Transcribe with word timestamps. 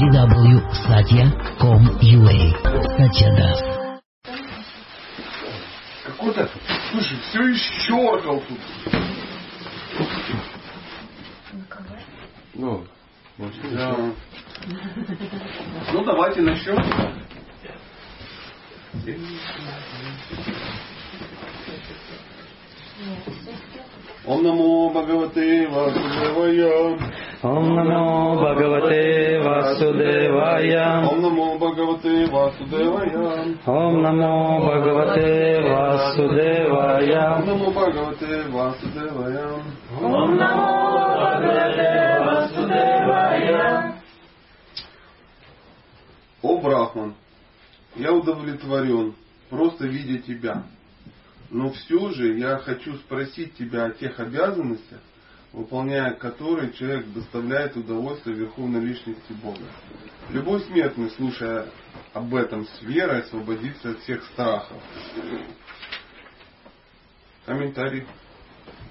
www.satya.com.ua 0.00 2.40
Satya 2.96 3.28
Das. 3.36 3.60
Какой-то, 6.06 6.48
слушай, 6.90 7.18
все 7.28 7.40
исчеркал 7.52 8.40
тут. 8.48 8.58
Ну, 12.54 12.82
может, 13.36 13.60
Да. 13.74 13.96
Ну, 15.92 16.04
давайте 16.04 16.40
начнем. 16.40 16.78
Ом 24.24 24.42
намо 24.42 24.90
Бхагавате 24.90 25.68
Васудевая. 25.68 26.98
Ом 27.42 27.74
намо 27.74 28.36
Бхагавате 28.36 29.40
Васудевая. 29.40 31.08
Ом 31.08 31.22
намо 31.22 31.56
Бхагавате 31.56 32.26
Васудевая. 32.26 33.56
Ом 33.64 34.02
намо 34.02 34.60
Бхагавате 34.60 35.62
Васудевая. 35.62 37.36
Ом 37.36 37.46
намо 37.46 37.70
Бхагавате 37.70 38.42
Васудевая. 38.50 39.46
Ом 40.02 40.36
намо 40.36 41.16
Бхагавате 41.16 41.90
Васудевая. 42.26 43.94
О 46.42 46.60
Брахман, 46.60 47.14
я 47.96 48.12
удовлетворен, 48.12 49.14
просто 49.48 49.86
видя 49.86 50.18
тебя. 50.18 50.64
Но 51.48 51.70
все 51.70 52.10
же 52.10 52.36
я 52.36 52.58
хочу 52.58 52.96
спросить 52.96 53.54
тебя 53.54 53.86
о 53.86 53.90
тех 53.92 54.20
обязанностях, 54.20 55.00
выполняя 55.52 56.12
которые 56.12 56.72
человек 56.72 57.06
доставляет 57.12 57.76
удовольствие 57.76 58.36
Верховной 58.36 58.80
Личности 58.80 59.32
Бога. 59.42 59.64
Любой 60.30 60.60
смертный, 60.62 61.10
слушая 61.10 61.66
об 62.12 62.34
этом 62.34 62.66
с 62.66 62.82
верой, 62.82 63.20
освободится 63.20 63.90
от 63.90 64.00
всех 64.00 64.24
страхов. 64.26 64.80
Комментарий. 67.46 68.06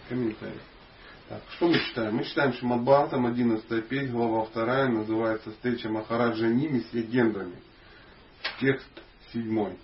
Комментарий. 0.09 0.59
Так, 1.29 1.43
что 1.55 1.67
мы 1.67 1.75
читаем? 1.79 2.15
Мы 2.15 2.23
читаем 2.23 2.53
Шимадбхатам, 2.53 3.27
11 3.27 3.87
петь, 3.87 4.11
глава 4.11 4.47
2, 4.51 4.87
называется 4.87 5.51
«Встреча 5.51 5.87
Махараджа 5.87 6.47
Ними 6.47 6.79
с 6.79 6.91
легендами». 6.91 7.55
Текст 8.59 8.89
7. 9.31 9.77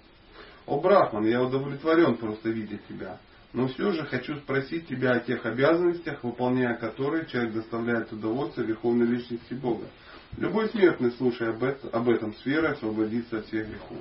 О, 0.65 0.79
Брахман, 0.79 1.25
я 1.27 1.43
удовлетворен 1.43 2.17
просто 2.17 2.49
видя 2.49 2.79
тебя. 2.89 3.19
Но 3.55 3.69
все 3.69 3.93
же 3.93 4.03
хочу 4.03 4.35
спросить 4.39 4.89
тебя 4.89 5.13
о 5.13 5.19
тех 5.21 5.45
обязанностях, 5.45 6.21
выполняя 6.25 6.75
которые 6.75 7.25
человек 7.25 7.53
доставляет 7.53 8.11
удовольствие 8.11 8.67
Верховной 8.67 9.07
Личности 9.07 9.53
Бога. 9.53 9.85
Любой 10.37 10.67
смертный, 10.67 11.11
слушая 11.11 11.51
об 11.51 12.09
этом, 12.09 12.35
с 12.35 12.45
освободится 12.45 13.39
от 13.39 13.47
всех 13.47 13.69
грехов. 13.69 13.97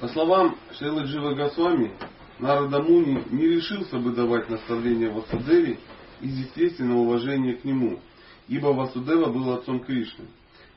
По 0.00 0.06
словам 0.06 0.56
Шейлы 0.78 1.02
Джива 1.06 1.34
Госвами, 1.34 1.90
Нарада 2.38 2.80
Муни 2.80 3.24
не 3.32 3.48
решился 3.48 3.98
бы 3.98 4.12
давать 4.12 4.48
наставления 4.48 5.10
Васудеве 5.10 5.78
из 6.20 6.38
естественного 6.38 6.98
уважения 6.98 7.54
к 7.54 7.64
нему, 7.64 7.98
ибо 8.46 8.68
Васудева 8.68 9.26
был 9.30 9.52
отцом 9.52 9.80
Кришны. 9.80 10.26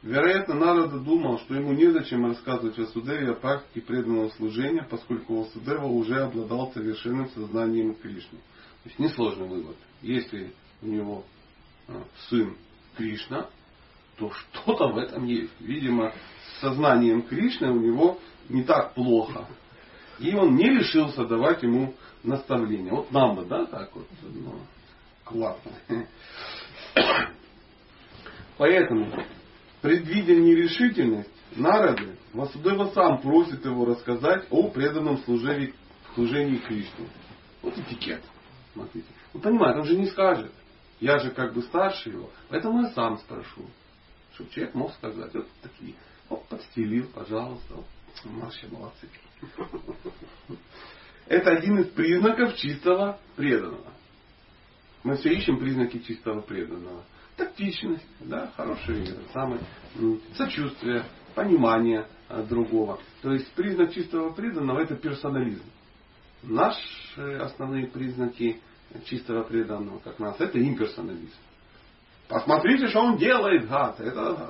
Вероятно, 0.03 0.53
Нарада 0.53 0.99
думал, 0.99 1.39
что 1.39 1.55
ему 1.55 1.73
незачем 1.73 2.25
рассказывать 2.27 2.77
Васудеве 2.77 3.31
о 3.31 3.33
практике 3.33 3.81
преданного 3.81 4.29
служения, 4.29 4.85
поскольку 4.89 5.43
Васудева 5.43 5.85
уже 5.85 6.21
обладал 6.21 6.71
совершенным 6.71 7.29
сознанием 7.29 7.95
Кришны. 7.95 8.37
То 8.83 8.89
есть 8.89 8.99
несложный 8.99 9.47
вывод. 9.47 9.75
Если 10.01 10.53
у 10.81 10.87
него 10.87 11.25
а, 11.87 12.03
сын 12.29 12.55
Кришна, 12.95 13.49
то 14.17 14.31
что-то 14.31 14.87
в 14.89 14.97
этом 14.97 15.25
есть. 15.25 15.53
Видимо, 15.59 16.13
с 16.57 16.61
сознанием 16.61 17.23
Кришны 17.23 17.71
у 17.71 17.79
него 17.79 18.19
не 18.49 18.63
так 18.63 18.93
плохо. 18.93 19.47
И 20.19 20.33
он 20.35 20.55
не 20.55 20.69
решился 20.69 21.25
давать 21.25 21.63
ему 21.63 21.93
наставления. 22.23 22.91
Вот 22.91 23.11
нам 23.11 23.35
бы, 23.35 23.45
да, 23.45 23.65
так 23.65 23.95
вот, 23.95 24.07
ну, 24.23 24.55
классно. 25.23 25.71
Поэтому, 28.57 29.11
предвидя 29.87 30.35
нерешительность 30.35 31.31
народы, 31.55 32.17
Васудева 32.33 32.91
сам 32.93 33.21
просит 33.21 33.63
его 33.63 33.85
рассказать 33.85 34.45
о 34.49 34.69
преданном 34.69 35.19
служении, 35.19 35.73
служении 36.13 36.57
Кришне. 36.57 37.07
Вот 37.61 37.77
этикет. 37.77 38.21
Смотрите. 38.73 39.07
Ну, 39.33 39.39
понимаете, 39.39 39.79
он 39.79 39.85
же 39.85 39.95
не 39.95 40.07
скажет. 40.07 40.51
Я 40.99 41.19
же 41.19 41.31
как 41.31 41.53
бы 41.53 41.61
старше 41.61 42.09
его, 42.09 42.29
поэтому 42.49 42.81
я 42.81 42.89
сам 42.89 43.17
спрошу. 43.19 43.65
Чтобы 44.33 44.49
человек 44.49 44.75
мог 44.75 44.91
сказать, 44.95 45.33
вот 45.33 45.47
такие, 45.61 45.93
вот 46.27 46.45
подстелил, 46.49 47.07
пожалуйста, 47.15 47.75
вот, 47.75 47.85
вообще 48.25 48.67
молодцы. 48.67 49.07
Это 51.27 51.51
один 51.51 51.79
из 51.79 51.87
признаков 51.91 52.57
чистого 52.57 53.19
преданного. 53.37 53.93
Мы 55.03 55.15
все 55.15 55.33
ищем 55.33 55.59
признаки 55.59 55.99
чистого 55.99 56.41
преданного. 56.41 57.05
Тактичность, 57.37 58.05
да, 58.19 58.51
хорошее 58.57 59.05
самое, 59.31 59.61
сочувствие, 60.33 61.03
понимание 61.35 62.07
другого. 62.49 62.99
То 63.21 63.31
есть 63.31 63.51
признак 63.53 63.93
чистого 63.93 64.31
преданного 64.33 64.79
это 64.79 64.95
персонализм. 64.95 65.63
Наши 66.43 67.37
основные 67.39 67.87
признаки 67.87 68.59
чистого 69.05 69.43
преданного, 69.43 69.99
как 69.99 70.17
нас, 70.19 70.39
это 70.39 70.59
имперсонализм. 70.59 71.35
Посмотрите, 72.27 72.87
что 72.87 73.01
он 73.01 73.17
делает, 73.17 73.69
гад. 73.69 73.99
Это 73.99 74.49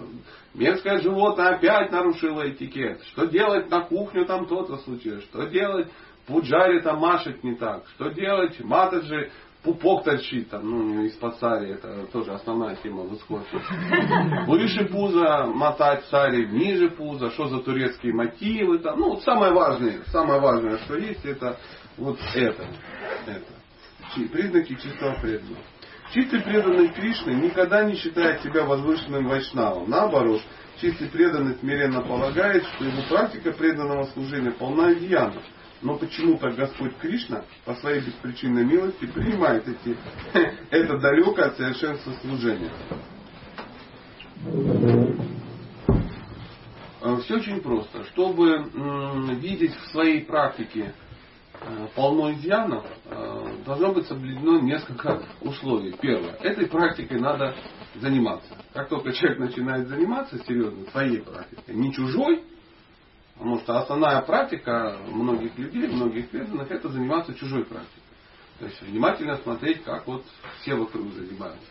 мерзкое 0.53 0.99
животное 1.01 1.55
опять 1.55 1.91
нарушило 1.91 2.49
этикет. 2.49 3.03
Что 3.11 3.25
делать 3.25 3.69
на 3.69 3.81
кухню, 3.81 4.25
там 4.25 4.47
то-то 4.47 4.77
случилось. 4.77 5.23
Что 5.25 5.43
делать, 5.43 5.87
пуджари 6.25 6.81
там 6.81 6.99
машет 6.99 7.43
не 7.43 7.55
так. 7.55 7.87
Что 7.89 8.09
делать, 8.09 8.59
матаджи 8.63 9.29
пупок 9.67 10.05
торчит 10.05 10.49
там, 10.49 10.69
ну, 10.69 11.03
из-под 11.03 11.37
сари. 11.39 11.73
Это 11.73 12.07
тоже 12.07 12.31
основная 12.31 12.75
тема 12.77 13.03
в 13.03 13.15
исходе. 13.15 13.45
Выше 14.47 14.85
пуза 14.85 15.45
мотать 15.47 16.05
сари, 16.05 16.45
ниже 16.45 16.89
пуза. 16.89 17.31
Что 17.31 17.49
за 17.49 17.59
турецкие 17.59 18.13
мотивы 18.13 18.79
там. 18.79 18.99
Ну, 18.99 19.19
самое 19.21 19.51
важное, 19.51 20.03
самое 20.05 20.39
важное, 20.39 20.77
что 20.79 20.95
есть, 20.95 21.25
это 21.25 21.57
вот 21.97 22.17
это. 22.33 22.65
это. 23.25 24.29
Признаки 24.31 24.75
чистого 24.75 25.15
преданного. 25.21 25.61
Чистый 26.13 26.41
преданный 26.41 26.87
Кришны 26.87 27.31
никогда 27.31 27.83
не 27.83 27.95
считает 27.95 28.41
себя 28.41 28.63
возвышенным 28.63 29.27
вайшнавом. 29.27 29.89
Наоборот, 29.89 30.41
чистый 30.79 31.09
преданный 31.09 31.55
смиренно 31.55 32.01
полагает, 32.01 32.63
что 32.63 32.85
его 32.85 33.01
практика 33.09 33.51
преданного 33.51 34.05
служения 34.05 34.51
полна 34.51 34.93
изъянов. 34.93 35.43
Но 35.81 35.97
почему-то 35.97 36.49
Господь 36.51 36.97
Кришна 36.97 37.43
по 37.65 37.75
своей 37.75 38.01
беспричинной 38.01 38.65
милости 38.65 39.05
принимает 39.05 39.67
эти, 39.67 39.95
это 40.71 40.97
далекое 40.97 41.47
от 41.47 41.57
совершенства 41.57 42.11
служения. 42.21 42.71
Все 47.23 47.35
очень 47.35 47.61
просто. 47.61 48.03
Чтобы 48.05 48.69
видеть 49.35 49.75
в 49.75 49.91
своей 49.91 50.25
практике 50.25 50.93
полно 51.95 52.31
изъянов, 52.33 52.85
должно 53.65 53.93
быть 53.93 54.07
соблюдено 54.07 54.59
несколько 54.59 55.23
условий. 55.41 55.95
Первое. 56.01 56.33
Этой 56.37 56.67
практикой 56.67 57.19
надо 57.19 57.55
заниматься. 57.95 58.55
Как 58.73 58.89
только 58.89 59.11
человек 59.13 59.39
начинает 59.39 59.87
заниматься 59.87 60.37
серьезно 60.45 60.89
своей 60.91 61.21
практикой, 61.21 61.75
не 61.75 61.93
чужой, 61.93 62.43
потому 63.37 63.59
что 63.59 63.77
основная 63.77 64.21
практика 64.21 64.97
многих 65.07 65.57
людей, 65.57 65.87
многих 65.87 66.29
преданных, 66.29 66.71
это 66.71 66.89
заниматься 66.89 67.33
чужой 67.35 67.65
практикой. 67.65 68.01
То 68.59 68.65
есть 68.65 68.81
внимательно 68.81 69.37
смотреть, 69.37 69.83
как 69.83 70.07
вот 70.07 70.25
все 70.61 70.75
вокруг 70.75 71.13
занимаются. 71.13 71.69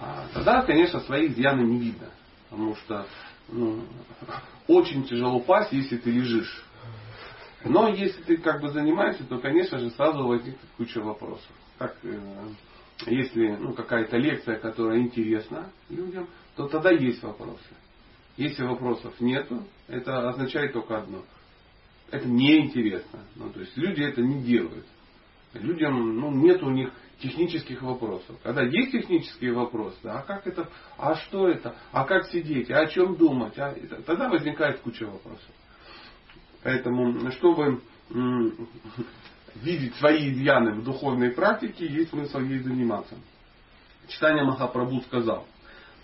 А 0.00 0.26
тогда, 0.34 0.62
конечно, 0.62 1.00
свои 1.00 1.28
изъяны 1.28 1.62
не 1.62 1.78
видно. 1.78 2.08
Потому 2.50 2.74
что 2.76 3.06
ну, 3.48 3.84
очень 4.66 5.04
тяжело 5.04 5.40
пасть, 5.40 5.72
если 5.72 5.96
ты 5.96 6.10
лежишь. 6.10 6.64
Но 7.64 7.88
если 7.88 8.22
ты 8.22 8.36
как 8.36 8.60
бы 8.60 8.68
занимаешься, 8.70 9.24
то, 9.24 9.38
конечно 9.38 9.78
же, 9.78 9.90
сразу 9.90 10.26
возникнет 10.26 10.60
куча 10.76 11.00
вопросов. 11.00 11.50
Как, 11.78 11.96
э, 12.02 12.18
если 13.06 13.56
ну, 13.56 13.72
какая-то 13.72 14.16
лекция, 14.16 14.58
которая 14.58 15.00
интересна 15.00 15.70
людям, 15.88 16.28
то 16.56 16.68
тогда 16.68 16.90
есть 16.90 17.22
вопросы. 17.22 17.58
Если 18.38 18.62
вопросов 18.62 19.20
нету, 19.20 19.64
это 19.88 20.28
означает 20.28 20.72
только 20.72 20.96
одно. 20.96 21.24
Это 22.12 22.28
неинтересно. 22.28 23.24
Ну, 23.34 23.50
то 23.50 23.58
есть 23.58 23.76
люди 23.76 24.00
это 24.00 24.22
не 24.22 24.40
делают. 24.44 24.86
Людям 25.54 26.20
ну, 26.20 26.30
нет 26.30 26.62
у 26.62 26.70
них 26.70 26.92
технических 27.18 27.82
вопросов. 27.82 28.36
Когда 28.44 28.62
есть 28.62 28.92
технические 28.92 29.52
вопросы, 29.54 29.98
а 30.04 30.22
как 30.22 30.46
это, 30.46 30.68
а 30.96 31.16
что 31.16 31.48
это, 31.48 31.74
а 31.90 32.04
как 32.04 32.26
сидеть, 32.26 32.70
а 32.70 32.82
о 32.82 32.86
чем 32.86 33.16
думать, 33.16 33.58
а, 33.58 33.74
тогда 34.06 34.28
возникает 34.28 34.78
куча 34.82 35.04
вопросов. 35.04 35.50
Поэтому, 36.62 37.32
чтобы 37.32 37.82
видеть 39.56 39.96
свои 39.96 40.30
изъяны 40.30 40.74
в 40.74 40.84
духовной 40.84 41.32
практике, 41.32 41.88
есть 41.88 42.10
смысл 42.10 42.38
ей 42.38 42.60
заниматься. 42.60 43.16
Читание 44.06 44.44
Махапрабху 44.44 45.00
сказал, 45.00 45.44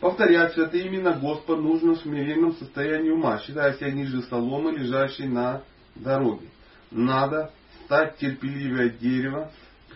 Повторять 0.04 0.52
святые 0.52 0.88
имена 0.88 1.14
Господа 1.14 1.62
нужно 1.62 1.94
в 1.94 2.00
смиренном 2.00 2.52
состоянии 2.56 3.08
ума, 3.08 3.38
считая 3.38 3.72
себя 3.72 3.90
ниже 3.90 4.20
соломы, 4.24 4.72
лежащей 4.72 5.26
на 5.26 5.62
дороге. 5.94 6.46
Надо 6.90 7.50
стать 7.86 8.18
терпеливее 8.18 8.90
дерева, 8.90 9.50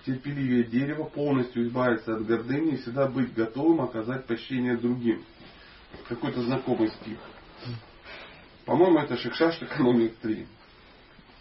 терпеливее 0.07 0.65
дерева, 0.65 1.05
полностью 1.05 1.67
избавиться 1.67 2.15
от 2.15 2.25
гордыни 2.25 2.71
и 2.71 2.77
всегда 2.79 3.07
быть 3.07 3.35
готовым 3.35 3.83
оказать 3.83 4.25
прощение 4.25 4.79
другим. 4.79 5.23
Какой-то 6.09 6.41
знакомый 6.41 6.89
стих. 6.89 7.19
По-моему, 8.65 9.01
это 9.01 9.15
Шикшаштака 9.19 9.83
номер 9.83 10.13
3. 10.23 10.47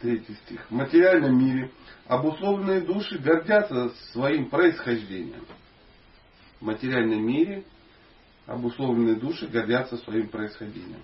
Третий 0.02 0.34
стих. 0.44 0.66
В 0.70 0.74
материальном 0.74 1.40
мире 1.40 1.72
обусловленные 2.06 2.82
души 2.82 3.18
гордятся 3.18 3.94
своим 4.12 4.50
происхождением. 4.50 5.46
В 6.60 6.66
материальном 6.66 7.26
мире 7.26 7.64
обусловленные 8.48 9.16
души 9.16 9.48
гордятся 9.48 9.98
своим 9.98 10.30
происхождением. 10.30 11.02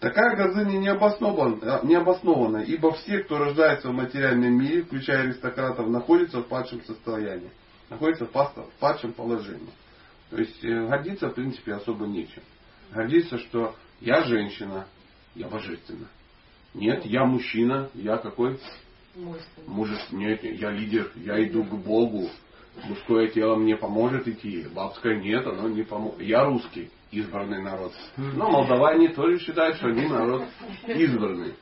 Такая 0.00 0.36
гордыня 0.36 0.78
необоснована, 0.78 1.80
необоснована, 1.82 2.58
ибо 2.58 2.92
все, 2.92 3.18
кто 3.20 3.38
рождается 3.38 3.88
в 3.88 3.94
материальном 3.94 4.58
мире, 4.58 4.82
включая 4.82 5.24
аристократов, 5.24 5.88
находятся 5.88 6.40
в 6.40 6.48
падшем 6.48 6.82
состоянии, 6.84 7.50
находятся 7.90 8.26
в 8.26 8.70
падшем 8.80 9.12
положении. 9.12 9.72
То 10.30 10.38
есть 10.38 10.62
э, 10.64 10.86
гордиться, 10.88 11.28
в 11.28 11.34
принципе, 11.34 11.74
особо 11.74 12.06
нечем. 12.06 12.42
Гордиться, 12.92 13.38
что 13.38 13.74
я 14.00 14.22
женщина, 14.24 14.86
я 15.34 15.48
божественна. 15.48 16.08
Нет, 16.74 17.04
я 17.06 17.24
мужчина, 17.24 17.88
я 17.94 18.18
какой? 18.18 18.58
Мужественный. 19.66 20.26
Нет, 20.26 20.44
я 20.44 20.70
лидер, 20.70 21.10
я 21.14 21.42
иду 21.46 21.64
к 21.64 21.72
Богу. 21.78 22.28
Мужское 22.88 23.28
тело 23.28 23.56
мне 23.56 23.76
поможет 23.76 24.26
идти, 24.26 24.66
бабское 24.74 25.16
нет, 25.16 25.46
оно 25.46 25.68
не 25.68 25.84
поможет. 25.84 26.20
Я 26.20 26.44
русский, 26.44 26.90
избранный 27.12 27.62
народ. 27.62 27.92
Но 28.16 28.50
молдаване 28.50 29.10
тоже 29.10 29.38
считают, 29.38 29.76
что 29.76 29.88
они 29.88 30.06
народ 30.06 30.42
избранный. 30.86 31.54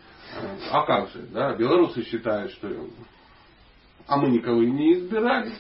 А 0.71 0.87
как 0.87 1.11
же, 1.11 1.23
да, 1.33 1.55
белорусы 1.55 2.03
считают, 2.05 2.53
что 2.53 2.69
а 4.07 4.17
мы 4.17 4.31
никого 4.31 4.63
и 4.63 4.71
не 4.71 4.95
избирали. 4.95 5.53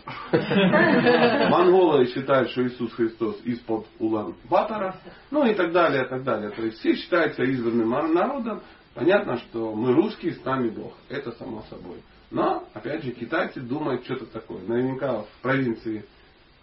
Монголы 1.50 2.06
считают, 2.06 2.50
что 2.50 2.66
Иисус 2.66 2.92
Христос 2.94 3.40
из-под 3.44 3.86
Улан-Батора. 3.98 4.96
Ну 5.30 5.46
и 5.46 5.54
так 5.54 5.72
далее, 5.72 6.04
и 6.04 6.08
так 6.08 6.24
далее. 6.24 6.50
То 6.50 6.62
есть 6.62 6.78
все 6.78 6.94
считаются 6.94 7.42
избранным 7.44 7.90
народом. 8.12 8.62
Понятно, 8.94 9.38
что 9.38 9.74
мы 9.74 9.94
русские, 9.94 10.32
с 10.32 10.44
нами 10.44 10.70
Бог. 10.70 10.92
Это 11.08 11.32
само 11.32 11.62
собой. 11.70 12.02
Но, 12.32 12.66
опять 12.72 13.04
же, 13.04 13.12
китайцы 13.12 13.60
думают 13.60 14.04
что-то 14.04 14.26
такое. 14.26 14.62
Наверняка 14.66 15.22
в 15.22 15.28
провинции 15.42 16.04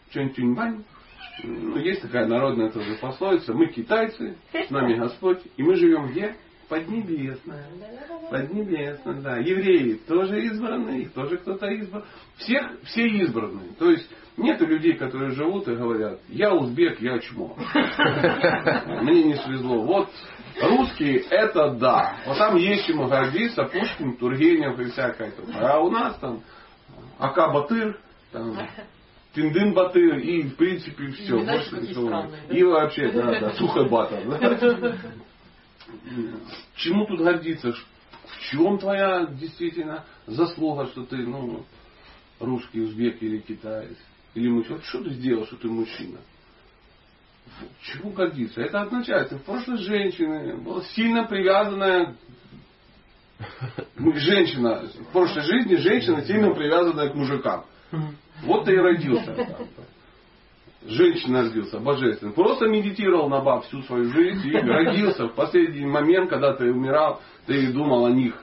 Чончуньбань 0.10 0.83
ну, 1.44 1.77
есть 1.77 2.01
такая 2.01 2.27
народная 2.27 2.71
тоже 2.71 2.98
пословица. 3.00 3.54
Мы 3.54 3.68
китайцы, 3.68 4.36
с 4.51 4.69
нами 4.69 4.95
Господь, 4.95 5.42
и 5.56 5.63
мы 5.63 5.75
живем 5.75 6.07
где? 6.07 6.36
Поднебесная. 6.69 7.66
Поднебесная, 8.30 9.21
да. 9.21 9.38
Евреи 9.38 9.95
тоже 10.07 10.39
избранные, 10.44 11.01
их 11.01 11.13
тоже 11.13 11.38
кто-то 11.38 11.66
избран. 11.68 12.04
Всех, 12.38 12.80
все 12.83 13.07
избранные. 13.07 13.74
То 13.80 13.89
есть 13.89 14.07
нету 14.38 14.68
людей, 14.68 14.94
которые 14.94 15.31
живут 15.31 15.68
и 15.68 15.75
говорят, 15.75 16.19
я 16.30 16.54
узбек, 16.54 17.01
я 17.01 17.18
чмо. 17.19 17.57
Мне 19.01 19.24
не 19.24 19.36
свезло. 19.36 19.83
Вот 19.83 20.10
русские 20.62 21.21
это 21.31 21.71
да. 21.71 22.18
Вот 22.27 22.38
там 22.38 22.56
есть 22.56 22.86
чему 22.86 23.07
гордиться, 23.07 23.63
Пушкин, 23.63 24.18
Тургенев 24.18 24.80
и 24.80 24.92
всякое. 24.92 25.33
А 25.56 25.80
у 25.80 25.89
нас 25.89 26.19
там 26.19 26.44
Ака 27.18 27.51
Батыр, 27.51 28.00
там, 28.31 28.56
Тиндын 29.33 29.74
Батыр 29.74 30.19
и 30.19 30.44
в 30.44 30.56
принципе 30.56 31.07
все. 31.07 31.39
Больше 31.44 31.77
ничего. 31.77 32.27
И 32.51 32.63
вообще, 32.63 33.12
да, 33.12 33.39
да, 33.39 33.54
Сухой 33.54 33.89
Батыр. 33.89 34.39
Да. 34.39 34.95
Чему 36.75 37.06
тут 37.06 37.21
гордиться? 37.21 37.74
В 37.74 38.39
чем 38.51 38.77
твоя 38.77 39.25
действительно 39.25 40.06
заслуга, 40.27 40.86
что 40.88 41.03
ты 41.03 41.18
ну, 41.18 41.65
русский, 42.39 42.81
узбек 42.81 43.21
или 43.21 43.39
китаец? 43.39 43.97
Или 44.36 44.50
мужчина? 44.50 44.81
Что 44.83 45.03
ты 45.03 45.12
сделал, 45.12 45.45
что 45.45 45.57
ты 45.57 45.68
мужчина? 45.68 46.19
Чему 47.81 48.12
гордиться? 48.12 48.62
Это 48.62 48.81
означает, 48.81 49.27
что 49.27 49.38
в 49.38 49.44
прошлой 49.44 49.77
женщины 49.77 50.57
была 50.57 50.83
сильно 50.95 51.25
привязанная 51.25 52.15
женщина, 53.97 54.83
в 54.88 55.12
прошлой 55.12 55.44
жизни 55.44 55.75
женщина 55.75 56.24
сильно 56.25 56.53
привязанная 56.53 57.09
к 57.09 57.15
мужикам. 57.15 57.65
Вот 58.44 58.65
ты 58.65 58.74
и 58.74 58.77
родился 58.77 59.57
женщина 60.86 61.44
родился, 61.44 61.80
божественный. 61.80 62.34
Просто 62.34 62.68
медитировал 62.68 63.30
на 63.30 63.42
баб 63.42 63.66
всю 63.66 63.81
свою 63.84 64.06
жизнь 64.12 64.48
и 64.48 64.58
родился 64.58 65.28
в 65.28 65.36
последний 65.36 65.86
момент, 65.86 66.30
когда 66.30 66.54
ты 66.54 66.72
умирал, 66.72 67.22
ты 67.46 67.72
думал 67.72 68.06
о 68.06 68.12
них. 68.12 68.36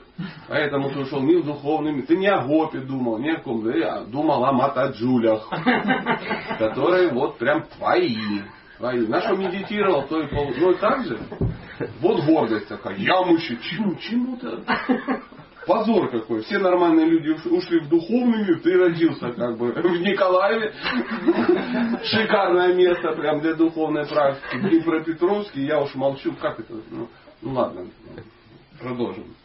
Поэтому 0.47 0.89
ты 0.89 0.99
ушел 0.99 1.21
не 1.21 1.35
в 1.35 1.45
духовный. 1.45 2.01
Ты 2.01 2.17
не 2.17 2.27
о 2.27 2.43
гопе 2.43 2.79
думал, 2.79 3.19
не 3.19 3.31
о 3.31 3.39
ком. 3.39 3.63
Ты 3.63 3.83
думал 4.07 4.43
о 4.45 4.51
матаджулях, 4.51 5.47
которые 6.57 7.09
вот 7.09 7.37
прям 7.37 7.65
твои. 7.77 8.41
твои. 8.77 9.05
На 9.07 9.21
что 9.21 9.35
медитировал, 9.35 10.07
то 10.07 10.21
и 10.21 10.27
пол... 10.27 10.51
Ну 10.57 10.71
и 10.71 10.75
так 10.75 11.05
же. 11.05 11.19
Вот 12.01 12.25
гордость 12.25 12.67
такая. 12.67 12.95
Я 12.97 13.21
мужчина. 13.21 13.59
Чему? 13.61 13.95
Чему-то? 13.95 14.63
Позор 15.67 16.09
какой. 16.09 16.43
Все 16.43 16.59
нормальные 16.59 17.07
люди 17.07 17.29
ушли 17.49 17.81
в 17.81 17.89
духовный 17.89 18.47
мир, 18.47 18.61
ты 18.61 18.77
родился 18.77 19.33
как 19.33 19.57
бы 19.57 19.73
в 19.73 20.01
Николаеве. 20.01 20.73
Шикарное 22.05 22.73
место 22.73 23.11
прям 23.11 23.41
для 23.41 23.53
духовной 23.53 24.07
практики. 24.07 24.55
В 24.55 24.69
Днепропетровске, 24.69 25.65
я 25.65 25.81
уж 25.81 25.93
молчу, 25.93 26.33
как 26.39 26.61
это? 26.61 26.73
Ну, 26.89 27.09
ну 27.41 27.51
ладно, 27.51 27.87
продолжим. 28.79 29.35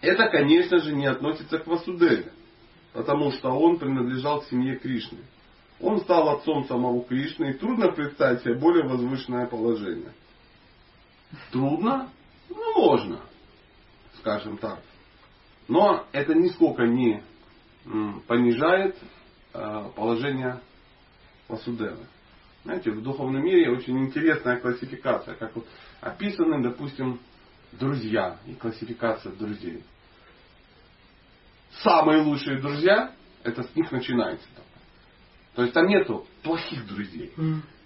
Это, 0.00 0.28
конечно 0.28 0.78
же, 0.78 0.94
не 0.94 1.06
относится 1.06 1.58
к 1.58 1.66
Васудеве, 1.66 2.30
потому 2.92 3.32
что 3.32 3.50
он 3.50 3.78
принадлежал 3.78 4.42
к 4.42 4.44
семье 4.44 4.76
Кришны. 4.76 5.18
Он 5.80 5.98
стал 6.02 6.28
отцом 6.28 6.66
самого 6.66 7.02
Кришны, 7.02 7.50
и 7.50 7.54
трудно 7.54 7.90
представить 7.90 8.42
себе 8.42 8.54
более 8.54 8.84
возвышенное 8.84 9.48
положение. 9.48 10.12
Трудно? 11.50 12.10
Ну, 12.48 12.76
можно, 12.76 13.18
скажем 14.20 14.56
так. 14.58 14.78
Но 15.68 16.06
это 16.12 16.34
нисколько 16.34 16.84
не 16.84 17.22
понижает 18.26 18.96
э, 19.54 19.90
положение 19.96 20.60
Васудевы. 21.48 22.06
Знаете, 22.64 22.92
в 22.92 23.02
духовном 23.02 23.44
мире 23.44 23.70
очень 23.70 23.98
интересная 24.04 24.60
классификация, 24.60 25.34
как 25.34 25.54
вот 25.56 25.66
описаны, 26.00 26.62
допустим, 26.62 27.18
друзья 27.72 28.38
и 28.46 28.54
классификация 28.54 29.32
друзей. 29.32 29.82
Самые 31.82 32.22
лучшие 32.22 32.60
друзья, 32.60 33.12
это 33.42 33.64
с 33.64 33.74
них 33.74 33.90
начинается. 33.90 34.46
То 35.54 35.62
есть 35.62 35.74
там 35.74 35.86
нету 35.86 36.26
плохих 36.42 36.86
друзей. 36.86 37.32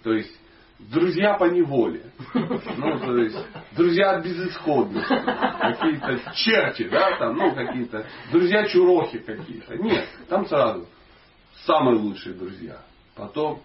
То 0.03 0.13
есть 0.13 0.37
друзья 0.79 1.33
по 1.35 1.45
неволе. 1.45 2.03
Ну, 2.33 2.99
то 2.99 3.17
есть, 3.17 3.37
друзья 3.75 4.11
от 4.11 4.25
безысходности. 4.25 5.07
Какие-то 5.07 6.33
черти, 6.35 6.87
да, 6.89 7.17
там, 7.17 7.35
ну, 7.35 7.53
какие-то 7.53 8.05
друзья 8.31 8.65
чурохи 8.65 9.19
какие-то. 9.19 9.75
Нет, 9.77 10.07
там 10.29 10.45
сразу 10.45 10.87
самые 11.65 11.97
лучшие 11.97 12.35
друзья. 12.35 12.77
Потом 13.15 13.61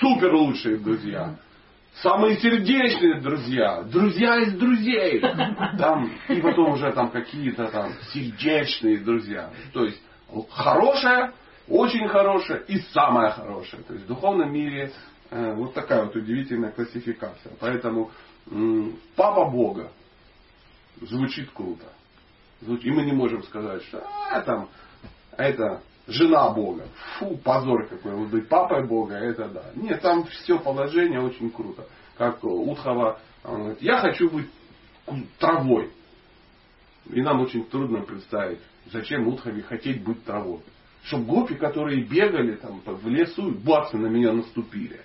супер 0.00 0.34
лучшие 0.34 0.76
друзья. 0.78 1.36
Самые 2.02 2.38
сердечные 2.38 3.20
друзья. 3.20 3.82
Друзья 3.82 4.38
из 4.38 4.52
друзей. 4.54 5.20
Там, 5.78 6.10
и 6.28 6.40
потом 6.40 6.72
уже 6.72 6.92
там 6.92 7.10
какие-то 7.10 7.66
там 7.68 7.92
сердечные 8.12 8.98
друзья. 8.98 9.50
То 9.72 9.84
есть, 9.84 10.00
хорошая, 10.50 11.32
очень 11.68 12.08
хорошая 12.08 12.58
и 12.58 12.78
самая 12.92 13.30
хорошая. 13.30 13.82
То 13.82 13.94
есть 13.94 14.04
в 14.04 14.08
духовном 14.08 14.52
мире 14.52 14.92
вот 15.30 15.74
такая 15.74 16.04
вот 16.04 16.16
удивительная 16.16 16.72
классификация. 16.72 17.52
Поэтому 17.60 18.10
папа 19.16 19.50
Бога 19.50 19.92
звучит 21.00 21.50
круто. 21.50 21.86
И 22.62 22.90
мы 22.90 23.04
не 23.04 23.12
можем 23.12 23.42
сказать, 23.44 23.82
что 23.84 24.06
а, 24.30 24.40
там, 24.42 24.68
это 25.36 25.82
жена 26.06 26.50
Бога. 26.50 26.86
Фу, 27.18 27.36
позор 27.38 27.86
какой. 27.86 28.14
Вот 28.14 28.28
быть 28.28 28.48
папой 28.48 28.86
Бога, 28.86 29.14
это 29.14 29.48
да. 29.48 29.64
Нет, 29.74 30.02
там 30.02 30.24
все 30.24 30.58
положение 30.58 31.20
очень 31.20 31.50
круто. 31.50 31.86
Как 32.18 32.44
Утхова, 32.44 33.18
он 33.44 33.60
говорит, 33.60 33.82
я 33.82 33.98
хочу 33.98 34.28
быть 34.28 34.50
травой. 35.38 35.90
И 37.06 37.22
нам 37.22 37.40
очень 37.40 37.64
трудно 37.64 38.02
представить, 38.02 38.60
зачем 38.92 39.26
Утхове 39.26 39.62
хотеть 39.62 40.04
быть 40.04 40.24
травой. 40.24 40.60
Чтобы 41.04 41.24
гопи, 41.24 41.54
которые 41.54 42.04
бегали 42.04 42.56
там 42.56 42.82
в 42.84 43.08
лесу, 43.08 43.52
бацы 43.52 43.96
на 43.96 44.08
меня 44.08 44.32
наступили. 44.32 45.00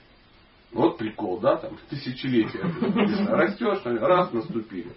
Вот 0.76 0.98
прикол, 0.98 1.40
да, 1.40 1.56
там 1.56 1.72
тысячелетия 1.90 2.60
растешь, 3.30 3.80
раз 3.86 4.34
наступили. 4.34 4.92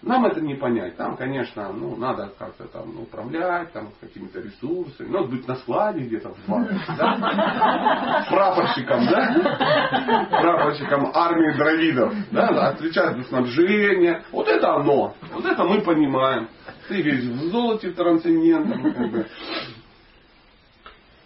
Нам 0.00 0.24
это 0.24 0.40
не 0.40 0.54
понять. 0.54 0.96
Там, 0.96 1.14
конечно, 1.18 1.70
ну, 1.74 1.94
надо 1.94 2.32
как-то 2.38 2.64
там 2.68 2.98
управлять, 2.98 3.70
там 3.72 3.90
какими-то 4.00 4.40
ресурсами. 4.40 5.08
Надо 5.08 5.28
быть 5.28 5.46
на 5.46 5.56
складе 5.56 6.00
где-то 6.00 6.30
в 6.30 6.48
банке, 6.48 6.80
да? 6.96 8.24
Прапорщиком, 8.30 9.06
да? 9.06 10.26
Прапорщиком 10.40 11.10
армии 11.12 11.54
дровидов, 11.54 12.14
да? 12.30 12.68
Отвечать 12.70 13.14
за 13.18 13.24
снабжение. 13.24 14.24
Вот 14.32 14.48
это 14.48 14.74
оно. 14.74 15.14
Вот 15.34 15.44
это 15.44 15.64
мы 15.64 15.82
понимаем. 15.82 16.48
Ты 16.88 17.02
весь 17.02 17.24
в 17.24 17.50
золоте, 17.50 17.90
трансцендентном. 17.90 19.12
Как. 19.12 19.26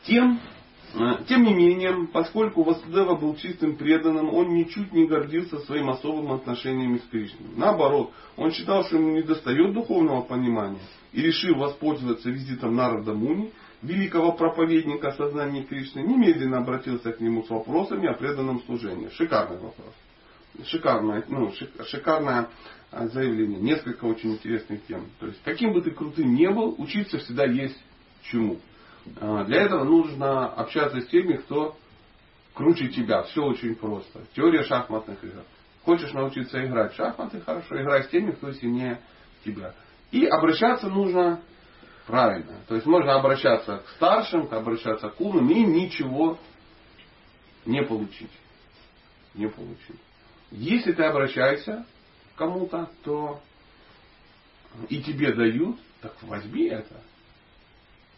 Тем, 0.02 0.40
тем 1.28 1.42
не 1.42 1.54
менее, 1.54 2.08
поскольку 2.12 2.62
Васудева 2.62 3.14
был 3.14 3.36
чистым 3.36 3.76
преданным, 3.76 4.32
он 4.32 4.54
ничуть 4.54 4.92
не 4.92 5.06
гордился 5.06 5.58
своим 5.60 5.90
особым 5.90 6.32
отношением 6.32 6.98
с 6.98 7.02
Кришной. 7.10 7.48
Наоборот, 7.56 8.12
он 8.36 8.50
считал, 8.52 8.84
что 8.84 8.96
ему 8.96 9.10
не 9.10 9.22
достает 9.22 9.74
духовного 9.74 10.22
понимания 10.22 10.80
и 11.12 11.20
решил 11.20 11.56
воспользоваться 11.56 12.30
визитом 12.30 12.74
Нарада 12.74 13.12
Муни, 13.12 13.52
великого 13.82 14.32
проповедника 14.32 15.12
сознания 15.12 15.62
Кришны, 15.62 16.00
немедленно 16.00 16.58
обратился 16.58 17.12
к 17.12 17.20
нему 17.20 17.44
с 17.44 17.50
вопросами 17.50 18.08
о 18.08 18.14
преданном 18.14 18.62
служении. 18.62 19.08
Шикарный 19.10 19.58
вопрос. 19.58 19.94
Шикарное, 20.64 21.24
ну, 21.28 21.52
шикарное 21.84 22.48
э, 22.90 23.08
заявление. 23.08 23.60
Несколько 23.60 24.06
очень 24.06 24.32
интересных 24.32 24.84
тем. 24.86 25.06
То 25.20 25.26
есть, 25.26 25.40
каким 25.44 25.72
бы 25.72 25.82
ты 25.82 25.90
крутым 25.90 26.34
не 26.34 26.50
был, 26.50 26.74
учиться 26.78 27.18
всегда 27.18 27.44
есть 27.44 27.78
чему. 28.22 28.58
А, 29.20 29.44
для 29.44 29.62
этого 29.62 29.84
нужно 29.84 30.46
общаться 30.46 31.00
с 31.00 31.06
теми, 31.08 31.34
кто 31.34 31.76
круче 32.54 32.88
тебя. 32.88 33.22
Все 33.24 33.42
очень 33.42 33.74
просто. 33.74 34.20
Теория 34.34 34.64
шахматных 34.64 35.22
игр. 35.22 35.42
Хочешь 35.84 36.12
научиться 36.12 36.64
играть 36.66 36.92
в 36.92 36.96
шахматы, 36.96 37.40
хорошо, 37.40 37.80
играй 37.80 38.04
с 38.04 38.08
теми, 38.08 38.32
кто 38.32 38.52
сильнее 38.52 39.00
тебя. 39.44 39.74
И 40.10 40.26
обращаться 40.26 40.88
нужно 40.88 41.40
правильно. 42.06 42.56
То 42.66 42.74
есть 42.74 42.86
можно 42.86 43.14
обращаться 43.14 43.78
к 43.78 43.88
старшим, 43.90 44.48
обращаться 44.50 45.08
к 45.08 45.20
умным 45.20 45.48
и 45.50 45.62
ничего 45.62 46.38
не 47.64 47.82
получить. 47.82 48.30
Не 49.34 49.48
получить. 49.48 50.00
Если 50.50 50.92
ты 50.92 51.04
обращаешься 51.04 51.86
к 52.34 52.38
кому-то, 52.38 52.90
то 53.04 53.40
и 54.88 55.02
тебе 55.02 55.32
дают, 55.32 55.78
так 56.00 56.14
возьми 56.22 56.66
это. 56.66 57.00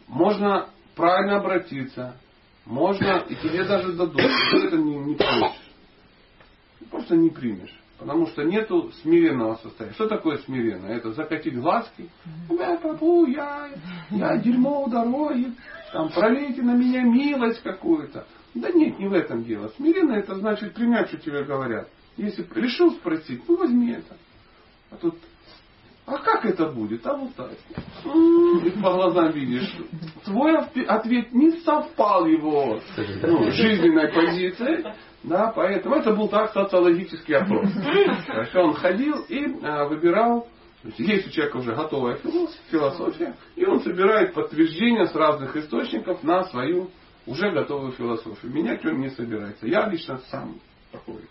Можно 0.07 0.69
правильно 1.01 1.37
обратиться. 1.37 2.15
Можно, 2.63 3.25
и 3.27 3.35
тебе 3.35 3.63
даже 3.63 3.93
дадут. 3.93 4.17
Ты 4.17 4.67
это 4.67 4.77
не, 4.77 4.95
не 4.97 5.15
получишь. 5.15 5.71
Просто 6.91 7.15
не 7.15 7.31
примешь. 7.31 7.75
Потому 7.97 8.27
что 8.27 8.43
нету 8.43 8.91
смиренного 9.01 9.55
состояния. 9.55 9.95
Что 9.95 10.07
такое 10.07 10.37
смиренное? 10.39 10.97
Это 10.97 11.11
закатить 11.13 11.55
глазки. 11.55 12.07
Я 12.49 12.77
попу, 12.77 13.25
я, 13.25 13.69
я 14.11 14.37
дерьмо 14.37 14.83
у 14.83 14.89
дороги. 14.89 15.53
Там 15.91 16.09
пролейте 16.09 16.61
на 16.61 16.75
меня 16.75 17.01
милость 17.01 17.63
какую-то. 17.63 18.27
Да 18.53 18.69
нет, 18.71 18.99
не 18.99 19.07
в 19.07 19.13
этом 19.13 19.43
дело. 19.43 19.71
Смиренно 19.77 20.13
это 20.13 20.35
значит 20.35 20.75
принять, 20.75 21.07
что 21.07 21.17
тебе 21.17 21.43
говорят. 21.43 21.87
Если 22.17 22.47
решил 22.55 22.91
спросить, 22.91 23.41
ну 23.47 23.57
возьми 23.57 23.91
это. 23.91 24.15
А 24.91 24.97
тут 24.97 25.15
а 26.05 26.17
как 26.17 26.45
это 26.45 26.67
будет? 26.67 27.05
А 27.05 27.15
вот 27.15 27.33
так. 27.35 27.51
И 28.65 28.69
по 28.81 28.93
глазам 28.93 29.31
видишь. 29.31 29.73
Твой 30.25 30.57
ответ 30.57 31.31
не 31.31 31.51
совпал 31.61 32.25
его 32.25 32.79
ну, 33.23 33.51
жизненной 33.51 34.11
позицией. 34.11 34.85
Да, 35.23 35.51
поэтому 35.55 35.95
это 35.95 36.13
был 36.13 36.27
так 36.29 36.51
социологический 36.51 37.35
опрос. 37.35 37.69
Хорошо, 38.25 38.63
он 38.63 38.73
ходил 38.73 39.17
и 39.29 39.63
а, 39.63 39.87
выбирал 39.87 40.47
есть 40.97 41.27
у 41.27 41.29
человека 41.29 41.57
уже 41.57 41.75
готовая 41.75 42.17
философия, 42.71 43.35
и 43.55 43.65
он 43.65 43.81
собирает 43.81 44.33
подтверждения 44.33 45.05
с 45.05 45.13
разных 45.13 45.55
источников 45.55 46.23
на 46.23 46.43
свою 46.45 46.89
уже 47.27 47.51
готовую 47.51 47.91
философию. 47.91 48.51
Менять 48.51 48.83
он 48.83 48.99
не 48.99 49.09
собирается. 49.09 49.67
Я 49.67 49.87
лично 49.87 50.17
сам 50.31 50.59
такой 50.91 51.21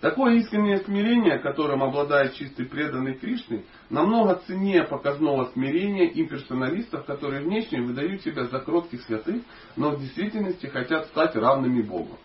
Такое 0.00 0.36
искреннее 0.36 0.78
смирение, 0.78 1.40
которым 1.40 1.82
обладает 1.82 2.34
чистый 2.34 2.66
преданный 2.66 3.14
Кришны, 3.14 3.64
намного 3.90 4.40
ценнее 4.46 4.84
показного 4.84 5.50
смирения 5.52 6.06
имперсоналистов, 6.06 7.04
которые 7.04 7.42
внешне 7.42 7.82
выдают 7.82 8.22
себя 8.22 8.44
за 8.44 8.60
кротких 8.60 9.02
святых, 9.02 9.42
но 9.74 9.90
в 9.90 10.00
действительности 10.00 10.66
хотят 10.66 11.06
стать 11.06 11.34
равными 11.34 11.82
Богу. 11.82 12.16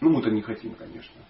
Ну, 0.00 0.10
мы-то 0.10 0.30
не 0.30 0.42
хотим, 0.42 0.74
конечно. 0.74 1.20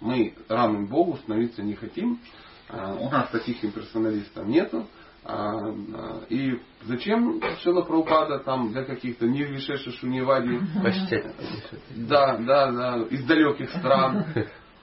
Мы 0.00 0.34
равным 0.48 0.86
Богу 0.86 1.16
становиться 1.16 1.62
не 1.62 1.74
хотим. 1.74 2.20
А, 2.68 2.94
у 2.94 3.08
нас 3.08 3.30
таких 3.30 3.64
имперсоналистов 3.64 4.46
нету. 4.46 4.86
А, 5.26 5.56
а, 5.56 6.20
и 6.28 6.60
зачем 6.82 7.40
Шила 7.62 7.80
Прабхупада 7.80 8.40
там 8.40 8.72
для 8.72 8.84
каких-то 8.84 9.26
Нирвишеша 9.26 9.90
Шуневади, 9.92 10.60
да, 11.96 12.36
да, 12.36 12.72
да, 12.72 12.96
из 13.08 13.24
далеких 13.24 13.70
стран 13.70 14.26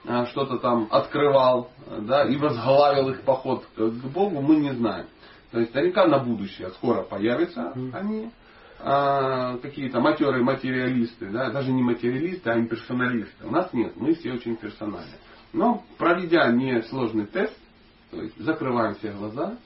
а, 0.04 0.26
что-то 0.26 0.58
там 0.58 0.88
открывал, 0.90 1.70
да, 2.00 2.24
и 2.24 2.36
возглавил 2.36 3.10
их 3.10 3.22
поход 3.22 3.64
к 3.76 3.80
Богу, 4.12 4.40
мы 4.40 4.56
не 4.56 4.72
знаем. 4.72 5.06
То 5.52 5.60
есть 5.60 5.72
наверняка 5.74 6.06
на 6.08 6.18
будущее 6.18 6.70
скоро 6.70 7.02
появятся 7.02 7.72
они, 7.92 8.32
а, 8.80 9.58
какие-то 9.58 10.00
матерые 10.00 10.42
материалисты, 10.42 11.30
да, 11.30 11.50
даже 11.50 11.70
не 11.70 11.84
материалисты, 11.84 12.50
а 12.50 12.58
имперсоналисты. 12.58 13.46
У 13.46 13.50
нас 13.52 13.72
нет, 13.72 13.92
мы 13.94 14.14
все 14.14 14.32
очень 14.32 14.56
персональны. 14.56 15.18
Но 15.52 15.84
проведя 15.98 16.50
несложный 16.50 17.26
тест, 17.26 17.56
то 18.10 18.20
есть 18.20 18.36
закрываем 18.38 18.96
все 18.96 19.12
глаза, 19.12 19.56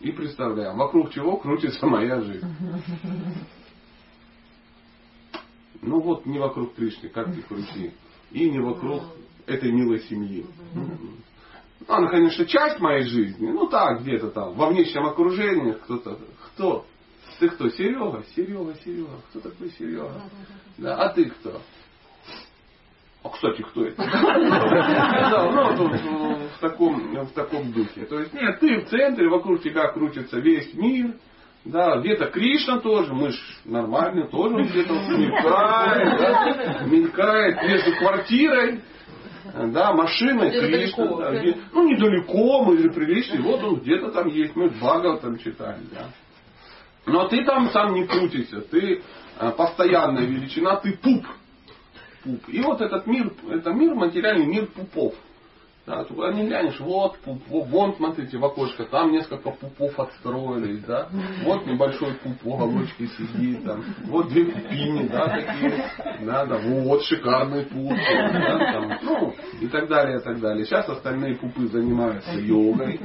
и 0.00 0.12
представляем, 0.12 0.76
вокруг 0.76 1.10
чего 1.12 1.36
крутится 1.36 1.86
моя 1.86 2.20
жизнь. 2.20 2.46
Ну 5.82 6.00
вот 6.00 6.26
не 6.26 6.38
вокруг 6.38 6.74
Кришны, 6.74 7.08
как 7.08 7.34
ты 7.34 7.42
крути. 7.42 7.92
И 8.32 8.50
не 8.50 8.60
вокруг 8.60 9.02
этой 9.46 9.72
милой 9.72 10.00
семьи. 10.00 10.46
Ну, 10.74 11.94
она, 11.94 12.08
конечно, 12.08 12.44
часть 12.44 12.78
моей 12.80 13.04
жизни. 13.04 13.50
Ну 13.50 13.66
так, 13.66 14.02
где-то 14.02 14.30
там, 14.30 14.54
во 14.54 14.68
внешнем 14.68 15.06
окружении 15.06 15.72
кто-то. 15.72 16.18
Кто? 16.48 16.86
Ты 17.38 17.48
кто? 17.48 17.70
Серега? 17.70 18.22
Серега, 18.36 18.74
Серега. 18.84 19.20
Кто 19.30 19.40
такой 19.40 19.70
Серега? 19.70 20.22
Да, 20.76 20.96
а 20.96 21.14
ты 21.14 21.30
кто? 21.30 21.60
А 23.22 23.28
кстати, 23.28 23.62
кто 23.62 23.84
это? 23.84 24.02
Да, 25.30 25.50
ну 25.50 25.76
тут 25.76 25.92
в 25.92 26.58
таком, 26.60 27.24
в 27.24 27.32
таком 27.32 27.72
духе. 27.72 28.06
То 28.06 28.20
есть, 28.20 28.32
нет, 28.32 28.58
ты 28.60 28.80
в 28.80 28.88
центре, 28.88 29.28
вокруг 29.28 29.62
тебя 29.62 29.88
крутится 29.88 30.38
весь 30.38 30.72
мир. 30.74 31.14
Да, 31.64 31.98
где-то 31.98 32.26
Кришна 32.26 32.80
тоже, 32.80 33.12
мы 33.12 33.32
ж 33.32 33.36
нормально, 33.66 34.28
тоже 34.28 34.64
где-то 34.64 34.94
мелькает, 34.94 36.18
да, 36.18 36.84
мелькает 36.86 37.62
между 37.62 37.96
квартирой, 37.98 38.80
да, 39.54 39.92
машиной 39.92 40.50
Кришна. 40.52 41.16
Да, 41.18 41.38
где, 41.38 41.58
ну, 41.74 41.86
недалеко, 41.86 42.64
мы 42.64 42.78
же 42.78 42.90
приличные, 42.90 43.42
вот 43.42 43.62
он 43.62 43.80
где-то 43.80 44.10
там 44.10 44.28
есть, 44.28 44.56
мы 44.56 44.70
Бхагав 44.70 45.20
там 45.20 45.36
читали, 45.36 45.82
да. 45.92 46.08
Но 47.04 47.28
ты 47.28 47.44
там 47.44 47.68
сам 47.70 47.92
не 47.92 48.06
крутишься, 48.06 48.62
ты 48.62 49.02
э, 49.38 49.50
постоянная 49.50 50.24
величина, 50.24 50.76
ты 50.76 50.96
пуп 50.96 51.26
пуп. 52.22 52.48
И 52.48 52.60
вот 52.62 52.80
этот 52.80 53.06
мир, 53.06 53.32
это 53.50 53.72
мир, 53.72 53.94
материальный 53.94 54.46
мир 54.46 54.66
пупов. 54.66 55.14
Да, 55.86 56.04
не 56.32 56.46
глянешь, 56.46 56.78
вот 56.78 57.18
пуп, 57.18 57.42
вон, 57.48 57.96
смотрите, 57.96 58.36
в 58.36 58.44
окошко, 58.44 58.84
там 58.84 59.10
несколько 59.10 59.50
пупов 59.50 59.98
отстроились, 59.98 60.84
да, 60.84 61.08
вот 61.42 61.66
небольшой 61.66 62.14
пуп 62.14 62.34
в 62.42 62.48
уголочке 62.48 63.06
сидит, 63.06 63.64
там, 63.64 63.82
вот 64.04 64.28
две 64.28 64.44
пупини, 64.44 65.08
да, 65.08 65.26
такие, 65.26 65.90
да, 66.24 66.44
да, 66.44 66.58
вот 66.58 67.02
шикарный 67.04 67.64
пуп, 67.64 67.92
да, 67.92 68.72
там, 68.72 68.98
ну, 69.02 69.34
и 69.60 69.66
так 69.68 69.88
далее, 69.88 70.18
и 70.18 70.22
так 70.22 70.38
далее. 70.38 70.64
Сейчас 70.66 70.88
остальные 70.88 71.36
пупы 71.36 71.66
занимаются 71.66 72.38
йогой, 72.38 73.00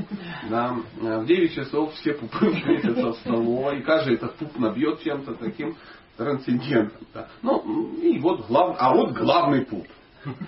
да, 0.50 0.76
в 1.00 1.26
9 1.26 1.56
часов 1.56 1.94
все 1.94 2.14
пупы 2.14 2.52
встретятся 2.54 3.14
в 3.14 3.16
столовой, 3.20 3.80
и 3.80 3.84
каждый 3.84 4.16
этот 4.16 4.36
пуп 4.36 4.60
набьет 4.60 5.02
чем-то 5.02 5.34
таким, 5.36 5.76
трансцендентом. 6.18 7.08
Да. 7.14 7.28
Ну, 7.42 7.96
и 8.02 8.20
вот 8.20 8.48
глав... 8.48 8.76
А 8.80 8.94
вот 8.94 9.14
главный 9.14 9.66
пуп. 9.66 9.88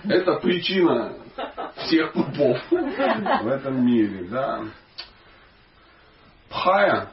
Это 0.04 0.34
причина 0.40 1.14
всех 1.76 2.12
пупов 2.12 2.58
в 2.70 3.46
этом 3.46 3.86
мире. 3.86 4.24
Да. 4.30 4.64
Пхая, 6.48 7.10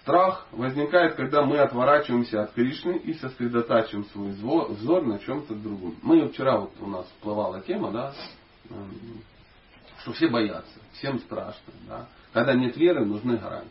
страх 0.00 0.46
возникает, 0.52 1.14
когда 1.14 1.42
мы 1.42 1.58
отворачиваемся 1.58 2.42
от 2.42 2.52
Кришны 2.52 2.96
и 2.96 3.14
сосредотачиваем 3.14 4.04
свой 4.06 4.68
взор 4.68 5.04
на 5.04 5.18
чем-то 5.18 5.54
другом. 5.54 5.96
Мы 6.02 6.28
вчера 6.28 6.58
вот 6.58 6.72
у 6.80 6.86
нас 6.86 7.06
всплывала 7.06 7.60
тема, 7.62 7.90
да, 7.90 8.12
что 10.02 10.12
все 10.12 10.28
боятся, 10.28 10.78
всем 10.92 11.18
страшно. 11.20 11.72
Да. 11.88 12.06
Когда 12.32 12.54
нет 12.54 12.76
веры, 12.76 13.04
нужны 13.04 13.36
гарантии. 13.36 13.70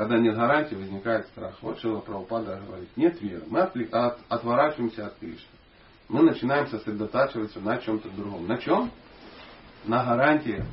Когда 0.00 0.16
нет 0.16 0.34
гарантии, 0.34 0.76
возникает 0.76 1.26
страх. 1.26 1.56
Вот 1.60 1.78
Шила 1.80 2.00
Прабхупада 2.00 2.58
говорит, 2.66 2.88
нет 2.96 3.20
веры. 3.20 3.42
Мы 3.48 3.60
от, 3.60 4.18
отворачиваемся 4.30 5.08
от 5.08 5.18
Кришны. 5.18 5.44
Мы 6.08 6.22
начинаем 6.22 6.68
сосредотачиваться 6.68 7.60
на 7.60 7.76
чем-то 7.76 8.08
другом. 8.08 8.46
На 8.46 8.56
чем? 8.56 8.90
На 9.84 10.02
гарантиях. 10.02 10.64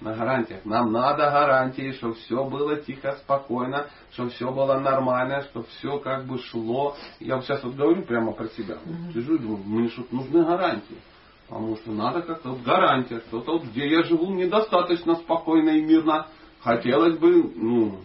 На 0.00 0.16
гарантиях. 0.16 0.64
Нам 0.64 0.90
надо 0.90 1.30
гарантии, 1.30 1.92
чтобы 1.92 2.14
все 2.14 2.44
было 2.44 2.74
тихо, 2.78 3.12
спокойно, 3.22 3.86
чтобы 4.10 4.30
все 4.30 4.50
было 4.50 4.80
нормально, 4.80 5.42
чтобы 5.42 5.66
все 5.78 6.00
как 6.00 6.24
бы 6.24 6.40
шло. 6.40 6.96
Я 7.20 7.36
вот 7.36 7.44
сейчас 7.44 7.62
вот 7.62 7.76
говорю 7.76 8.02
прямо 8.02 8.32
про 8.32 8.48
себя. 8.48 8.78
Сижу 9.12 9.36
и 9.36 9.38
думаю, 9.38 9.62
мне 9.64 9.88
что-то 9.90 10.16
нужны 10.16 10.44
гарантии. 10.44 10.98
Потому 11.46 11.76
что 11.76 11.92
надо 11.92 12.22
как-то 12.22 12.48
вот 12.48 12.62
гарантия, 12.64 13.20
что-то 13.28 13.52
вот, 13.52 13.66
где 13.66 13.88
я 13.88 14.02
живу 14.02 14.34
недостаточно 14.34 15.14
спокойно 15.14 15.70
и 15.70 15.80
мирно. 15.80 16.26
Хотелось 16.60 17.16
бы, 17.18 17.52
ну, 17.54 18.00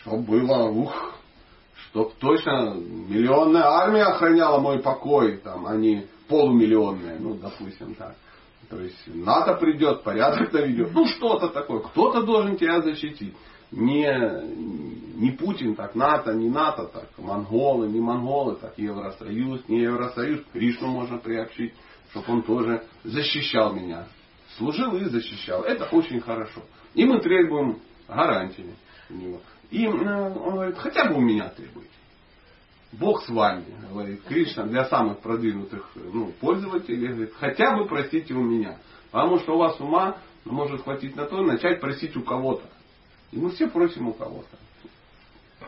чтобы 0.00 0.22
было, 0.22 0.68
ух, 0.68 1.14
чтоб 1.90 2.14
точно 2.14 2.74
миллионная 2.74 3.64
армия 3.64 4.04
охраняла 4.04 4.60
мой 4.60 4.80
покой, 4.80 5.38
там, 5.38 5.66
а 5.66 5.76
не 5.76 6.06
полумиллионная, 6.28 7.18
ну, 7.18 7.34
допустим, 7.34 7.94
так. 7.94 8.14
То 8.68 8.80
есть 8.80 8.96
НАТО 9.06 9.54
придет, 9.54 10.04
порядок 10.04 10.52
наведет. 10.52 10.92
Ну, 10.92 11.04
что-то 11.06 11.48
такое. 11.48 11.80
Кто-то 11.80 12.22
должен 12.22 12.56
тебя 12.56 12.80
защитить. 12.80 13.34
Не, 13.72 15.16
не 15.16 15.32
Путин, 15.32 15.74
так 15.74 15.96
НАТО, 15.96 16.34
не 16.34 16.48
НАТО, 16.48 16.84
так 16.84 17.08
монголы, 17.18 17.88
не 17.88 18.00
монголы, 18.00 18.56
так 18.56 18.78
Евросоюз, 18.78 19.68
не 19.68 19.80
Евросоюз. 19.80 20.42
Кришну 20.52 20.88
можно 20.88 21.18
приобщить, 21.18 21.74
чтобы 22.10 22.32
он 22.32 22.42
тоже 22.42 22.84
защищал 23.02 23.72
меня. 23.74 24.06
Служил 24.56 24.96
и 24.96 25.04
защищал. 25.04 25.62
Это 25.62 25.84
очень 25.86 26.20
хорошо. 26.20 26.62
И 26.94 27.04
мы 27.04 27.20
требуем 27.20 27.80
гарантии 28.08 28.74
у 29.08 29.14
него. 29.14 29.40
И 29.70 29.86
он 29.86 30.02
говорит, 30.02 30.78
хотя 30.78 31.06
бы 31.06 31.16
у 31.16 31.20
меня 31.20 31.48
требуйте. 31.48 31.88
Бог 32.92 33.22
с 33.22 33.28
вами, 33.28 33.64
говорит 33.88 34.24
Кришна, 34.24 34.64
для 34.64 34.84
самых 34.86 35.20
продвинутых 35.20 35.90
ну, 35.94 36.32
пользователей, 36.40 37.06
говорит, 37.06 37.34
хотя 37.38 37.76
бы 37.76 37.86
просите 37.86 38.34
у 38.34 38.42
меня. 38.42 38.78
Потому 39.12 39.38
что 39.38 39.54
у 39.54 39.58
вас 39.58 39.78
ума 39.80 40.18
может 40.44 40.82
хватить 40.82 41.14
на 41.14 41.26
то, 41.26 41.40
начать 41.42 41.80
просить 41.80 42.16
у 42.16 42.22
кого-то. 42.22 42.64
И 43.30 43.38
мы 43.38 43.50
все 43.50 43.68
просим 43.68 44.08
у 44.08 44.12
кого-то. 44.12 44.58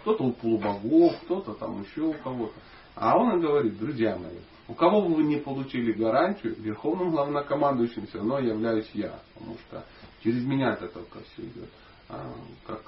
Кто-то 0.00 0.24
у 0.24 0.32
полубогов, 0.32 1.14
кто-то 1.24 1.54
там 1.54 1.82
еще 1.82 2.02
у 2.02 2.14
кого-то. 2.14 2.54
А 2.96 3.16
он 3.16 3.38
и 3.38 3.40
говорит, 3.40 3.78
друзья 3.78 4.16
мои, 4.16 4.38
у 4.66 4.74
кого 4.74 5.02
бы 5.02 5.14
вы 5.14 5.22
не 5.22 5.36
получили 5.36 5.92
гарантию, 5.92 6.56
верховным 6.58 7.10
главнокомандующим 7.10 8.08
все 8.08 8.18
равно 8.18 8.40
являюсь 8.40 8.90
я. 8.94 9.20
Потому 9.34 9.56
что 9.58 9.84
через 10.24 10.44
меня 10.44 10.72
это 10.72 10.88
только 10.88 11.20
все 11.20 11.42
идет. 11.42 11.68
А, 12.08 12.32
как 12.66 12.82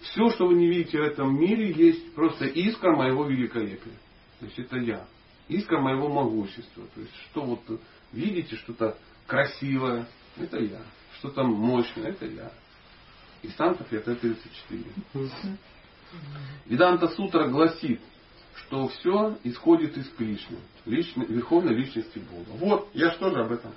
все, 0.00 0.30
что 0.30 0.46
вы 0.46 0.54
не 0.54 0.68
видите 0.68 0.98
в 0.98 1.02
этом 1.02 1.38
мире, 1.38 1.72
есть 1.72 2.14
просто 2.14 2.46
искра 2.46 2.96
моего 2.96 3.26
великолепия. 3.26 3.94
То 4.38 4.46
есть 4.46 4.58
это 4.58 4.78
я. 4.78 5.06
Искра 5.48 5.80
моего 5.80 6.08
могущества. 6.08 6.86
То 6.94 7.00
есть 7.00 7.14
что 7.30 7.42
вот 7.42 7.60
видите, 8.12 8.56
что-то 8.56 8.96
красивое, 9.26 10.06
это 10.36 10.58
я. 10.58 10.80
Что-то 11.18 11.44
мощное, 11.44 12.10
это 12.10 12.26
я. 12.26 12.52
Из 13.42 13.54
танцев 13.54 13.92
это 13.92 14.14
34. 14.14 14.84
Веданта 16.66 17.08
Сутра 17.08 17.48
гласит, 17.48 18.00
что 18.54 18.88
все 18.88 19.38
исходит 19.44 19.96
из 19.96 20.08
Кришны, 20.10 20.58
личной, 20.84 21.26
верховной 21.26 21.74
личности 21.74 22.18
Бога. 22.18 22.56
Вот, 22.58 22.90
я 22.94 23.12
что 23.12 23.30
же 23.30 23.40
об 23.40 23.52
этом 23.52 23.72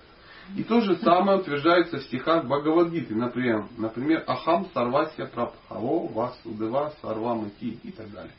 и 0.55 0.63
то 0.63 0.81
же 0.81 0.97
самое 0.97 1.39
утверждается 1.39 1.97
в 1.97 2.03
стихах 2.03 2.45
Бхагавадгиты, 2.45 3.15
например, 3.15 3.65
например 3.77 4.23
Ахам 4.27 4.67
Сарвасия 4.73 5.25
Прабхаво 5.25 6.11
Васудева 6.11 6.93
Сарвамати 7.01 7.79
и 7.81 7.91
так 7.91 8.11
далее. 8.11 8.33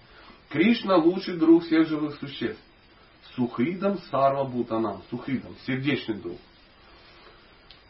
Кришна 0.50 0.96
лучший 0.96 1.36
друг 1.36 1.64
всех 1.64 1.88
живых 1.88 2.16
существ. 2.16 2.62
Сухридом 3.34 3.98
Сарва 4.10 4.44
Бутанам. 4.44 5.02
Сухридом, 5.10 5.56
сердечный 5.66 6.16
друг. 6.16 6.38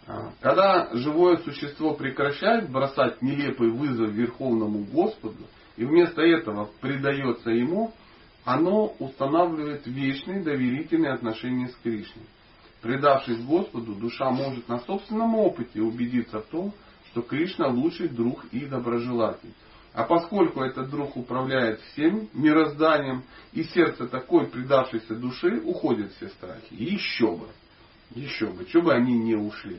А, 0.06 0.32
когда 0.40 0.88
живое 0.92 1.38
существо 1.38 1.94
прекращает 1.94 2.70
бросать 2.70 3.20
нелепый 3.20 3.70
вызов 3.70 4.10
Верховному 4.10 4.84
Господу 4.84 5.44
и 5.76 5.84
вместо 5.84 6.22
этого 6.22 6.70
предается 6.80 7.50
Ему, 7.50 7.92
оно 8.44 8.94
устанавливает 8.98 9.86
вечные 9.86 10.42
доверительные 10.42 11.12
отношения 11.12 11.68
с 11.68 11.74
Кришной. 11.76 12.24
Предавшись 12.84 13.42
Господу, 13.46 13.94
душа 13.94 14.30
может 14.30 14.68
на 14.68 14.78
собственном 14.80 15.36
опыте 15.36 15.80
убедиться 15.80 16.40
в 16.40 16.46
том, 16.48 16.74
что 17.10 17.22
Кришна 17.22 17.68
лучший 17.68 18.08
друг 18.08 18.44
и 18.52 18.66
доброжелатель. 18.66 19.54
А 19.94 20.04
поскольку 20.04 20.60
этот 20.60 20.90
друг 20.90 21.16
управляет 21.16 21.80
всем 21.80 22.28
мирозданием, 22.34 23.22
и 23.54 23.64
сердце 23.64 24.06
такой 24.06 24.48
предавшейся 24.48 25.14
души 25.14 25.62
уходят 25.64 26.12
все 26.12 26.28
страхи. 26.28 26.74
И 26.74 26.84
еще 26.92 27.34
бы. 27.34 27.46
Еще 28.10 28.48
бы. 28.48 28.68
Что 28.68 28.82
бы 28.82 28.92
они 28.92 29.16
не 29.16 29.34
ушли. 29.34 29.78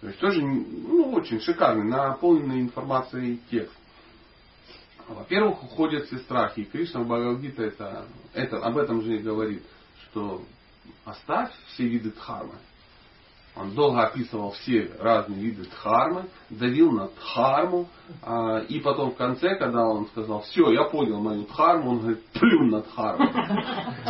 То 0.00 0.06
есть 0.06 0.20
тоже 0.20 0.40
ну, 0.40 1.10
очень 1.14 1.40
шикарный, 1.40 1.90
наполненный 1.90 2.60
информацией 2.60 3.40
текст. 3.50 3.76
Во-первых, 5.08 5.64
уходят 5.64 6.04
все 6.04 6.18
страхи. 6.18 6.60
И 6.60 6.64
Кришна 6.64 7.00
в 7.00 7.08
Бхагавадгита 7.08 7.64
это, 7.64 8.06
это, 8.34 8.58
об 8.58 8.78
этом 8.78 9.02
же 9.02 9.16
и 9.16 9.18
говорит, 9.18 9.64
что 10.04 10.44
оставь 11.04 11.50
все 11.68 11.84
виды 11.84 12.10
дхармы. 12.10 12.54
Он 13.56 13.74
долго 13.74 14.02
описывал 14.02 14.50
все 14.50 14.90
разные 15.00 15.40
виды 15.40 15.64
дхармы, 15.64 16.26
давил 16.50 16.92
на 16.92 17.08
дхарму, 17.08 17.88
а, 18.22 18.58
и 18.58 18.80
потом 18.80 19.12
в 19.12 19.16
конце, 19.16 19.56
когда 19.56 19.82
он 19.86 20.06
сказал, 20.08 20.42
все, 20.42 20.70
я 20.72 20.84
понял 20.84 21.20
мою 21.20 21.44
дхарму, 21.44 21.92
он 21.92 21.98
говорит, 22.00 22.24
плюн 22.34 22.68
на 22.68 22.82
дхарму. 22.82 23.30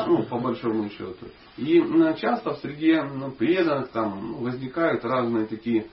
Ну, 0.06 0.24
по 0.24 0.38
большому 0.38 0.90
счету. 0.90 1.26
И 1.56 1.80
часто 2.20 2.54
в 2.54 2.58
среде 2.58 3.02
ну, 3.02 3.30
преданных 3.30 3.90
там 3.90 4.34
возникают 4.42 5.04
разные 5.04 5.46
такие 5.46 5.86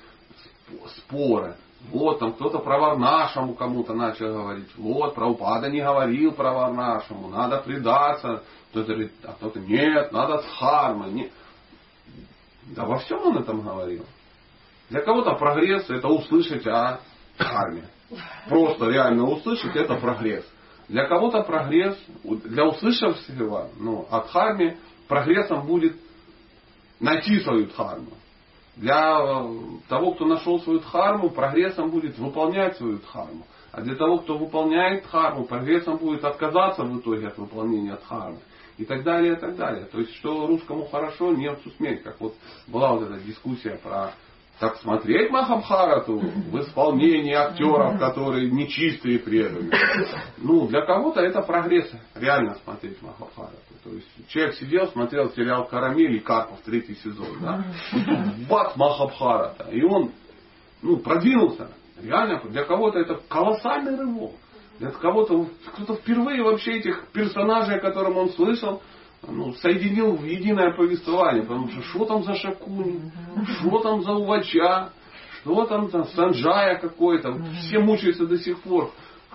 споры. 0.97 1.55
Вот 1.91 2.19
там 2.19 2.33
кто-то 2.33 2.59
про 2.59 2.79
Варнашему 2.79 3.53
кому-то 3.53 3.93
начал 3.93 4.33
говорить. 4.33 4.69
Вот, 4.77 5.13
про 5.15 5.27
Упада 5.27 5.69
не 5.69 5.81
говорил 5.81 6.31
про 6.31 6.53
Варнашему, 6.53 7.27
надо 7.27 7.59
предаться. 7.59 8.43
Кто-то 8.73 8.93
говорит, 8.93 9.11
а 9.23 9.33
кто-то 9.33 9.59
нет, 9.59 10.11
надо 10.11 10.39
с 10.39 10.45
хармой. 10.57 11.13
Нет. 11.13 11.31
Да 12.75 12.85
во 12.85 12.97
всем 12.97 13.19
он 13.19 13.37
этом 13.37 13.61
говорил. 13.61 14.03
Для 14.89 15.01
кого-то 15.01 15.35
прогресс 15.35 15.87
это 15.91 16.07
услышать 16.07 16.65
о 16.65 16.99
харме. 17.37 17.87
Просто 18.49 18.89
реально 18.89 19.25
услышать 19.25 19.75
это 19.75 19.93
прогресс. 19.97 20.43
Для 20.87 21.05
кого-то 21.05 21.43
прогресс, 21.43 21.95
для 22.23 22.65
услышавшего 22.65 23.69
ну, 23.77 24.07
от 24.09 24.29
харме, 24.31 24.79
прогрессом 25.07 25.67
будет 25.67 25.95
найти 26.99 27.41
свою 27.41 27.67
дхарму. 27.67 28.13
Для 28.75 29.19
э, 29.19 29.49
того, 29.87 30.15
кто 30.15 30.25
нашел 30.25 30.59
свою 30.61 30.79
дхарму, 30.79 31.29
прогрессом 31.29 31.91
будет 31.91 32.17
выполнять 32.17 32.75
свою 32.77 32.97
дхарму. 32.97 33.45
А 33.71 33.81
для 33.81 33.95
того, 33.95 34.17
кто 34.17 34.35
выполняет 34.35 35.03
дхарму, 35.03 35.45
прогрессом 35.45 35.97
будет 35.97 36.25
отказаться 36.25 36.83
в 36.83 36.99
итоге 36.99 37.27
от 37.27 37.37
выполнения 37.37 37.95
дхармы 37.95 38.39
и 38.77 38.85
так 38.85 39.03
далее, 39.03 39.33
и 39.33 39.39
так 39.39 39.55
далее. 39.55 39.85
То 39.85 39.99
есть, 39.99 40.15
что 40.15 40.47
русскому 40.47 40.85
хорошо, 40.85 41.31
немцу 41.33 41.69
смерть. 41.77 42.03
Как 42.03 42.19
вот 42.19 42.35
была 42.67 42.93
вот 42.93 43.03
эта 43.03 43.19
дискуссия 43.19 43.79
про 43.81 44.13
так 44.59 44.77
смотреть 44.77 45.31
Махабхарату 45.31 46.19
в 46.19 46.59
исполнении 46.59 47.33
актеров, 47.33 47.99
которые 47.99 48.51
нечистые 48.51 49.19
преданные. 49.19 49.71
Ну, 50.37 50.67
для 50.67 50.85
кого-то 50.85 51.21
это 51.21 51.41
прогресс, 51.41 51.91
реально 52.13 52.55
смотреть 52.63 53.01
Махабхарату. 53.01 53.57
То 53.83 53.89
есть 53.89 54.07
человек 54.29 54.55
сидел, 54.55 54.87
смотрел 54.87 55.31
сериал 55.31 55.65
«Карамель» 55.67 56.15
и 56.15 56.19
«Карпов» 56.19 56.61
третий 56.61 56.95
сезон, 56.95 57.27
да, 57.41 57.65
и 57.91 58.03
тут 58.03 58.47
бац, 58.47 58.75
Махабхарата. 58.75 59.69
И 59.71 59.83
он, 59.83 60.11
ну, 60.81 60.97
продвинулся. 60.97 61.69
Реально, 62.01 62.41
для 62.49 62.63
кого-то 62.63 62.99
это 62.99 63.19
колоссальный 63.27 63.97
рывок. 63.97 64.35
Это 64.79 64.97
кого-то, 64.99 65.47
кто-то 65.73 65.95
впервые 65.95 66.43
вообще 66.43 66.79
этих 66.79 67.07
персонажей, 67.13 67.77
о 67.77 67.81
котором 67.81 68.17
он 68.17 68.29
слышал, 68.29 68.81
ну, 69.27 69.53
соединил 69.53 70.15
в 70.15 70.23
единое 70.25 70.75
повествование. 70.75 71.43
Потому 71.43 71.69
что 71.69 71.81
что 71.83 72.05
там 72.05 72.23
за 72.23 72.35
Шакуни, 72.35 73.11
что 73.59 73.79
там 73.79 74.01
за 74.01 74.13
Увача, 74.13 74.89
что 75.41 75.65
там 75.65 75.89
за 75.89 76.03
Санджая 76.05 76.79
какой-то. 76.79 77.37
Все 77.61 77.79
мучаются 77.79 78.25
до 78.25 78.37
сих 78.37 78.61
пор. 78.61 78.91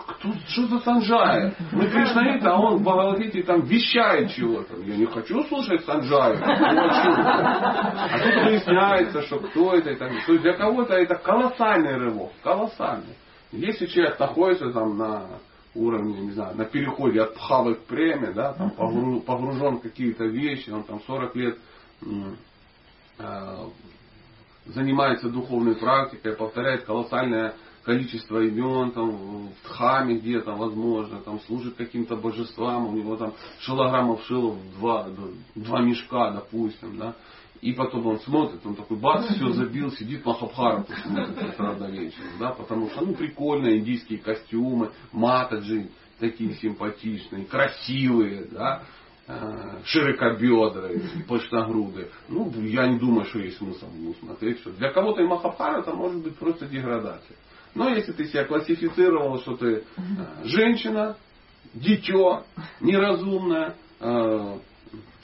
Кто, 0.06 0.32
что 0.48 0.66
за 0.68 0.78
Санджая? 0.80 1.54
Мы 1.72 1.86
Кришнаиты, 1.88 2.46
а 2.46 2.56
он 2.56 2.78
в 2.78 2.82
Бхагавадгите 2.82 3.42
там 3.42 3.62
вещает 3.62 4.30
чего-то. 4.30 4.76
Я 4.84 4.96
не 4.96 5.06
хочу 5.06 5.42
слушать 5.44 5.84
Санджаю. 5.84 6.38
А 6.40 8.18
тут 8.18 8.34
выясняется, 8.44 9.22
что 9.22 9.38
кто 9.40 9.74
это 9.74 9.90
и 9.90 9.96
так. 9.96 10.10
То 10.26 10.32
есть 10.32 10.42
для 10.42 10.54
кого-то 10.54 10.94
это 10.94 11.16
колоссальный 11.16 11.96
рывок. 11.96 12.30
Колоссальный. 12.42 13.16
Если 13.52 13.86
человек 13.86 14.18
находится 14.18 14.70
там 14.72 14.98
на 14.98 15.26
уровне, 15.74 16.20
не 16.20 16.32
знаю, 16.32 16.56
на 16.56 16.64
переходе 16.64 17.22
от 17.22 17.34
пхавы 17.34 17.76
к 17.76 17.84
преме, 17.84 18.32
да, 18.32 18.52
там 18.54 18.70
погружен 19.20 19.76
в 19.76 19.80
какие-то 19.80 20.24
вещи, 20.24 20.70
он 20.70 20.82
там 20.84 21.00
40 21.06 21.36
лет 21.36 21.58
э, 23.18 23.68
занимается 24.66 25.30
духовной 25.30 25.76
практикой, 25.76 26.36
повторяет 26.36 26.84
колоссальное 26.84 27.54
количество 27.84 28.42
имен, 28.42 28.90
там, 28.92 29.10
в 29.48 29.52
Дхаме 29.64 30.18
где-то, 30.18 30.52
возможно, 30.52 31.20
там, 31.20 31.40
служит 31.40 31.76
каким-то 31.76 32.16
божествам, 32.16 32.86
у 32.86 32.92
него 32.92 33.16
там 33.16 33.32
шилограммов 33.60 34.22
шилов 34.24 34.56
два, 34.78 35.08
два 35.54 35.80
мешка, 35.80 36.32
допустим, 36.32 36.98
да, 36.98 37.14
и 37.60 37.72
потом 37.72 38.06
он 38.06 38.20
смотрит, 38.20 38.64
он 38.64 38.74
такой, 38.74 38.98
бац, 38.98 39.26
все 39.34 39.50
забил, 39.50 39.90
сидит 39.92 40.24
Махабхарату 40.24 40.92
смотрит 41.02 41.90
вечера, 41.90 42.26
да, 42.38 42.50
потому 42.52 42.88
что, 42.90 43.04
ну, 43.04 43.14
прикольно, 43.14 43.76
индийские 43.76 44.18
костюмы, 44.18 44.92
матаджи, 45.12 45.90
такие 46.18 46.54
симпатичные, 46.54 47.46
красивые, 47.46 48.46
да, 48.50 48.82
э, 49.26 49.80
широкобедрые, 49.84 51.02
пышногрудые. 51.28 52.08
Ну, 52.28 52.50
я 52.62 52.88
не 52.88 52.98
думаю, 52.98 53.26
что 53.26 53.38
есть 53.40 53.58
смысл 53.58 53.86
ну, 53.94 54.14
смотреть. 54.14 54.60
Что 54.60 54.72
для 54.72 54.92
кого-то 54.92 55.22
и 55.22 55.26
Махабхарата 55.26 55.92
может 55.92 56.22
быть 56.22 56.36
просто 56.36 56.66
деградация. 56.66 57.36
Но 57.74 57.88
если 57.88 58.12
ты 58.12 58.24
себя 58.24 58.44
классифицировал, 58.44 59.38
что 59.40 59.56
ты 59.56 59.66
э, 59.66 59.82
женщина, 60.44 61.16
дитё, 61.74 62.44
неразумная, 62.80 63.76
э, 64.00 64.57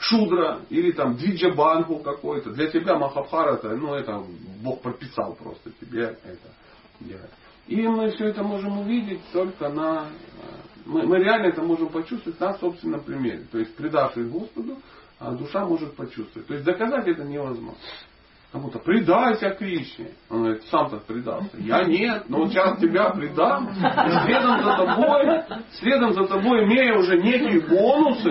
шудра 0.09 0.61
или 0.71 0.93
там 0.93 1.17
двиджабангу 1.17 1.99
какой-то, 1.99 2.51
для 2.51 2.71
тебя 2.71 2.99
Махабхарата, 2.99 3.69
ну 3.77 3.95
это 3.95 4.23
Бог 4.63 4.83
прописал 4.83 5.35
просто 5.35 5.71
тебе 5.81 6.19
это 6.25 6.51
делать. 7.01 7.31
И 7.67 7.77
мы 7.89 8.11
все 8.11 8.27
это 8.27 8.43
можем 8.43 8.81
увидеть 8.81 9.21
только 9.33 9.69
на... 9.71 10.07
Мы, 10.85 11.07
мы 11.07 11.19
реально 11.19 11.47
это 11.47 11.63
можем 11.63 11.89
почувствовать 11.89 12.39
на 12.39 12.55
собственном 12.59 13.01
примере. 13.01 13.47
То 13.51 13.59
есть, 13.59 13.75
предавшись 13.75 14.29
Господу, 14.29 14.79
а 15.19 15.33
душа 15.33 15.65
может 15.65 15.97
почувствовать. 15.97 16.47
То 16.47 16.55
есть, 16.55 16.67
доказать 16.67 17.09
это 17.09 17.25
невозможно. 17.25 17.81
Кому-то 18.53 18.79
предайся 18.79 19.51
Кришне. 19.51 20.11
Он 20.29 20.43
говорит, 20.43 20.63
сам 20.67 20.91
так 20.91 21.05
предался. 21.07 21.57
Я 21.59 21.85
нет, 21.85 22.29
но 22.29 22.39
вот 22.39 22.51
сейчас 22.51 22.79
тебя 22.79 23.11
предам. 23.11 23.69
И 23.71 24.27
следом 24.27 24.63
за 24.63 24.77
тобой, 24.77 25.61
следом 25.73 26.13
за 26.13 26.25
тобой, 26.27 26.65
имея 26.65 26.97
уже 26.99 27.17
некие 27.17 27.67
бонусы, 27.67 28.31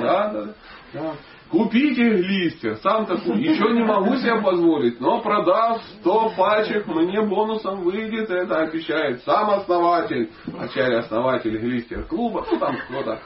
да, 0.00 0.32
да, 0.32 0.54
да, 0.92 1.14
Купите 1.52 2.02
листья, 2.02 2.76
сам 2.76 3.04
такой, 3.04 3.42
еще 3.42 3.74
не 3.74 3.84
могу 3.84 4.16
себе 4.16 4.40
позволить, 4.40 4.98
но 5.02 5.20
продав 5.20 5.82
100 6.00 6.32
пачек, 6.34 6.86
мне 6.86 7.20
бонусом 7.20 7.82
выйдет, 7.82 8.30
это 8.30 8.60
обещает 8.62 9.22
сам 9.24 9.50
основатель, 9.50 10.30
начале 10.46 11.00
основатель 11.00 11.54
листьев 11.58 12.06
клуба, 12.08 12.46
ну 12.50 12.58
там 12.58 12.74
кто-то, 12.88 13.20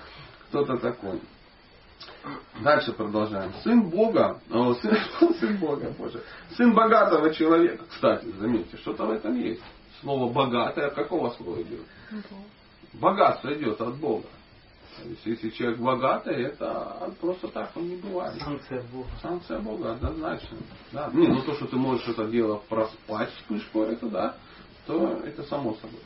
кто-то 0.48 0.76
такой. 0.79 1.20
Дальше 2.62 2.92
продолжаем. 2.94 3.52
Сын 3.62 3.88
Бога, 3.88 4.40
о, 4.50 4.74
сын, 4.74 4.96
сын 5.38 5.57
Бога, 5.59 5.94
Боже, 5.96 6.20
сын 6.57 6.74
богатого 6.74 7.33
человека, 7.33 7.85
кстати, 7.88 8.26
заметьте, 8.40 8.76
что-то 8.79 9.07
в 9.07 9.11
этом 9.12 9.37
есть. 9.37 9.62
Слово 10.00 10.33
богатое 10.33 10.88
от 10.88 10.94
какого 10.94 11.31
слова 11.31 11.62
идет? 11.62 11.87
Богатство 12.92 13.55
идет 13.55 13.81
от 13.81 13.94
Бога. 13.98 14.26
То 15.02 15.09
есть, 15.09 15.26
если 15.26 15.50
человек 15.50 15.78
богатый, 15.78 16.42
это 16.44 17.12
просто 17.20 17.48
так 17.48 17.70
он 17.76 17.88
не 17.88 17.96
бывает. 17.96 18.40
Санкция 18.40 18.82
Бога. 18.92 19.09
Санкция 19.20 19.59
Бога, 19.59 19.92
однозначно. 19.92 20.59
Да. 20.92 21.11
Не, 21.12 21.28
ну 21.28 21.42
то, 21.42 21.54
что 21.54 21.66
ты 21.66 21.76
можешь 21.76 22.09
это 22.09 22.26
дело 22.26 22.62
проспать 22.68 23.30
вспышку, 23.35 23.82
это 23.82 24.09
да, 24.09 24.37
то 24.87 25.20
это 25.24 25.42
само 25.44 25.74
собой. 25.74 26.00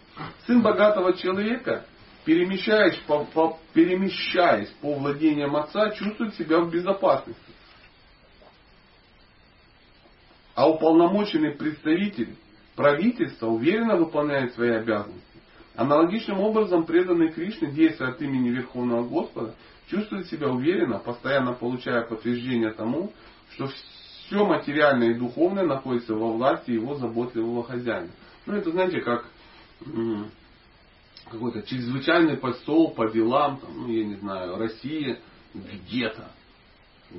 Сын 0.47 0.63
богатого 0.63 1.13
человека, 1.15 1.85
перемещаясь 2.25 2.97
по, 3.07 3.25
по, 3.25 3.59
перемещаясь 3.73 4.71
по 4.81 4.95
владениям 4.95 5.55
отца, 5.57 5.91
чувствует 5.91 6.35
себя 6.35 6.61
в 6.61 6.71
безопасности. 6.71 7.41
А 10.55 10.69
уполномоченный 10.69 11.53
представитель 11.53 12.37
правительства 12.75 13.47
уверенно 13.47 13.97
выполняет 13.97 14.53
свои 14.55 14.71
обязанности. 14.71 15.30
Аналогичным 15.81 16.41
образом 16.41 16.85
преданный 16.85 17.33
Кришне, 17.33 17.71
действуя 17.71 18.11
от 18.11 18.21
имени 18.21 18.51
Верховного 18.51 19.03
Господа, 19.09 19.55
чувствует 19.89 20.27
себя 20.27 20.51
уверенно, 20.51 20.99
постоянно 20.99 21.55
получая 21.55 22.03
подтверждение 22.03 22.71
тому, 22.75 23.15
что 23.55 23.67
все 23.67 24.45
материальное 24.45 25.13
и 25.13 25.19
духовное 25.19 25.65
находится 25.65 26.15
во 26.15 26.33
власти 26.33 26.73
его 26.73 26.97
заботливого 26.97 27.65
хозяина. 27.65 28.11
Ну, 28.45 28.57
это, 28.57 28.71
знаете, 28.73 29.01
как 29.01 29.25
какой-то 31.31 31.63
чрезвычайный 31.63 32.37
посол 32.37 32.91
по 32.91 33.09
делам, 33.11 33.57
там, 33.57 33.71
ну, 33.75 33.89
я 33.89 34.05
не 34.05 34.17
знаю, 34.17 34.59
России 34.59 35.19
где-то 35.55 36.31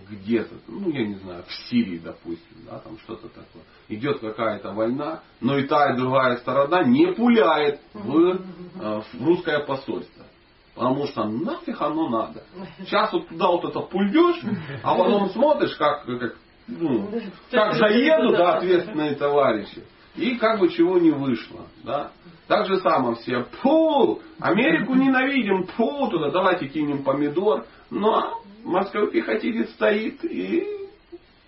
где-то, 0.09 0.55
ну 0.67 0.89
я 0.89 1.05
не 1.05 1.15
знаю, 1.15 1.43
в 1.43 1.53
Сирии, 1.69 1.97
допустим, 1.97 2.57
да, 2.65 2.79
там 2.79 2.97
что-то 2.99 3.27
такое. 3.27 3.63
Идет 3.89 4.19
какая-то 4.19 4.73
война, 4.73 5.21
но 5.39 5.57
и 5.57 5.67
та, 5.67 5.93
и 5.93 5.97
другая 5.97 6.37
сторона 6.37 6.83
не 6.83 7.13
пуляет 7.13 7.81
в, 7.93 8.17
э, 8.17 9.01
в 9.13 9.25
русское 9.25 9.59
посольство. 9.59 10.25
Потому 10.73 11.05
что 11.07 11.25
нафиг 11.25 11.81
оно 11.81 12.09
надо. 12.09 12.43
Сейчас 12.79 13.11
вот 13.11 13.27
туда 13.27 13.47
вот 13.47 13.65
это 13.65 13.81
пульдешь, 13.81 14.41
а 14.83 14.95
потом 14.95 15.29
смотришь, 15.29 15.75
как, 15.75 16.05
как, 16.05 16.35
ну, 16.67 17.11
как 17.51 17.75
заедут 17.75 18.37
да, 18.37 18.57
ответственные 18.57 19.15
товарищи. 19.15 19.83
И 20.15 20.35
как 20.35 20.59
бы 20.59 20.69
чего 20.69 20.97
не 20.97 21.11
вышло. 21.11 21.67
Да? 21.83 22.11
Так 22.47 22.67
же 22.67 22.77
самое 22.81 23.15
все. 23.15 23.45
Пу! 23.61 24.19
Америку 24.39 24.93
ненавидим, 24.93 25.67
пу, 25.67 26.07
туда 26.09 26.31
давайте 26.31 26.67
кинем 26.67 27.03
помидор. 27.03 27.65
Но 27.89 28.41
морской 28.63 29.09
пехотинец 29.11 29.69
стоит 29.71 30.23
и 30.25 30.67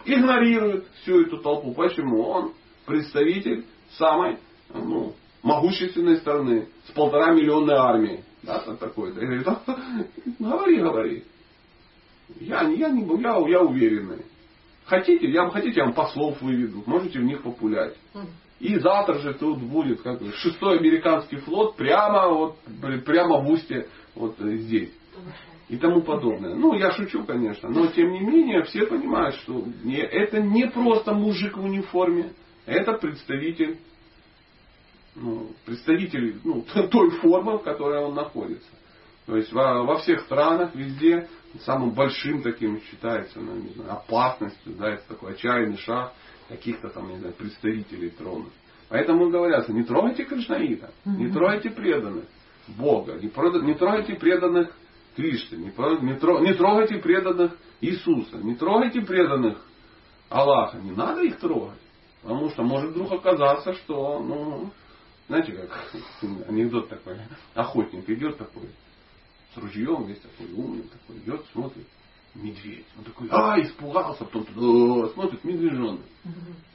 игнорирует 0.05 0.85
всю 1.01 1.21
эту 1.21 1.39
толпу. 1.39 1.73
Почему? 1.73 2.21
Он 2.23 2.53
представитель 2.85 3.65
самой 3.97 4.37
ну, 4.73 5.13
могущественной 5.41 6.17
страны 6.17 6.69
с 6.87 6.91
полтора 6.91 7.33
миллионной 7.33 7.75
армией. 7.75 8.23
Да, 8.43 8.59
там 8.59 8.77
говорит, 8.95 9.43
говори, 10.39 10.79
говори. 10.79 11.23
Я, 12.39 12.61
я, 12.61 12.89
не, 12.89 13.05
я, 13.21 13.37
я 13.47 13.61
уверенный. 13.61 14.25
Хотите, 14.85 15.29
я, 15.29 15.49
хотите, 15.49 15.79
я 15.79 15.85
вам 15.85 15.93
послов 15.93 16.41
выведу. 16.41 16.83
Можете 16.85 17.19
в 17.19 17.23
них 17.23 17.41
популять. 17.41 17.95
И 18.63 18.79
завтра 18.79 19.15
же 19.15 19.33
тут 19.33 19.61
будет 19.61 20.01
как 20.03 20.21
шестой 20.35 20.79
американский 20.79 21.35
флот 21.35 21.75
прямо, 21.75 22.29
вот, 22.29 22.55
прямо 23.05 23.41
в 23.41 23.49
устье 23.49 23.89
вот 24.15 24.37
здесь 24.39 24.93
и 25.67 25.75
тому 25.75 26.01
подобное. 26.01 26.55
Ну, 26.55 26.73
я 26.73 26.91
шучу, 26.91 27.25
конечно, 27.25 27.67
но 27.67 27.87
тем 27.87 28.13
не 28.13 28.21
менее 28.21 28.63
все 28.63 28.87
понимают, 28.87 29.35
что 29.35 29.65
это 29.85 30.41
не 30.41 30.69
просто 30.69 31.13
мужик 31.13 31.57
в 31.57 31.63
униформе, 31.63 32.31
это 32.65 32.93
представитель, 32.93 33.79
ну, 35.13 35.49
представитель 35.65 36.39
ну, 36.45 36.63
той 36.89 37.09
формы, 37.17 37.57
в 37.57 37.63
которой 37.63 37.99
он 38.01 38.15
находится. 38.15 38.71
То 39.25 39.35
есть 39.35 39.51
во, 39.51 39.83
во 39.83 39.97
всех 39.97 40.21
странах, 40.21 40.73
везде 40.73 41.27
самым 41.65 41.91
большим 41.91 42.41
таким 42.41 42.79
считается 42.83 43.41
ну, 43.41 43.55
не 43.55 43.73
знаю, 43.73 43.91
опасностью, 43.91 44.73
да, 44.77 44.91
это 44.91 45.03
такой 45.09 45.33
отчаянный 45.33 45.77
шаг 45.79 46.13
каких-то 46.49 46.89
там, 46.89 47.09
не 47.09 47.17
знаю, 47.17 47.33
представителей 47.33 48.09
трона. 48.09 48.49
Поэтому 48.89 49.29
говорят, 49.29 49.69
не 49.69 49.83
трогайте 49.83 50.25
Кришнаита, 50.25 50.91
не 51.05 51.31
трогайте 51.31 51.69
преданных 51.71 52.25
Бога, 52.67 53.13
не, 53.13 53.27
не 53.65 53.73
трогайте 53.73 54.15
преданных 54.15 54.69
Кришне, 55.15 55.57
не, 55.57 55.65
не, 55.65 56.47
не 56.47 56.53
трогайте 56.53 56.97
преданных 56.97 57.55
Иисуса, 57.81 58.37
не 58.37 58.55
трогайте 58.55 59.01
преданных 59.01 59.63
Аллаха, 60.29 60.77
не 60.77 60.91
надо 60.91 61.21
их 61.21 61.39
трогать. 61.39 61.79
Потому 62.21 62.49
что 62.49 62.63
может 62.63 62.91
вдруг 62.91 63.11
оказаться, 63.11 63.73
что, 63.73 64.19
ну, 64.19 64.71
знаете, 65.27 65.51
как 65.53 65.91
анекдот 66.47 66.89
такой, 66.89 67.17
охотник 67.53 68.09
идет 68.09 68.37
такой, 68.37 68.69
с 69.53 69.57
ружьем, 69.57 70.05
весь 70.05 70.19
такой 70.19 70.53
умный, 70.53 70.83
такой, 70.83 71.17
идет, 71.21 71.45
смотрит, 71.51 71.85
медведь. 72.35 72.85
Он 72.97 73.03
такой, 73.03 73.27
а, 73.29 73.61
испугался, 73.61 74.25
потом 74.25 74.45
туда, 74.45 75.09
смотрит, 75.13 75.43
медвежонок. 75.43 76.01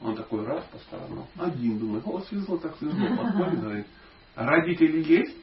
Он 0.01 0.15
такой, 0.17 0.45
раз 0.45 0.65
по 0.65 0.79
сторонам, 0.79 1.27
один, 1.37 1.79
думает, 1.79 2.05
о, 2.07 2.21
свезло, 2.21 2.59
так 2.59 2.77
свезло, 2.77 3.17
подходит, 3.17 3.61
говорит, 3.61 3.87
родители 4.37 5.03
есть? 5.03 5.37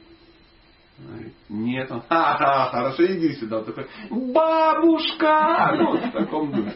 Нет, 1.50 1.90
он, 1.90 2.00
ха-ха, 2.08 2.70
хорошо, 2.70 3.04
иди 3.04 3.34
сюда. 3.34 3.58
Он 3.58 3.64
такой, 3.66 3.86
бабушка! 4.10 5.74
Ну, 5.76 5.98
в 5.98 6.12
таком 6.12 6.50
духе. 6.50 6.72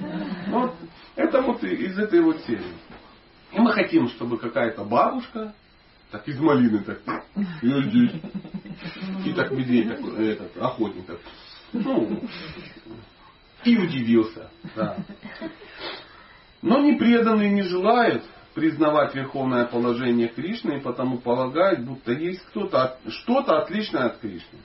Вот, 0.49 0.75
это 1.17 1.41
вот 1.41 1.63
из 1.65 1.99
этой 1.99 2.21
вот 2.21 2.39
серии. 2.43 2.75
И 3.53 3.59
мы 3.59 3.73
хотим, 3.73 4.09
чтобы 4.09 4.37
какая-то 4.37 4.85
бабушка, 4.85 5.55
так 6.11 6.29
из 6.29 6.39
малины 6.39 6.81
так, 6.81 7.01
иди. 7.63 8.21
И 9.25 9.33
так 9.33 9.51
медведь 9.53 9.89
такой, 9.89 10.29
этот, 10.29 10.57
охотник 10.59 11.07
так, 11.07 11.19
ну, 11.73 12.21
и 13.65 13.77
удивился. 13.77 14.51
Да. 14.75 14.97
Но 16.63 16.81
непреданные 16.81 17.51
не 17.51 17.63
желают 17.63 18.25
признавать 18.55 19.15
верховное 19.15 19.67
положение 19.67 20.29
Кришны 20.29 20.79
и 20.79 20.81
потому 20.81 21.19
полагать, 21.19 21.85
будто 21.85 22.13
есть 22.13 22.43
кто-то, 22.47 22.99
что-то 23.09 23.59
отличное 23.59 24.07
от 24.07 24.19
Кришны. 24.19 24.59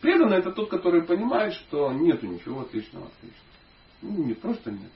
Преданный 0.00 0.38
это 0.38 0.52
тот, 0.52 0.68
который 0.70 1.04
понимает, 1.04 1.54
что 1.54 1.92
нету 1.92 2.26
ничего 2.26 2.62
отличного 2.62 3.06
от 3.06 3.12
Кришны. 3.20 3.36
Ну, 4.02 4.24
нет, 4.24 4.40
просто 4.40 4.70
нет. 4.70 4.90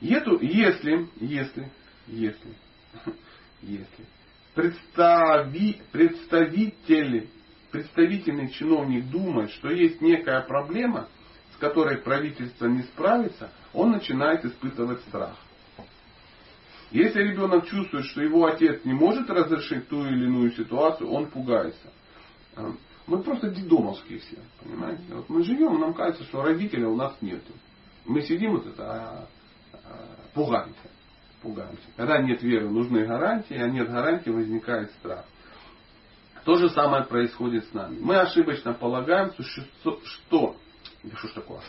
Эту, 0.00 0.40
если, 0.40 1.08
если, 1.20 1.70
если, 2.08 2.54
если 3.62 4.06
представи, 4.54 5.80
представитель, 5.92 7.28
представительный 7.70 8.50
чиновник 8.50 9.08
думает, 9.10 9.50
что 9.52 9.70
есть 9.70 10.00
некая 10.00 10.42
проблема, 10.42 11.08
которой 11.60 11.98
правительство 11.98 12.66
не 12.66 12.82
справится, 12.82 13.50
он 13.72 13.92
начинает 13.92 14.44
испытывать 14.44 15.00
страх. 15.02 15.36
Если 16.90 17.22
ребенок 17.22 17.66
чувствует, 17.66 18.06
что 18.06 18.20
его 18.20 18.46
отец 18.46 18.84
не 18.84 18.92
может 18.92 19.30
разрешить 19.30 19.86
ту 19.88 20.04
или 20.04 20.24
иную 20.24 20.50
ситуацию, 20.52 21.08
он 21.08 21.26
пугается. 21.26 21.92
А, 22.56 22.72
мы 23.06 23.22
просто 23.22 23.50
дедомовские 23.50 24.18
все, 24.18 24.38
понимаете? 24.60 25.02
Вот 25.10 25.28
мы 25.28 25.44
живем, 25.44 25.78
нам 25.78 25.94
кажется, 25.94 26.24
что 26.24 26.42
родителя 26.42 26.88
у 26.88 26.96
нас 26.96 27.16
нет. 27.20 27.42
Мы 28.06 28.22
сидим 28.22 28.52
вот 28.56 28.66
это, 28.66 28.82
а, 28.82 29.28
а, 29.72 29.98
пугаемся. 30.34 30.90
Пугаемся. 31.42 31.86
Когда 31.96 32.20
нет 32.20 32.42
веры, 32.42 32.68
нужны 32.68 33.06
гарантии, 33.06 33.56
а 33.56 33.68
нет 33.68 33.88
гарантии, 33.88 34.30
возникает 34.30 34.90
страх. 34.92 35.24
То 36.44 36.56
же 36.56 36.70
самое 36.70 37.04
происходит 37.04 37.66
с 37.66 37.72
нами. 37.72 37.98
Мы 38.00 38.16
ошибочно 38.16 38.72
полагаем, 38.72 39.32
что... 39.38 40.56
что 41.08 41.16
что 41.16 41.28
ж 41.28 41.32
такое? 41.32 41.60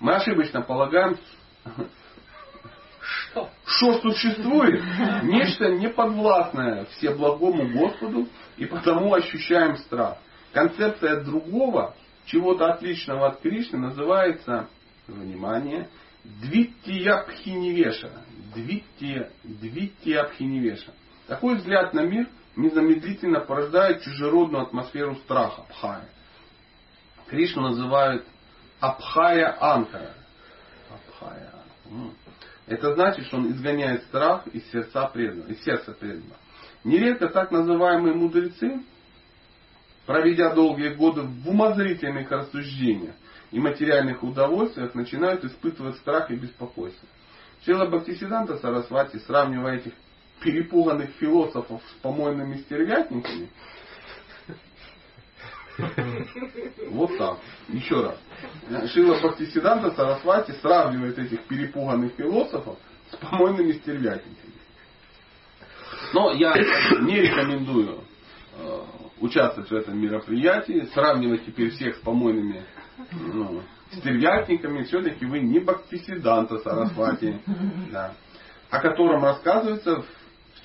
Мы 0.00 0.14
ошибочно 0.14 0.62
полагаем, 0.62 1.16
что? 3.00 3.50
Что 3.64 4.00
существует? 4.00 4.82
Нечто 5.22 5.70
неподвластное 5.70 6.86
всеблагому 6.86 7.68
Господу, 7.72 8.28
и 8.56 8.66
потому 8.66 9.14
ощущаем 9.14 9.76
страх. 9.78 10.18
Концепция 10.52 11.22
другого, 11.22 11.94
чего-то 12.26 12.72
отличного 12.72 13.28
от 13.28 13.40
Кришны, 13.40 13.78
называется, 13.78 14.68
внимание, 15.06 15.88
Двиттиябхиневеша. 16.24 18.10
Двиттия, 18.54 19.30
Двиттиябхиневеша. 19.44 20.92
Такой 21.26 21.56
взгляд 21.56 21.94
на 21.94 22.00
мир 22.00 22.28
незамедлительно 22.56 23.40
порождает 23.40 24.02
чужеродную 24.02 24.64
атмосферу 24.64 25.16
страха, 25.16 25.62
Абхая. 25.62 26.08
Кришну 27.30 27.62
называют 27.62 28.24
Абхая 28.80 29.56
Анкара. 29.60 30.14
Абхая. 30.90 31.52
Это 32.66 32.94
значит, 32.94 33.26
что 33.26 33.38
он 33.38 33.50
изгоняет 33.52 34.02
страх 34.04 34.46
из 34.48 34.70
сердца 34.70 35.06
преданного, 35.06 35.48
из 35.48 35.62
сердца 35.64 35.92
преданного. 35.92 36.36
Нередко 36.84 37.28
так 37.28 37.50
называемые 37.50 38.14
мудрецы, 38.14 38.82
проведя 40.06 40.54
долгие 40.54 40.94
годы 40.94 41.22
в 41.22 41.48
умозрительных 41.48 42.30
рассуждениях 42.30 43.14
и 43.50 43.58
материальных 43.58 44.22
удовольствиях, 44.22 44.94
начинают 44.94 45.44
испытывать 45.44 45.96
страх 45.96 46.30
и 46.30 46.36
беспокойство. 46.36 47.08
Сила 47.64 47.86
Бхактисиданта 47.86 48.58
Сарасвати, 48.58 49.18
сравнивая 49.18 49.78
этих 49.78 49.92
перепуганных 50.40 51.10
философов 51.18 51.82
с 51.90 52.00
помойными 52.00 52.58
стервятниками, 52.58 53.48
вот 56.90 57.16
так. 57.16 57.38
Еще 57.68 58.00
раз. 58.00 58.90
Шила 58.90 59.18
Бхактисиданта 59.18 59.92
Сарасвати 59.92 60.52
сравнивает 60.60 61.18
этих 61.18 61.42
перепуганных 61.44 62.14
философов 62.14 62.78
с 63.10 63.16
помойными 63.16 63.72
стервятниками. 63.72 64.54
Но 66.12 66.32
я 66.32 66.54
не 67.00 67.20
рекомендую 67.20 68.00
э, 68.56 68.80
участвовать 69.20 69.70
в 69.70 69.74
этом 69.74 70.00
мероприятии, 70.00 70.88
сравнивать 70.94 71.44
теперь 71.44 71.70
всех 71.70 71.96
с 71.96 72.00
помойными 72.00 72.64
ну, 73.10 73.62
стервятниками. 73.92 74.84
Все-таки 74.84 75.26
вы 75.26 75.40
не 75.40 75.60
Бхактисиданта 75.60 76.58
Сарасвати, 76.58 77.40
да, 77.92 78.14
о 78.70 78.80
котором 78.80 79.22
рассказывается 79.22 80.02
в 80.02 80.06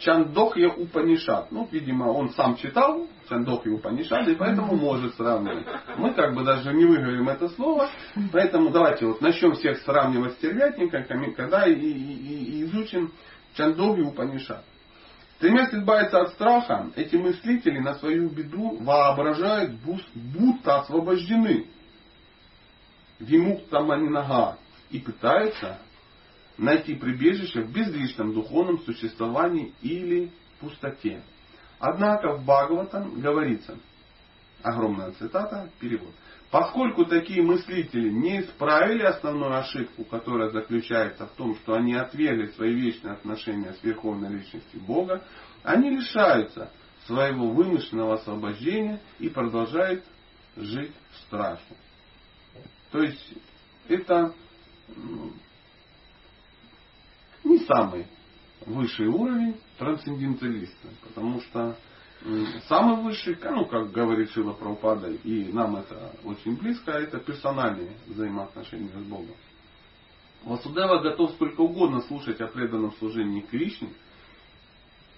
Чандохья 0.04 0.70
Упанишат. 0.70 1.52
Ну, 1.52 1.68
видимо, 1.72 2.06
он 2.06 2.30
сам 2.32 2.58
читал 2.58 3.08
Чандохья 3.30 3.74
Упанишат, 3.74 4.28
и 4.28 4.36
поэтому 4.36 4.76
может 4.76 5.16
сравнивать. 5.16 5.66
Мы 5.98 6.14
как 6.14 6.36
бы 6.36 6.44
даже 6.44 6.74
не 6.74 6.86
выговорим 6.86 7.30
это 7.30 7.48
слово, 7.50 7.90
поэтому 8.32 8.70
давайте 8.70 9.06
вот 9.06 9.22
начнем 9.22 9.54
всех 9.54 9.80
сравнивать 9.80 10.34
с 10.34 10.38
тервятниками, 10.38 11.32
когда 11.32 11.66
и, 11.68 11.74
и, 11.74 12.60
и 12.60 12.64
изучим 12.64 13.12
Чандохью 13.56 14.10
Упанишат. 14.10 14.64
Стремясь 15.38 15.74
избавиться 15.74 16.22
от 16.22 16.30
страха, 16.34 16.92
эти 16.96 17.16
мыслители 17.16 17.80
на 17.80 17.96
свою 17.96 18.30
беду 18.30 18.78
воображают, 18.82 19.74
будто 20.14 20.80
освобождены. 20.80 21.68
Вимукта 23.20 23.80
манинага. 23.80 24.58
И 24.90 25.00
пытаются 25.00 25.80
найти 26.58 26.96
прибежище 26.96 27.62
в 27.62 27.72
безличном 27.72 28.34
духовном 28.34 28.80
существовании 28.82 29.74
или 29.82 30.32
пустоте. 30.60 31.22
Однако 31.80 32.34
в 32.34 32.44
Бхагаватам 32.44 33.20
говорится, 33.20 33.78
огромная 34.62 35.12
цитата, 35.12 35.70
перевод. 35.80 36.14
Поскольку 36.50 37.06
такие 37.06 37.42
мыслители 37.42 38.10
не 38.10 38.42
исправили 38.42 39.02
основную 39.02 39.58
ошибку, 39.58 40.04
которая 40.04 40.52
заключается 40.52 41.26
в 41.26 41.32
том, 41.32 41.56
что 41.56 41.74
они 41.74 41.96
отвергли 41.96 42.52
свои 42.52 42.74
вечные 42.76 43.14
отношения 43.14 43.74
с 43.74 43.84
Верховной 43.84 44.30
Личностью 44.30 44.80
Бога, 44.82 45.24
они 45.64 45.90
лишаются 45.90 46.72
своего 47.08 47.50
вымышленного 47.50 48.16
освобождения 48.16 49.02
и 49.20 49.30
продолжают 49.30 50.04
жить 50.56 50.94
в 51.12 51.18
страхе. 51.26 51.76
То 52.92 53.00
есть 53.00 53.34
это 53.88 54.34
не 57.44 57.60
самый 57.60 58.08
высший 58.66 59.08
уровень 59.08 59.56
трансценденталиста, 59.78 60.88
потому 61.08 61.42
что 61.42 61.76
самый 62.68 63.04
высший, 63.04 63.38
ну, 63.44 63.66
как 63.66 63.92
говорит 63.92 64.32
Шила 64.32 64.54
Прабхупада, 64.54 65.10
и 65.12 65.52
нам 65.52 65.76
это 65.76 66.14
очень 66.24 66.56
близко, 66.56 66.92
это 66.92 67.20
персональные 67.20 67.92
взаимоотношения 68.08 68.90
с 68.90 69.04
Богом. 69.04 69.36
Васудева 70.44 71.00
готов 71.02 71.32
сколько 71.32 71.62
угодно 71.62 72.02
слушать 72.02 72.40
о 72.42 72.48
преданном 72.48 72.94
служении 72.94 73.42
Кришне, 73.42 73.90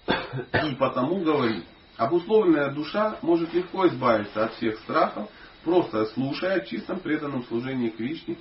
и 0.06 0.74
потому 0.78 1.20
говорит, 1.20 1.64
обусловленная 1.96 2.72
душа 2.72 3.18
может 3.22 3.52
легко 3.54 3.86
избавиться 3.88 4.44
от 4.44 4.54
всех 4.54 4.78
страхов, 4.80 5.28
просто 5.64 6.06
слушая 6.06 6.56
о 6.56 6.64
чистом 6.64 7.00
преданном 7.00 7.44
служении 7.44 7.88
Кришне, 7.88 8.36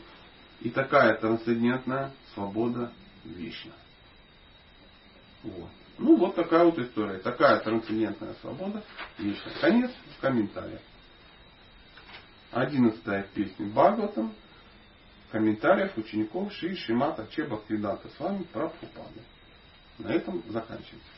и 0.62 0.70
такая 0.70 1.18
трансцендентная 1.18 2.12
свобода 2.34 2.92
вечна. 3.26 3.74
Вот. 5.44 5.70
Ну, 5.98 6.18
вот 6.18 6.36
такая 6.36 6.66
вот 6.66 6.78
история. 6.80 7.20
Такая 7.20 7.60
трансцендентная 7.60 8.34
свобода. 8.42 8.84
Вечна. 9.18 9.52
Конец 9.62 9.92
комментария. 10.22 10.82
Одиннадцатая 12.52 13.24
песня 13.34 13.68
Бхагаватам. 13.68 14.34
Комментариев 15.32 15.98
учеников 15.98 16.54
Ши 16.54 16.76
Шимата 16.76 17.28
Чеба 17.32 17.62
Кридата. 17.68 18.10
С 18.10 18.20
вами 18.20 18.44
Прабхупада. 18.44 19.22
На 19.98 20.10
этом 20.10 20.44
заканчивается. 20.50 21.10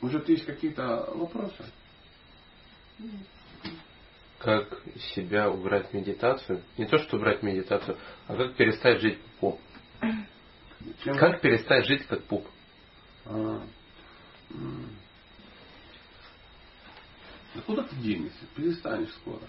Может, 0.00 0.28
есть 0.28 0.44
какие-то 0.44 1.08
вопросы? 1.14 1.64
Как 4.38 4.82
себя 5.14 5.48
убрать 5.48 5.92
медитацию? 5.92 6.62
Не 6.76 6.86
то, 6.86 6.98
что 6.98 7.16
убрать 7.16 7.44
медитацию, 7.44 7.96
а 8.26 8.34
как 8.34 8.54
перестать 8.56 9.00
жить 9.00 9.20
поп. 9.38 9.60
Чем? 11.04 11.16
Как 11.16 11.40
перестать 11.40 11.86
жить 11.86 12.06
как 12.06 12.24
пуп? 12.24 12.46
А, 13.24 13.62
да 17.54 17.60
куда 17.66 17.82
ты 17.84 17.96
денешься? 17.96 18.44
Перестанешь 18.56 19.12
скоро. 19.14 19.42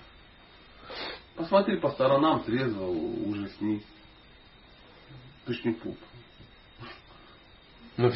Посмотри 1.36 1.78
по 1.78 1.90
сторонам, 1.92 2.44
трезво 2.44 2.86
ужаснись. 2.86 3.86
Ты 5.46 5.54
ж 5.54 5.64
не 5.66 5.74
пуп. 5.74 5.98
Ну, 7.98 8.12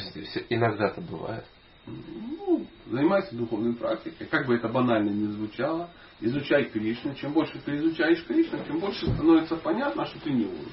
иногда 0.49 0.87
это 0.89 1.01
бывает. 1.01 1.45
Ну, 1.85 2.67
занимайся 2.87 3.35
духовной 3.35 3.73
практикой. 3.73 4.27
Как 4.27 4.45
бы 4.45 4.55
это 4.55 4.67
банально 4.67 5.09
ни 5.09 5.31
звучало. 5.31 5.89
Изучай 6.19 6.65
Кришну. 6.65 7.15
Чем 7.15 7.33
больше 7.33 7.59
ты 7.59 7.77
изучаешь 7.77 8.23
Кришну, 8.25 8.63
тем 8.65 8.79
больше 8.79 9.05
становится 9.13 9.55
понятно, 9.55 10.05
что 10.05 10.19
ты 10.19 10.31
не 10.31 10.45
лучше. 10.45 10.71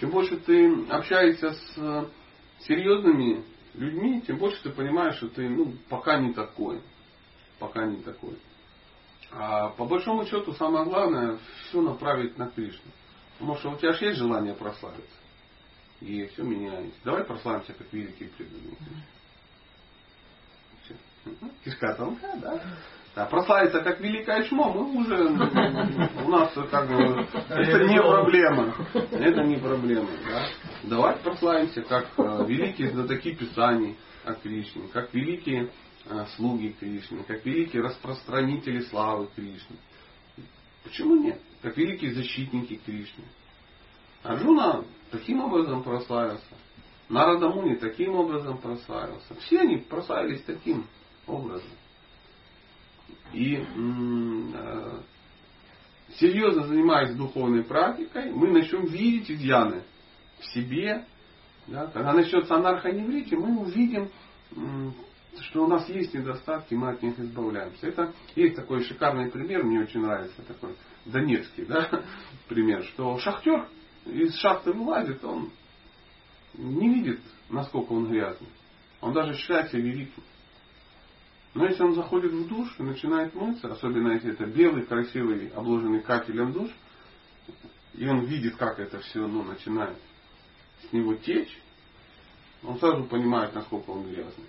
Чем 0.00 0.10
больше 0.10 0.36
ты 0.38 0.86
общаешься 0.88 1.52
с 1.52 2.10
серьезными 2.60 3.44
людьми, 3.74 4.22
тем 4.22 4.38
больше 4.38 4.62
ты 4.62 4.70
понимаешь, 4.70 5.16
что 5.16 5.28
ты 5.28 5.48
ну, 5.48 5.72
пока 5.88 6.18
не 6.18 6.32
такой. 6.32 6.80
Пока 7.58 7.84
не 7.86 8.02
такой. 8.02 8.38
А 9.30 9.70
по 9.70 9.84
большому 9.84 10.24
счету 10.26 10.52
самое 10.54 10.84
главное 10.84 11.38
все 11.68 11.80
направить 11.80 12.38
на 12.38 12.48
Кришну. 12.48 12.90
Потому 13.38 13.56
что 13.56 13.70
у 13.70 13.76
тебя 13.76 13.92
же 13.92 14.06
есть 14.06 14.18
желание 14.18 14.54
прославиться. 14.54 15.16
И 16.00 16.26
все 16.26 16.42
меняется. 16.42 16.98
Давай 17.04 17.24
прославимся 17.24 17.72
как 17.72 17.92
великие 17.92 18.28
преданные. 18.30 18.76
Кишка 21.64 21.94
тонка, 21.94 22.36
да? 22.36 22.62
Да, 23.14 23.26
прославиться 23.26 23.80
как 23.80 24.00
великое 24.00 24.44
чмо, 24.44 24.72
мы 24.72 25.02
уже, 25.02 25.24
у 26.24 26.28
нас 26.28 26.52
как 26.70 26.88
бы, 26.88 27.26
это 27.48 27.84
не 27.84 28.00
проблема. 28.00 28.74
Это 28.94 29.42
не 29.42 29.56
проблема, 29.56 30.08
да? 30.28 30.46
давайте 30.84 31.20
прославимся, 31.22 31.82
как 31.82 32.06
э, 32.16 32.44
великие 32.46 32.90
знатоки 32.90 33.34
Писаний 33.34 33.96
о 34.24 34.34
Кришне, 34.34 34.88
как 34.92 35.12
великие 35.12 35.70
э, 36.06 36.26
слуги 36.36 36.76
Кришны, 36.78 37.24
как 37.24 37.44
великие 37.44 37.82
распространители 37.82 38.80
славы 38.82 39.28
Кришны. 39.34 39.76
Почему 40.84 41.16
нет? 41.16 41.40
Как 41.62 41.76
великие 41.76 42.12
защитники 42.14 42.80
Кришны. 42.84 43.24
Арджуна 44.22 44.84
таким 45.10 45.40
образом 45.40 45.82
прославился. 45.82 46.44
Нарада 47.08 47.48
Муни 47.48 47.74
таким 47.76 48.14
образом 48.14 48.58
прославился. 48.58 49.34
Все 49.40 49.60
они 49.60 49.78
прославились 49.78 50.42
таким 50.42 50.86
образом. 51.26 51.70
И 53.32 53.56
э, 53.56 55.00
серьезно 56.16 56.66
занимаясь 56.66 57.14
духовной 57.14 57.64
практикой, 57.64 58.32
мы 58.32 58.50
начнем 58.50 58.86
видеть 58.86 59.30
изъяны 59.30 59.82
в 60.40 60.46
себе. 60.46 61.04
Да? 61.66 61.86
Когда 61.88 62.12
начнется 62.12 62.54
анархоневрите, 62.54 63.36
мы 63.36 63.60
увидим, 63.60 64.10
что 65.40 65.64
у 65.64 65.68
нас 65.68 65.88
есть 65.88 66.14
недостатки, 66.14 66.74
мы 66.74 66.90
от 66.90 67.02
них 67.02 67.18
избавляемся. 67.18 67.86
Это 67.86 68.12
есть 68.34 68.56
такой 68.56 68.82
шикарный 68.84 69.30
пример, 69.30 69.64
мне 69.64 69.80
очень 69.80 70.00
нравится 70.00 70.42
такой 70.42 70.74
донецкий 71.04 71.64
да, 71.64 71.88
пример, 72.48 72.84
что 72.84 73.18
шахтер 73.18 73.68
из 74.06 74.34
шахты 74.36 74.72
вылазит, 74.72 75.22
он 75.24 75.50
не 76.54 76.88
видит, 76.94 77.20
насколько 77.50 77.92
он 77.92 78.08
грязный. 78.08 78.48
Он 79.00 79.12
даже 79.12 79.34
считает 79.34 79.70
себя 79.70 79.82
великим. 79.82 80.22
Но 81.58 81.66
если 81.66 81.82
он 81.82 81.96
заходит 81.96 82.30
в 82.30 82.46
душ 82.46 82.72
и 82.78 82.84
начинает 82.84 83.34
мыться, 83.34 83.66
особенно 83.66 84.12
если 84.12 84.30
это 84.30 84.46
белый, 84.46 84.86
красивый, 84.86 85.48
обложенный 85.48 86.00
кафелем 86.00 86.52
душ, 86.52 86.70
и 87.94 88.06
он 88.06 88.26
видит, 88.26 88.54
как 88.54 88.78
это 88.78 89.00
все 89.00 89.26
ну, 89.26 89.42
начинает 89.42 89.98
с 90.88 90.92
него 90.92 91.14
течь, 91.14 91.60
он 92.62 92.78
сразу 92.78 93.02
понимает, 93.06 93.56
насколько 93.56 93.90
он 93.90 94.04
грязный. 94.04 94.46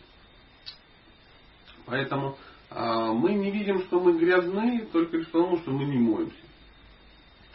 Поэтому 1.88 2.38
а, 2.69 3.12
мы 3.12 3.34
не 3.34 3.50
видим, 3.50 3.82
что 3.86 4.00
мы 4.00 4.15
грязны 4.15 4.88
только 4.93 5.17
лишь 5.17 5.30
потому, 5.30 5.58
что 5.58 5.72
мы 5.72 5.86
не 5.86 5.98
моемся. 5.98 6.36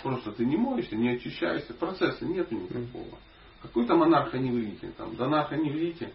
Просто 0.03 0.33
ты 0.33 0.45
не 0.45 0.57
моешься, 0.57 0.97
не 0.97 1.11
очищаешься, 1.11 1.75
процесса 1.75 2.25
нет 2.25 2.51
никакого. 2.51 3.19
Какой 3.63 3.87
там 3.87 4.03
анархоневрите, 4.03 4.89
там, 4.97 5.15
да 5.15 5.27
анархоневрите, 5.27 6.13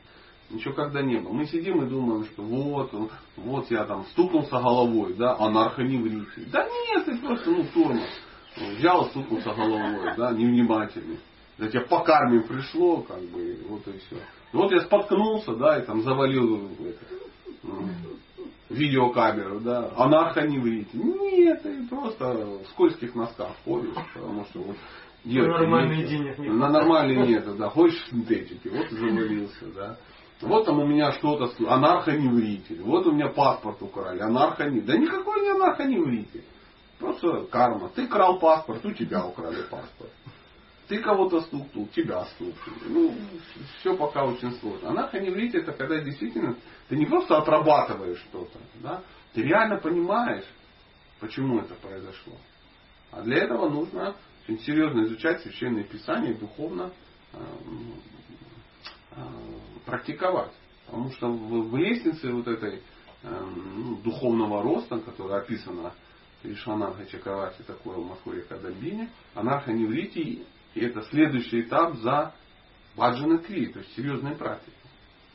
ничего 0.49 0.73
когда 0.73 1.01
не 1.01 1.19
было. 1.19 1.31
Мы 1.31 1.45
сидим 1.45 1.83
и 1.83 1.89
думаем, 1.89 2.25
что 2.25 2.41
вот, 2.41 2.91
вот 3.38 3.71
я 3.71 3.85
там 3.85 4.05
стукнулся 4.12 4.51
головой, 4.51 5.13
да, 5.13 5.35
анархоневрите. 5.38 6.47
Да 6.51 6.67
нет, 6.67 7.05
ты 7.05 7.17
просто, 7.17 7.49
ну, 7.49 7.65
тормоз. 7.73 8.09
Взял, 8.77 9.05
стукнулся 9.07 9.53
головой, 9.53 10.13
да, 10.17 10.31
невнимательный. 10.31 11.19
Да 11.57 11.67
тебе 11.67 11.81
по 11.81 11.99
карме 11.99 12.41
пришло, 12.41 13.01
как 13.01 13.21
бы, 13.21 13.57
вот 13.67 13.88
и 13.88 13.97
все. 13.99 14.17
Вот 14.53 14.71
я 14.71 14.81
споткнулся, 14.81 15.55
да, 15.55 15.79
и 15.79 15.85
там 15.85 16.01
завалил 16.01 16.69
это, 16.79 17.05
ну, 17.63 17.89
видеокамеру, 18.69 19.59
да, 19.59 19.91
анархоневрите. 19.95 20.97
Нет, 20.97 21.62
ты 21.63 21.88
просто 21.88 22.33
в 22.63 22.67
скользких 22.69 23.13
носках 23.15 23.55
ходишь, 23.65 23.93
потому 24.13 24.45
что 24.45 24.59
вот 24.59 24.77
на 25.25 25.47
нормальные 25.47 26.07
денег 26.07 26.38
нет. 26.38 26.53
На 26.53 26.69
нормальные 26.69 27.27
нет, 27.27 27.57
да. 27.57 27.69
Хочешь 27.69 28.03
синтетики, 28.09 28.69
вот 28.69 28.89
завалился, 28.89 29.65
да. 29.75 29.97
Вот 30.41 30.65
там 30.65 30.80
у 30.80 30.88
меня 30.88 31.12
что-то, 31.13 31.52
анархоневритель. 31.69 32.82
Вот 32.82 33.06
у 33.08 33.12
меня 33.12 33.28
паспорт 33.30 33.82
украли, 33.82 34.19
анархоневритель. 34.19 34.88
Да 34.88 34.97
никакой 34.97 35.41
не 35.41 35.49
анархоневритель. 35.49 36.43
Просто 36.97 37.45
карма. 37.47 37.89
Ты 37.89 38.08
крал 38.08 38.39
паспорт, 38.39 38.86
у 38.86 38.93
тебя 38.93 39.25
украли 39.25 39.63
паспорт. 39.63 40.12
Ты 40.88 40.99
кого-то 40.99 41.41
стукнул, 41.41 41.88
тебя 41.88 42.25
стукнули. 42.25 42.80
Ну, 42.88 43.15
все 43.80 43.95
пока 43.95 44.25
очень 44.25 44.54
сложно. 44.60 44.89
Анархоневритель 44.89 45.60
это 45.60 45.73
когда 45.73 45.99
действительно 45.99 46.56
ты 46.88 46.97
не 46.97 47.06
просто 47.06 47.38
отрабатываешь 47.38 48.19
что-то, 48.30 48.58
да, 48.75 49.04
ты 49.34 49.43
реально 49.43 49.78
понимаешь, 49.78 50.45
почему 51.19 51.60
это 51.60 51.75
произошло. 51.75 52.34
А 53.12 53.21
для 53.21 53.38
этого 53.43 53.69
нужно 53.69 54.15
очень 54.43 54.60
серьезно 54.62 55.04
изучать 55.04 55.41
священные 55.41 55.84
писания 55.84 56.34
духовно 56.34 56.91
э, 57.34 57.38
практиковать. 59.86 60.52
Потому 60.86 61.12
что 61.12 61.32
в, 61.32 61.69
в 61.69 61.78
лестнице 61.78 62.32
вот 62.32 62.48
этой 62.48 62.82
э, 63.24 63.45
ну, 63.76 63.98
духовного 63.98 64.63
роста, 64.63 65.00
которая 65.00 65.41
описана 65.41 65.93
Ишванарха 66.43 67.06
Чакравати 67.06 67.62
такое 67.63 67.98
в 67.98 68.08
Москве 68.08 68.41
Кадамбине, 68.41 69.10
анархоневритий 69.36 70.45
и 70.74 70.82
это 70.82 71.02
следующий 71.04 71.62
этап 71.62 71.98
за 71.98 72.34
баджана 72.95 73.39
кри, 73.39 73.67
то 73.67 73.80
есть 73.80 73.95
серьезной 73.95 74.36
практикой. 74.36 74.74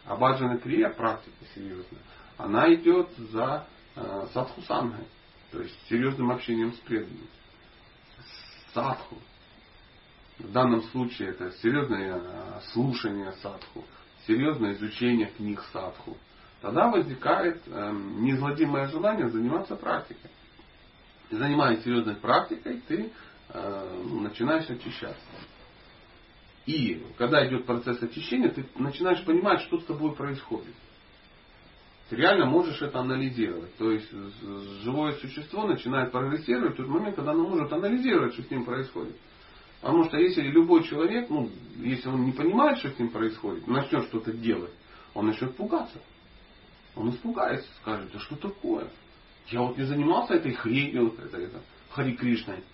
А 0.07 0.17
баджана 0.17 0.59
крия, 0.59 0.91
практика 0.91 1.45
серьезная, 1.55 2.03
она 2.37 2.73
идет 2.75 3.11
за 3.17 3.67
э, 3.97 4.27
садхусангой, 4.33 5.07
то 5.51 5.61
есть 5.61 5.77
серьезным 5.89 6.31
общением 6.31 6.73
с 6.73 6.77
преданными 6.79 7.29
садху. 8.73 9.17
В 10.38 10.51
данном 10.51 10.83
случае 10.85 11.31
это 11.31 11.53
серьезное 11.62 12.18
э, 12.18 12.61
слушание 12.73 13.33
садху, 13.40 13.85
серьезное 14.27 14.73
изучение 14.73 15.29
книг 15.29 15.62
садху. 15.73 16.16
Тогда 16.61 16.88
возникает 16.88 17.62
э, 17.66 17.92
неизгладимое 17.92 18.88
желание 18.88 19.29
заниматься 19.29 19.77
практикой. 19.77 20.31
Занимаясь 21.31 21.85
серьезной 21.85 22.16
практикой, 22.16 22.83
ты 22.88 23.12
э, 23.51 24.03
начинаешь 24.23 24.68
очищаться. 24.68 25.25
И 26.66 27.05
когда 27.16 27.47
идет 27.47 27.66
процесс 27.66 28.03
очищения, 28.03 28.49
ты 28.49 28.66
начинаешь 28.77 29.25
понимать, 29.25 29.61
что 29.61 29.79
с 29.79 29.85
тобой 29.85 30.16
происходит. 30.16 30.75
Ты 32.09 32.16
реально 32.16 32.47
можешь 32.47 32.83
это 32.83 32.99
анализировать. 32.99 33.77
То 33.77 33.90
есть 33.92 34.11
живое 34.83 35.12
существо 35.12 35.66
начинает 35.66 36.11
прогрессировать 36.11 36.75
в 36.75 36.77
тот 36.79 36.88
момент, 36.88 37.16
когда 37.16 37.33
оно 37.33 37.47
может 37.47 37.73
анализировать, 37.73 38.33
что 38.35 38.42
с 38.42 38.51
ним 38.51 38.64
происходит. 38.64 39.16
Потому 39.85 40.05
что 40.05 40.16
если 40.16 40.40
любой 40.40 40.83
человек, 40.85 41.29
ну, 41.29 41.51
если 41.77 42.09
он 42.09 42.25
не 42.25 42.33
понимает, 42.33 42.79
что 42.79 42.88
с 42.88 42.99
ним 42.99 43.11
происходит, 43.11 43.66
начнет 43.66 44.07
что-то 44.07 44.33
делать, 44.33 44.70
он 45.12 45.27
начнет 45.27 45.55
пугаться. 45.57 45.99
Он 46.97 47.11
испугается, 47.11 47.68
скажет, 47.83 48.11
да 48.11 48.18
что 48.18 48.35
такое? 48.37 48.88
Я 49.49 49.61
вот 49.61 49.77
не 49.77 49.85
занимался 49.85 50.37
этой 50.37 50.55
хренью, 50.55 51.11
вот 51.11 51.18
это, 51.18 51.37
это, 51.37 51.61
Хари 51.90 52.12
Кришной. 52.12 52.64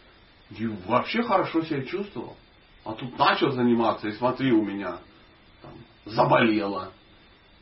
И 0.57 0.69
вообще 0.87 1.25
хорошо 1.25 1.63
себя 1.63 1.83
чувствовал. 1.83 2.37
А 2.85 2.93
тут 2.93 3.19
начал 3.19 3.51
заниматься, 3.51 4.07
и 4.07 4.13
смотри, 4.13 4.53
у 4.53 4.65
меня 4.65 5.01
там, 5.63 5.73
заболело, 6.05 6.93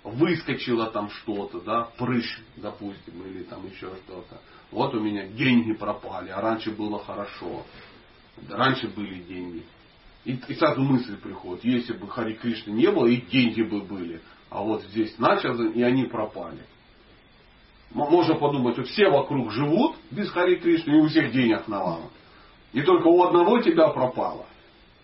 выскочило 0.05 0.91
там 0.91 1.09
что-то, 1.09 1.63
да, 1.63 1.85
прыщ, 1.97 2.39
допустим, 2.57 3.23
или 3.27 3.45
там 3.45 3.65
еще 3.65 3.97
что-то. 4.05 4.43
Вот 4.71 4.95
у 4.95 5.01
меня 5.01 5.27
деньги 5.27 5.73
пропали, 5.73 6.29
а 6.29 6.43
раньше 6.43 6.71
было 6.71 7.03
хорошо. 7.03 7.65
Раньше 8.49 8.89
были 8.89 9.23
деньги. 9.23 9.63
И, 10.25 10.33
и 10.49 10.55
сразу 10.55 10.83
мысль 10.83 11.17
приходит, 11.17 11.65
если 11.65 11.95
бы 11.95 12.09
Хари 12.09 12.35
Кришны 12.35 12.73
не 12.73 12.91
было, 12.91 13.07
и 13.07 13.21
деньги 13.21 13.63
бы 13.63 13.81
были. 13.81 14.21
А 14.51 14.63
вот 14.63 14.83
здесь 14.85 15.17
начал, 15.19 15.61
и 15.61 15.83
они 15.83 16.05
пропали. 16.05 16.61
Можно 17.91 18.35
подумать, 18.35 18.77
вот 18.77 18.89
все 18.89 19.09
вокруг 19.09 19.51
живут 19.53 19.97
без 20.11 20.29
Хари 20.31 20.57
Кришны, 20.57 20.93
и 20.93 21.01
у 21.01 21.09
всех 21.09 21.33
денег 21.33 21.69
навалом. 21.69 22.11
И 22.73 22.83
только 22.83 23.07
у 23.07 23.23
одного 23.23 23.61
тебя 23.63 23.89
пропало. 23.89 24.47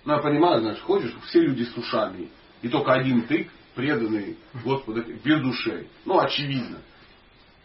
Ну, 0.04 0.12
я 0.12 0.18
понимаю, 0.18 0.60
знаешь, 0.60 0.80
ходишь, 0.80 1.14
все 1.28 1.40
люди 1.40 1.62
с 1.64 1.76
ушами. 1.76 2.28
И 2.60 2.68
только 2.68 2.92
один 2.92 3.22
ты 3.26 3.48
преданный 3.74 4.36
Господу 4.62 5.02
без 5.24 5.40
души. 5.40 5.86
Ну, 6.04 6.18
очевидно. 6.18 6.78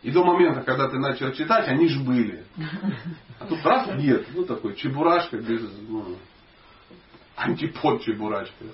И 0.02 0.12
до 0.12 0.24
момента, 0.24 0.62
когда 0.62 0.88
ты 0.88 0.98
начал 0.98 1.32
читать, 1.34 1.68
они 1.68 1.88
же 1.88 2.00
были. 2.00 2.46
А 3.40 3.46
тут 3.46 3.64
раз 3.66 3.88
нет. 3.98 4.28
Ну, 4.34 4.46
такой 4.46 4.76
чебурашка 4.76 5.38
без... 5.38 5.62
Ну, 5.88 6.16
антипод 7.36 8.02
чебурашка. 8.04 8.66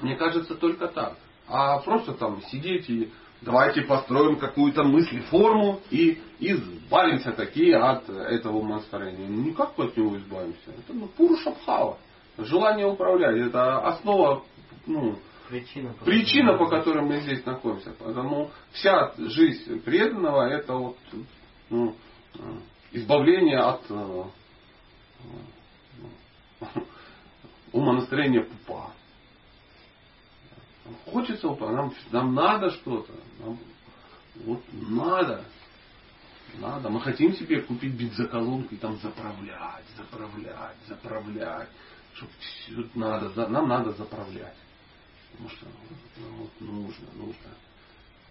Мне 0.00 0.16
кажется, 0.16 0.54
только 0.54 0.88
так. 0.88 1.16
А 1.46 1.78
просто 1.80 2.12
там 2.14 2.42
сидеть 2.50 2.88
и 2.88 3.10
давайте 3.42 3.82
построим 3.82 4.36
какую-то 4.38 4.82
мысль, 4.82 5.20
форму 5.24 5.80
и 5.90 6.22
избавимся 6.40 7.32
такие 7.32 7.76
от 7.76 8.08
этого 8.08 8.66
настроения. 8.66 9.26
Ну, 9.28 9.42
никак 9.42 9.78
от 9.78 9.96
него 9.96 10.16
избавимся. 10.16 10.70
Это 10.70 10.94
ну, 10.94 11.06
пуру 11.08 11.36
шабхава. 11.36 11.98
Желание 12.38 12.86
управлять. 12.86 13.36
Это 13.36 13.78
основа 13.86 14.42
ну, 14.86 15.18
Причина, 15.48 15.92
по, 15.92 16.04
Причина, 16.04 16.56
по 16.56 16.68
которой 16.68 17.04
мы 17.04 17.20
здесь 17.20 17.44
находимся. 17.44 17.92
Потому 17.92 18.50
вся 18.72 19.12
жизнь 19.18 19.80
преданного 19.80 20.48
это 20.48 20.74
вот, 20.74 20.96
ну, 21.68 21.94
избавление 22.92 23.58
от 23.58 23.82
э, 23.90 24.24
умонастроения 27.72 28.42
пупа. 28.42 28.92
Хочется 31.06 31.48
упа, 31.48 31.70
нам, 31.70 31.94
нам 32.10 32.34
надо 32.34 32.70
что-то. 32.70 33.12
Нам, 33.40 33.58
вот 34.44 34.62
надо. 34.72 35.44
Надо. 36.58 36.88
Мы 36.88 37.00
хотим 37.00 37.34
себе 37.34 37.62
купить 37.62 37.94
бензоколонку 37.94 38.74
и 38.74 38.78
там 38.78 38.96
заправлять, 38.98 39.84
заправлять, 39.96 40.76
заправлять. 40.86 41.68
что 42.14 42.26
всё 42.38 42.88
надо, 42.94 43.48
нам 43.48 43.68
надо 43.68 43.92
заправлять. 43.92 44.56
Потому 45.36 45.50
что 45.50 45.66
ну, 46.18 46.26
вот 46.38 46.50
нужно, 46.60 47.06
нужно 47.16 47.50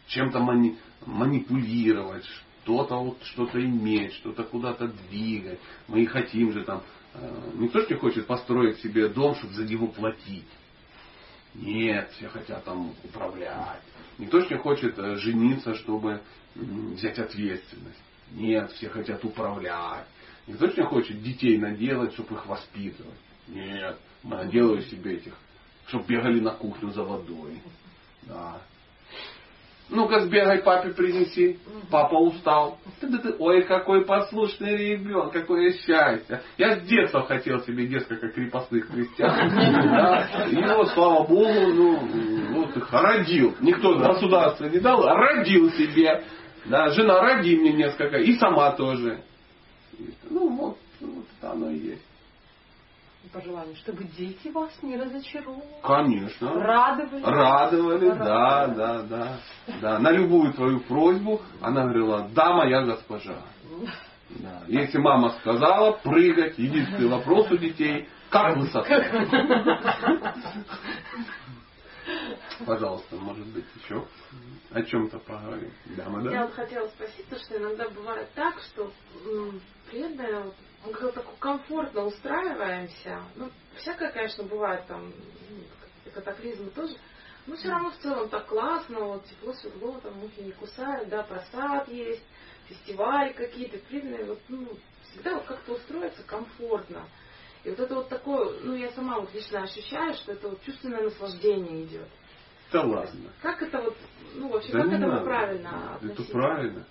чем-то 0.07 0.39
мани- 0.39 0.77
манипулировать, 1.05 2.25
что-то 2.63 2.95
вот 2.95 3.23
что-то 3.23 3.63
иметь, 3.63 4.13
что-то 4.13 4.43
куда-то 4.43 4.87
двигать. 4.87 5.59
Мы 5.87 6.03
и 6.03 6.05
хотим 6.05 6.51
же 6.53 6.63
там. 6.63 6.83
э, 7.13 7.51
Никто 7.55 7.81
же 7.81 7.87
не 7.89 7.95
хочет 7.95 8.27
построить 8.27 8.79
себе 8.79 9.09
дом, 9.09 9.35
чтобы 9.35 9.53
за 9.53 9.65
него 9.65 9.87
платить. 9.87 10.47
Нет, 11.55 12.09
все 12.17 12.29
хотят 12.29 12.63
там 12.63 12.93
управлять. 13.03 13.81
Никто 14.17 14.39
же 14.39 14.47
не 14.49 14.57
хочет 14.57 14.97
э, 14.97 15.17
жениться, 15.17 15.75
чтобы 15.75 16.21
взять 16.55 17.19
ответственность. 17.19 17.99
Нет, 18.31 18.71
все 18.73 18.89
хотят 18.89 19.23
управлять. 19.25 20.05
Никто 20.47 20.67
же 20.67 20.75
не 20.77 20.83
хочет 20.83 21.21
детей 21.21 21.57
наделать, 21.57 22.13
чтобы 22.13 22.35
их 22.35 22.45
воспитывать. 22.47 23.19
Нет, 23.47 23.97
наделаю 24.23 24.81
себе 24.83 25.15
этих, 25.17 25.33
чтобы 25.87 26.05
бегали 26.05 26.39
на 26.39 26.51
кухню 26.51 26.91
за 26.91 27.03
водой. 27.03 27.61
Да. 28.23 28.61
Ну-ка 29.89 30.21
сбегай 30.21 30.63
папе 30.63 30.89
принеси. 30.89 31.59
Папа 31.91 32.15
устал. 32.15 32.79
Ой, 33.39 33.63
какой 33.63 34.05
послушный 34.05 34.75
ребенок, 34.75 35.33
какое 35.33 35.71
счастье. 35.71 36.41
Я 36.57 36.77
с 36.77 36.81
детства 36.83 37.23
хотел 37.27 37.59
себе 37.61 37.87
несколько 37.87 38.29
крепостных 38.29 38.87
крестьян. 38.87 39.49
Да. 39.55 40.47
И 40.49 40.55
вот, 40.55 40.89
слава 40.89 41.27
Богу, 41.27 41.67
ну, 41.73 41.99
вот 42.53 42.75
их 42.75 42.91
родил. 42.91 43.55
Никто 43.59 43.97
государство 43.99 44.65
не 44.65 44.79
дал, 44.79 45.05
а 45.07 45.15
родил 45.15 45.69
себе. 45.71 46.23
Да, 46.65 46.89
жена, 46.89 47.19
роди 47.19 47.57
мне 47.57 47.73
несколько. 47.73 48.17
И 48.17 48.33
сама 48.37 48.71
тоже. 48.71 49.21
Ну 50.29 50.49
вот, 50.55 50.77
вот 51.01 51.25
оно 51.41 51.69
и 51.69 51.77
есть. 51.77 52.05
Пожелание, 53.31 53.75
чтобы 53.77 54.03
дети 54.03 54.49
вас 54.49 54.71
не 54.81 54.97
разочаровывали. 54.97 55.81
Конечно. 55.81 56.53
Радовали. 56.53 57.23
Радовали, 57.23 58.09
да, 58.09 58.67
да, 58.67 59.01
да, 59.03 59.39
да. 59.81 59.99
На 59.99 60.11
любую 60.11 60.53
твою 60.53 60.81
просьбу 60.81 61.41
она 61.61 61.83
говорила, 61.83 62.27
да, 62.35 62.53
моя 62.53 62.83
госпожа. 62.83 63.37
Да. 64.29 64.63
Если 64.67 64.97
мама 64.97 65.31
сказала 65.39 65.93
прыгать, 65.93 66.57
единственный 66.57 67.07
вопрос 67.07 67.49
у 67.51 67.57
детей, 67.57 68.07
как 68.29 68.57
высоко? 68.57 68.87
Пожалуйста, 72.59 73.15
может 73.15 73.47
быть, 73.47 73.65
еще 73.75 74.07
о 74.71 74.81
чем-то 74.83 75.19
поговорим. 75.19 75.73
Да, 75.97 76.03
Я 76.05 76.09
мадам? 76.09 76.45
вот 76.45 76.53
хотела 76.55 76.87
спросить, 76.89 77.27
то, 77.29 77.37
что 77.37 77.57
иногда 77.57 77.89
бывает 77.89 78.33
так, 78.33 78.59
что 78.71 78.93
м, 79.25 79.61
преданные, 79.89 80.53
мы 80.83 80.93
как-то 80.93 81.21
так 81.21 81.39
комфортно 81.39 82.05
устраиваемся. 82.05 83.25
Ну, 83.35 83.51
всякое, 83.77 84.11
конечно, 84.11 84.43
бывает 84.45 84.85
там, 84.87 85.09
ну, 85.49 86.11
катаклизмы 86.13 86.71
тоже. 86.71 86.95
Но 87.45 87.55
все 87.57 87.69
равно 87.69 87.91
в 87.91 87.97
целом 87.97 88.29
так 88.29 88.47
классно, 88.47 88.99
вот 89.05 89.25
тепло, 89.25 89.53
светло, 89.53 89.99
там 89.99 90.17
мухи 90.19 90.41
не 90.41 90.51
кусают, 90.53 91.09
да, 91.09 91.23
просад 91.23 91.89
есть, 91.89 92.25
фестивали 92.69 93.33
какие-то, 93.33 93.79
преданные, 93.79 94.25
вот, 94.25 94.39
ну, 94.47 94.69
всегда 95.11 95.35
вот 95.35 95.45
как-то 95.45 95.73
устроиться 95.73 96.23
комфортно. 96.23 97.09
И 97.63 97.69
вот 97.69 97.79
это 97.79 97.95
вот 97.95 98.09
такое, 98.09 98.61
ну, 98.61 98.75
я 98.75 98.91
сама 98.91 99.19
вот 99.19 99.33
лично 99.33 99.63
ощущаю, 99.63 100.13
что 100.15 100.33
это 100.33 100.49
вот 100.49 100.61
чувственное 100.63 101.03
наслаждение 101.03 101.85
идет. 101.85 102.09
Да 102.73 102.81
ладно. 102.81 103.29
Как 103.41 103.61
это 103.61 103.81
вот, 103.81 103.95
ну, 104.35 104.49
вообще, 104.49 104.71
Да 104.71 104.79
как 104.83 104.87
это 104.93 104.97
надо. 105.07 105.23
правильно 105.25 105.69
Это 105.69 106.05
относиться? 106.07 106.31
правильно. 106.33 106.83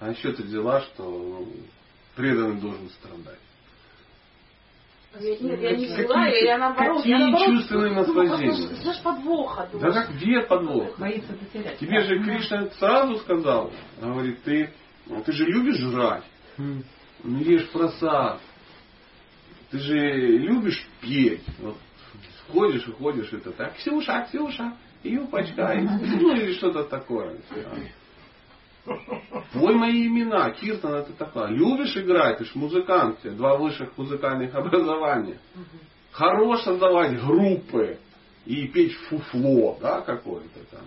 А 0.00 0.10
еще 0.10 0.32
ты 0.32 0.42
взяла, 0.42 0.80
что 0.82 1.02
ну, 1.04 1.48
преданный 2.14 2.60
должен 2.60 2.88
страдать. 2.90 3.38
Нет, 5.20 5.40
нет, 5.42 5.60
я 5.60 5.76
не 5.76 5.86
Какие 5.88 6.04
взяла, 6.04 6.26
я 6.28 6.58
наоборот. 6.58 6.96
какие 6.98 7.12
я 7.12 7.18
наоборот, 7.18 7.46
чувственные 7.46 7.90
ну, 7.90 7.96
наслаждения? 7.96 8.56
просто 8.68 8.74
Ждешь 8.76 9.02
подвоха. 9.02 9.68
Да 9.72 9.78
думаешь, 9.78 9.94
как 9.94 10.16
где 10.16 10.40
подвох? 10.40 10.98
Боится 10.98 11.32
потерять. 11.34 11.78
Тебе 11.78 12.00
же 12.04 12.22
Кришна 12.22 12.66
сразу 12.78 13.16
сказал, 13.18 13.72
говорит, 14.00 14.42
ты, 14.42 14.72
ты 15.24 15.32
же 15.32 15.44
любишь 15.44 15.78
жрать, 15.78 16.24
ну 16.56 16.82
ешь 17.40 17.68
просад. 17.70 18.40
Ты 19.70 19.78
же 19.78 19.96
любишь 19.98 20.86
петь. 21.00 21.44
Вот 21.60 21.76
ходишь 22.50 22.86
и 22.86 22.92
ходишь, 22.92 23.32
это 23.32 23.52
так, 23.52 23.76
Ксюша, 23.76 24.26
Ксюша, 24.28 24.76
юбочка, 25.02 25.74
ну 25.80 26.34
или 26.34 26.54
что-то 26.54 26.84
такое. 26.84 27.36
Пой 29.52 29.74
мои 29.74 30.06
имена, 30.08 30.50
Киртан 30.50 30.94
это 30.94 31.12
такое. 31.12 31.48
Любишь 31.48 31.96
играть, 31.96 32.38
ты 32.38 32.44
ж 32.44 32.54
музыкант, 32.54 33.18
у 33.18 33.22
тебя 33.22 33.32
два 33.34 33.56
высших 33.56 33.96
музыкальных 33.96 34.54
образования. 34.54 35.38
Хорош 36.10 36.62
создавать 36.62 37.20
группы 37.20 37.98
и 38.44 38.66
петь 38.66 38.94
фуфло, 39.08 39.78
да, 39.80 40.00
какое-то 40.00 40.64
там. 40.70 40.84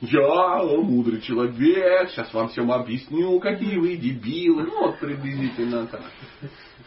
Я 0.00 0.62
мудрый 0.62 1.22
человек, 1.22 2.10
сейчас 2.10 2.32
вам 2.34 2.48
всем 2.48 2.70
объясню, 2.70 3.38
какие 3.40 3.78
вы 3.78 3.96
дебилы. 3.96 4.64
Ну, 4.64 4.86
вот 4.86 4.98
приблизительно 4.98 5.86
так. 5.86 6.02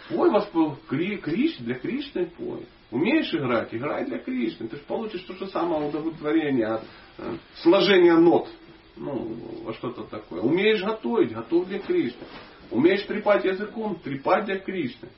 Пой 0.10 0.32
вас 0.32 0.50
Кри, 0.88 1.18
Криш, 1.18 1.58
для 1.60 1.76
Кришны 1.76 2.26
пой. 2.26 2.66
Умеешь 2.90 3.32
играть? 3.34 3.74
Играй 3.74 4.06
для 4.06 4.18
Кришны. 4.18 4.68
Ты 4.68 4.78
же 4.78 4.84
получишь 4.84 5.22
то 5.22 5.34
же 5.34 5.48
самое 5.48 5.88
удовлетворение 5.88 6.66
от 6.66 6.84
э, 7.20 7.36
сложения 7.62 8.16
нот. 8.16 8.50
Ну, 8.98 9.36
во 9.64 9.74
что-то 9.76 10.04
такое. 10.04 10.42
Умеешь 10.42 10.84
готовить? 10.84 11.32
Готовь 11.32 11.68
для 11.68 11.80
Кришны. 11.80 12.26
Умеешь 12.72 13.04
трепать 13.04 13.46
языком? 13.46 14.00
Трепать 14.04 14.46
для 14.46 14.58
Кришны. 14.58 15.10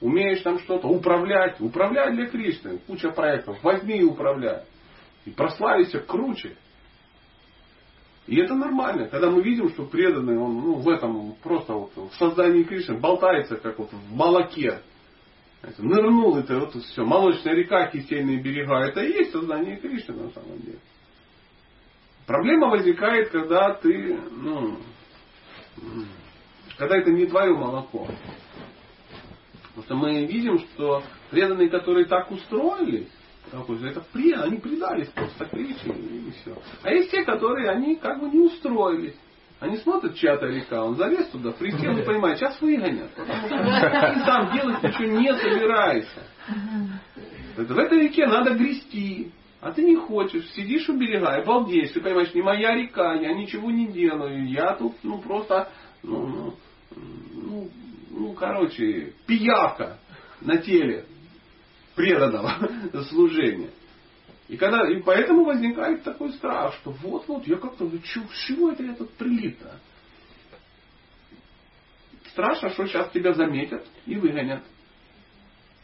Умеешь 0.00 0.40
там 0.42 0.58
что-то 0.58 0.88
управлять? 0.88 1.60
Управлять 1.60 2.14
для 2.14 2.26
Кришны. 2.26 2.78
Куча 2.86 3.10
проектов. 3.10 3.62
Возьми 3.62 3.98
и 3.98 4.04
управляй. 4.04 4.64
И 5.26 5.30
прославися 5.30 6.00
круче. 6.00 6.56
И 8.30 8.36
это 8.36 8.54
нормально, 8.54 9.08
когда 9.08 9.28
мы 9.28 9.42
видим, 9.42 9.70
что 9.70 9.86
преданный, 9.86 10.38
он 10.38 10.54
ну, 10.54 10.74
в 10.74 10.88
этом 10.88 11.34
просто 11.42 11.72
вот, 11.72 11.90
в 11.96 12.14
создании 12.14 12.62
Кришны 12.62 12.96
болтается, 12.96 13.56
как 13.56 13.76
вот 13.80 13.90
в 13.90 14.14
молоке. 14.14 14.82
Знаете, 15.62 15.82
Нырнул 15.82 16.36
это 16.36 16.60
вот 16.60 16.72
все. 16.76 17.04
Молочная 17.04 17.54
река, 17.54 17.88
кисельные 17.88 18.40
берега. 18.40 18.84
Это 18.84 19.02
и 19.02 19.14
есть 19.14 19.32
создание 19.32 19.78
Кришны 19.78 20.14
на 20.14 20.30
самом 20.30 20.60
деле. 20.60 20.78
Проблема 22.24 22.68
возникает, 22.68 23.30
когда 23.30 23.74
ты, 23.74 24.16
ну, 24.30 24.76
когда 26.78 26.98
это 26.98 27.10
не 27.10 27.26
твое 27.26 27.52
молоко. 27.52 28.06
Потому 29.74 29.82
что 29.86 29.96
мы 29.96 30.24
видим, 30.26 30.60
что 30.60 31.02
преданные, 31.32 31.68
которые 31.68 32.06
так 32.06 32.30
устроились, 32.30 33.10
такой 33.50 33.88
это 33.88 34.02
при, 34.12 34.32
они 34.32 34.58
предались 34.58 35.08
просто 35.08 35.44
Кришне 35.46 35.94
и 35.94 36.30
все. 36.30 36.56
А 36.82 36.90
есть 36.92 37.10
те, 37.10 37.24
которые 37.24 37.70
они 37.70 37.96
как 37.96 38.20
бы 38.20 38.28
не 38.28 38.40
устроились. 38.40 39.16
Они 39.58 39.76
смотрят, 39.76 40.14
чья-то 40.14 40.46
река, 40.46 40.82
он 40.82 40.96
залез 40.96 41.28
туда, 41.28 41.52
присел 41.52 41.98
и 41.98 42.02
понимает, 42.02 42.38
сейчас 42.38 42.58
выгонят. 42.62 43.10
Потому 43.14 43.44
ты 43.44 44.20
сам 44.24 44.52
делать 44.54 44.82
ничего 44.82 45.18
не 45.18 45.34
собираешься. 45.36 46.22
В 47.56 47.78
этой 47.78 48.04
реке 48.04 48.26
надо 48.26 48.54
грести. 48.54 49.32
А 49.60 49.72
ты 49.72 49.82
не 49.82 49.96
хочешь, 49.96 50.48
сидишь 50.52 50.88
у 50.88 50.96
берега 50.96 51.38
и 51.38 51.44
балдеешь. 51.44 51.90
Ты 51.90 52.00
понимаешь, 52.00 52.32
не 52.32 52.40
моя 52.40 52.74
река, 52.74 53.12
я 53.14 53.34
ничего 53.34 53.70
не 53.70 53.88
делаю. 53.88 54.48
Я 54.48 54.74
тут, 54.76 54.94
ну, 55.02 55.18
просто, 55.18 55.70
ну, 56.02 56.26
ну, 56.26 56.54
ну, 57.34 57.70
ну, 58.10 58.32
короче, 58.32 59.12
пиявка 59.26 59.98
на 60.40 60.56
теле 60.56 61.04
преданного 62.00 62.68
служения. 63.10 63.70
И, 64.48 64.56
когда, 64.56 64.88
и 64.90 65.00
поэтому 65.02 65.44
возникает 65.44 66.02
такой 66.02 66.32
страх, 66.32 66.74
что 66.76 66.90
вот-вот, 66.90 67.46
я 67.46 67.56
как-то, 67.56 67.84
ну, 67.84 67.98
с 67.98 68.46
чего 68.46 68.72
это 68.72 68.82
я 68.82 68.94
тут 68.94 69.12
прилип-то? 69.12 69.78
Страшно, 72.32 72.70
что 72.70 72.86
сейчас 72.86 73.10
тебя 73.10 73.32
заметят 73.34 73.86
и 74.06 74.16
выгонят. 74.16 74.62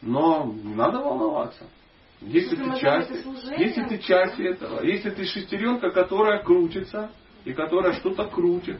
Но 0.01 0.51
не 0.51 0.75
надо 0.75 0.99
волноваться. 0.99 1.65
Если 2.21 2.55
ты 2.55 2.79
часть, 2.79 3.11
если 3.57 3.83
ты 3.83 3.99
часть 3.99 4.39
этого, 4.39 4.83
если 4.83 5.11
ты 5.11 5.23
шестеренка, 5.23 5.91
которая 5.91 6.43
крутится 6.43 7.11
и 7.45 7.53
которая 7.53 7.93
что-то 7.93 8.25
крутит, 8.25 8.79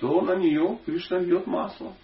то 0.00 0.20
на 0.20 0.36
нее 0.36 0.78
Кришна 0.84 1.18
льет 1.18 1.46
масло. 1.46 1.94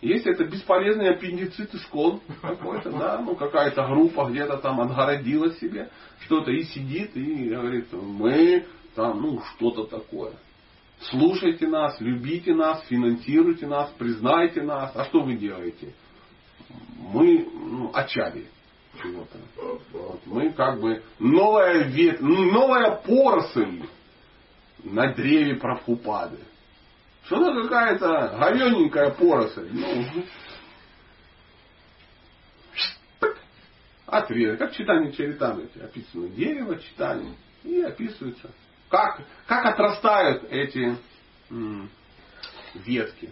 Если 0.00 0.32
это 0.32 0.44
бесполезный 0.44 1.10
аппендицит 1.10 1.74
искон 1.74 2.20
какой-то, 2.40 2.90
да, 2.90 3.18
ну 3.18 3.36
какая-то 3.36 3.86
группа 3.86 4.30
где-то 4.30 4.56
там 4.58 4.80
отгородила 4.80 5.52
себе 5.54 5.90
что-то 6.20 6.50
и 6.50 6.62
сидит 6.64 7.14
и 7.16 7.50
говорит, 7.50 7.88
мы 7.92 8.66
там, 8.94 9.20
ну 9.20 9.42
что-то 9.42 9.84
такое. 9.84 10.32
Слушайте 11.00 11.66
нас, 11.66 12.00
любите 12.00 12.54
нас, 12.54 12.82
финансируйте 12.86 13.66
нас, 13.66 13.90
признайте 13.98 14.62
нас. 14.62 14.92
А 14.94 15.04
что 15.04 15.20
вы 15.20 15.34
делаете? 15.34 15.94
Мы 16.98 17.46
ну, 17.52 17.90
очаги 17.92 18.46
чего-то. 19.02 19.38
Вот. 19.92 20.20
Мы 20.26 20.50
как 20.50 20.80
бы 20.80 21.02
новая, 21.18 21.84
вет... 21.84 22.20
ну, 22.20 22.50
новая 22.50 22.96
поросль 22.96 23.82
на 24.84 25.14
древе 25.14 25.56
Прабхупады. 25.56 26.38
Что-то 27.24 27.62
какая-то 27.62 28.36
говененькая 28.38 29.10
поросль. 29.10 29.68
Ну, 29.70 30.04
Ответ. 34.10 34.58
Как 34.58 34.74
читание 34.74 35.12
Чаритамрити. 35.12 35.78
Описано 35.78 36.28
дерево, 36.30 36.78
читание. 36.78 37.34
И 37.62 37.80
описывается, 37.80 38.50
как, 38.88 39.22
как 39.46 39.66
отрастают 39.66 40.44
эти 40.50 40.96
м, 41.50 41.88
ветки. 42.74 43.30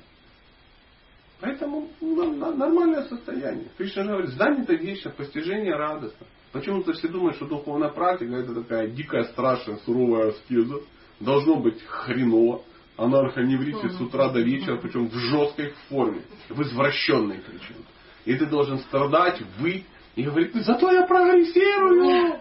Поэтому 1.40 1.90
ну, 2.00 2.34
нормальное 2.54 3.04
состояние. 3.04 3.68
Кришна 3.76 4.04
говорит, 4.04 4.30
занято 4.30 4.74
вечно, 4.74 5.10
постижение 5.10 5.74
радостно. 5.74 6.26
Почему-то 6.52 6.92
все 6.92 7.08
думают, 7.08 7.36
что 7.36 7.46
духовная 7.46 7.90
практика 7.90 8.36
это 8.36 8.54
такая 8.54 8.88
дикая, 8.88 9.24
страшная, 9.24 9.78
суровая 9.78 10.30
аскеза. 10.30 10.80
Должно 11.20 11.56
быть 11.56 11.82
хреново. 11.82 12.62
Анархоневрите 12.98 13.90
с 13.90 14.00
утра 14.00 14.28
до 14.28 14.40
вечера, 14.40 14.76
причем 14.76 15.08
в 15.08 15.14
жесткой 15.14 15.72
форме, 15.88 16.22
в 16.48 16.60
извращенной 16.60 17.38
причем. 17.38 17.76
И 18.24 18.34
ты 18.34 18.44
должен 18.44 18.80
страдать, 18.80 19.40
выть, 19.58 19.86
и 20.16 20.24
говорить, 20.24 20.52
зато 20.54 20.90
я 20.90 21.06
прогрессирую. 21.06 22.40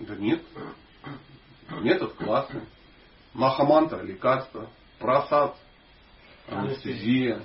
Да 0.00 0.16
нет. 0.16 0.42
Метод 1.82 2.14
классный. 2.14 2.62
Махамантра, 3.34 4.02
лекарство, 4.02 4.70
просад, 4.98 5.54
анестезия, 6.48 7.42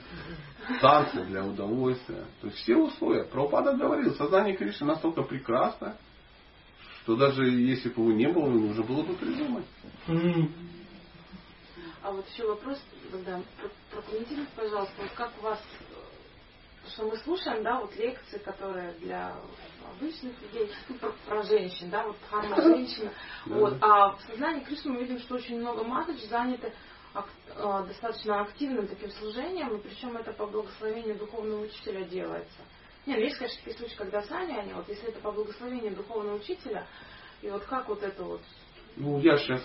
танцы 0.80 1.26
для 1.26 1.46
удовольствия. 1.46 2.24
То 2.40 2.48
есть 2.48 2.60
все 2.60 2.78
условия. 2.78 3.26
Прабхупада 3.26 3.74
говорил, 3.74 4.16
сознание 4.16 4.56
Кришны 4.56 4.88
настолько 4.88 5.24
прекрасно, 5.24 5.98
что 7.04 7.18
даже 7.18 7.46
если 7.46 7.90
бы 7.90 8.02
его 8.02 8.12
не 8.14 8.30
было, 8.30 8.48
нужно 8.48 8.84
было 8.84 9.04
бы 9.04 9.14
придумать. 9.14 9.66
А 12.06 12.12
вот 12.12 12.24
еще 12.30 12.48
вопрос, 12.48 12.80
да, 13.26 13.42
прокомментируйте, 13.90 14.52
пожалуйста, 14.56 14.94
вот 15.02 15.12
как 15.16 15.32
у 15.40 15.42
вас, 15.42 15.60
что 16.90 17.06
мы 17.06 17.18
слушаем, 17.18 17.64
да, 17.64 17.82
вот 17.82 17.96
лекции, 17.96 18.38
которые 18.38 18.92
для 19.00 19.36
обычных 19.90 20.40
людей, 20.40 20.72
ну, 20.88 21.00
про, 21.00 21.12
про 21.28 21.42
женщин, 21.42 21.90
да, 21.90 22.06
вот 22.06 22.16
харма 22.30 22.56
женщина, 22.62 23.12
вот, 23.48 23.78
а 23.82 24.12
в 24.12 24.22
сознании 24.22 24.64
Кришны 24.66 24.94
мы 24.94 25.00
видим, 25.00 25.18
что 25.18 25.34
очень 25.34 25.58
много 25.60 25.84
маточ 25.84 26.20
заняты 26.26 26.72
э, 27.16 27.86
достаточно 27.88 28.42
активным 28.42 28.88
таким 28.88 29.10
служением, 29.14 29.76
и 29.76 29.82
причем 29.82 30.16
это 30.16 30.32
по 30.32 30.46
благословению 30.46 31.18
духовного 31.18 31.64
учителя 31.64 32.04
делается. 32.04 32.62
Нет, 33.08 33.18
ну, 33.18 33.24
есть, 33.24 33.38
конечно, 33.38 33.58
такие 33.64 33.78
случаи, 33.80 33.96
когда 33.96 34.22
сами 34.22 34.56
они, 34.56 34.74
вот 34.74 34.88
если 34.90 35.10
это 35.10 35.20
по 35.22 35.32
благословению 35.32 35.96
духовного 35.96 36.36
учителя, 36.36 36.86
и 37.42 37.50
вот 37.50 37.66
как 37.66 37.88
вот 37.88 38.04
это 38.04 38.24
вот 38.24 38.42
ну, 38.98 39.20
я 39.20 39.38
сейчас, 39.38 39.62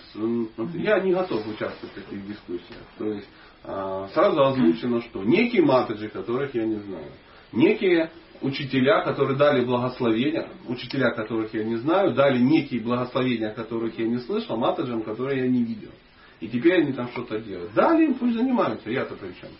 я 0.75 1.01
не 1.01 1.13
готов 1.13 1.47
участвовать 1.47 1.93
в 1.93 1.95
таких 1.95 2.27
дискуссиях. 2.27 2.83
То 2.99 3.07
есть, 3.13 3.29
а, 3.65 4.09
сразу 4.09 4.43
озвучено, 4.43 5.03
что 5.03 5.23
некие 5.23 5.63
матаджи, 5.63 6.09
которых 6.09 6.55
я 6.55 6.65
не 6.65 6.77
знаю, 6.77 7.13
некие 7.53 8.11
учителя, 8.41 9.03
которые 9.03 9.37
дали 9.37 9.65
благословения, 9.65 10.49
учителя, 10.67 11.11
которых 11.11 11.55
я 11.55 11.65
не 11.65 11.77
знаю, 11.77 12.15
дали 12.15 12.39
некие 12.39 12.81
благословения, 12.81 13.53
которых 13.53 13.99
я 13.99 14.07
не 14.07 14.19
слышал, 14.19 14.57
матаджам, 14.57 15.03
которые 15.03 15.43
я 15.43 15.49
не 15.49 15.63
видел. 15.63 15.93
И 16.41 16.49
теперь 16.49 16.83
они 16.83 16.93
там 16.93 17.09
что-то 17.09 17.39
делают. 17.39 17.73
Дали 17.75 18.07
им, 18.07 18.15
пусть 18.15 18.35
занимаются, 18.35 18.91
я-то 18.91 19.15
при 19.15 19.33
чем. 19.41 19.51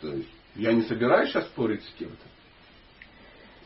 То 0.00 0.12
есть, 0.12 0.28
я 0.56 0.72
не 0.72 0.82
собираюсь 0.82 1.30
сейчас 1.30 1.46
спорить 1.46 1.84
с 1.84 1.94
кем-то. 1.98 2.24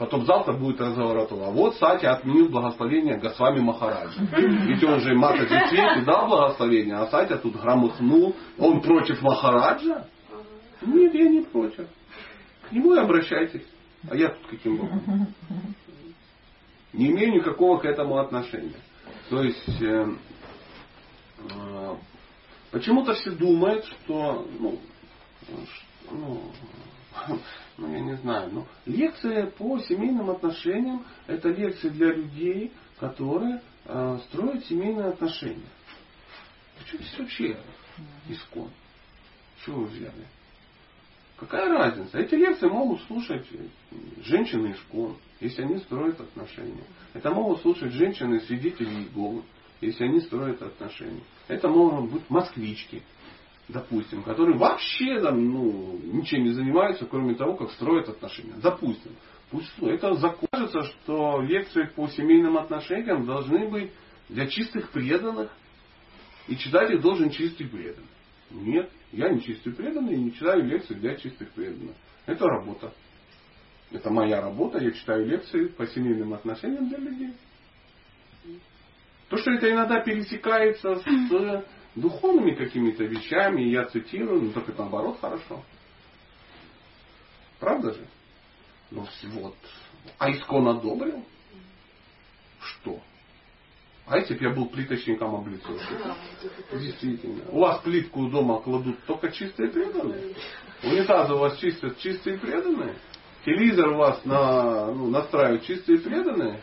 Потом 0.03 0.27
завтра 0.27 0.55
будет 0.55 0.81
разговор 0.81 1.17
о 1.19 1.27
том, 1.27 1.45
а 1.45 1.51
вот 1.53 1.77
Сати 1.77 2.07
отменил 2.07 2.49
благословение 2.49 3.21
Госвами 3.21 3.61
Махараджа. 3.61 4.21
Ведь 4.37 4.83
он 4.83 4.99
же 4.99 5.15
Мата 5.15 5.47
Свете 5.47 6.03
дал 6.05 6.27
благословение, 6.27 6.97
а 6.97 7.07
Сатя 7.07 7.39
тут 7.39 7.55
громыхнул. 7.55 8.35
Он 8.59 8.81
против 8.81 9.23
Махараджа? 9.23 10.09
Нет, 10.81 11.15
я 11.15 11.29
не 11.29 11.43
против. 11.43 11.87
К 12.69 12.73
нему 12.73 12.95
и 12.95 12.99
обращайтесь. 12.99 13.65
А 14.11 14.17
я 14.17 14.31
тут 14.31 14.45
каким 14.51 14.79
боком? 14.79 15.29
Не 16.93 17.13
имею 17.13 17.35
никакого 17.35 17.79
к 17.79 17.85
этому 17.85 18.19
отношения. 18.19 18.75
То 19.31 19.41
есть, 19.45 19.83
э, 19.83 20.07
э, 21.49 21.97
почему-то 22.73 23.15
все 23.15 23.31
думают, 23.31 23.85
что, 23.85 24.49
ну, 24.59 24.81
ну, 26.11 26.43
ну 27.79 27.93
я 27.93 28.01
не 28.01 28.17
знаю, 28.17 28.51
но 28.53 28.67
лекция 28.87 29.47
по 29.47 29.79
семейным 29.81 30.31
отношениям 30.31 31.05
это 31.27 31.49
лекция 31.49 31.91
для 31.91 32.13
людей, 32.13 32.73
которые 32.99 33.63
э, 33.85 34.19
строят 34.29 34.65
семейные 34.67 35.09
отношения. 35.09 35.71
Почему 36.79 37.03
здесь 37.03 37.19
вообще 37.19 37.57
искон? 38.29 38.71
Чего 39.65 39.83
вы 39.83 39.87
взяли? 39.87 40.27
Какая 41.37 41.69
разница? 41.69 42.19
Эти 42.19 42.35
лекции 42.37 42.69
могут 42.69 43.01
слушать 43.03 43.47
женщины 44.23 44.73
искон, 44.73 45.17
если 45.41 45.63
они 45.63 45.79
строят 45.79 46.21
отношения. 46.21 46.85
Это 47.15 47.31
могут 47.31 47.63
слушать 47.63 47.93
женщины 47.93 48.41
свидетели 48.43 48.89
Иеговы, 48.89 49.43
если 49.81 50.05
они 50.05 50.21
строят 50.21 50.63
отношения. 50.63 51.25
Это 51.49 51.69
могут 51.69 52.13
быть 52.13 52.31
москвички, 52.31 53.03
допустим, 53.69 54.23
которые 54.23 54.59
вообще 54.59 55.21
там, 55.21 55.45
ну, 55.45 55.99
ничем 56.03 56.45
не 56.45 56.53
занимаются, 56.53 57.07
кроме 57.07 57.35
того, 57.35 57.55
как 57.55 57.71
строят 57.73 58.09
отношения. 58.09 58.55
Допустим. 58.63 59.13
Пусть 59.51 59.71
это 59.81 60.15
закажется, 60.15 60.83
что 60.83 61.43
лекции 61.43 61.85
по 61.95 62.09
семейным 62.09 62.57
отношениям 62.57 63.27
должны 63.27 63.69
быть 63.69 63.93
для 64.29 64.47
чистых 64.47 64.91
преданных, 64.91 65.51
и 66.49 66.57
читатель 66.57 67.01
должен 67.01 67.31
чистый 67.31 67.67
преданный. 67.67 68.09
Нет, 68.51 68.91
я 69.13 69.29
не 69.29 69.43
чистый 69.43 69.73
преданный 69.73 70.15
и 70.15 70.23
не 70.23 70.33
читаю 70.33 70.65
лекции 70.65 70.95
для 70.95 71.17
чистых 71.17 71.51
преданных. 71.51 71.95
Это 72.27 72.47
работа. 72.47 72.93
Это 73.91 74.11
моя 74.11 74.41
работа, 74.41 74.79
я 74.79 74.91
читаю 74.93 75.27
лекции 75.27 75.67
по 75.67 75.87
семейным 75.87 76.33
отношениям 76.33 76.89
для 76.89 76.99
людей. 76.99 77.35
То, 79.29 79.37
что 79.37 79.51
это 79.53 79.71
иногда 79.71 80.01
пересекается 80.01 80.97
с 80.97 81.05
духовными 81.95 82.55
какими-то 82.55 83.05
вещами, 83.05 83.63
я 83.63 83.85
цитирую, 83.85 84.43
ну 84.43 84.53
так 84.53 84.69
это 84.69 84.83
наоборот 84.83 85.19
хорошо. 85.21 85.63
Правда 87.59 87.93
же? 87.93 88.07
Ну 88.91 89.07
вот. 89.35 89.55
А 90.19 90.31
Искон 90.31 90.69
одобрил? 90.69 91.25
Что? 92.61 93.01
А 94.07 94.19
если 94.19 94.35
бы 94.35 94.45
я 94.45 94.51
был 94.51 94.67
плиточником 94.67 95.35
облицовки? 95.35 95.95
Действительно. 96.73 97.45
У 97.51 97.61
вас 97.61 97.81
плитку 97.83 98.29
дома 98.29 98.61
кладут 98.61 99.03
только 99.07 99.31
чистые 99.31 99.71
преданные? 99.71 100.35
Унитазы 100.83 101.35
у 101.35 101.39
вас 101.39 101.57
чистят 101.59 101.99
чистые 101.99 102.39
преданные? 102.39 102.97
Телевизор 103.45 103.91
у 103.91 103.97
вас 103.97 104.25
на, 104.25 104.93
ну, 104.93 105.09
настраивают 105.09 105.65
чистые 105.65 105.99
преданные? 105.99 106.61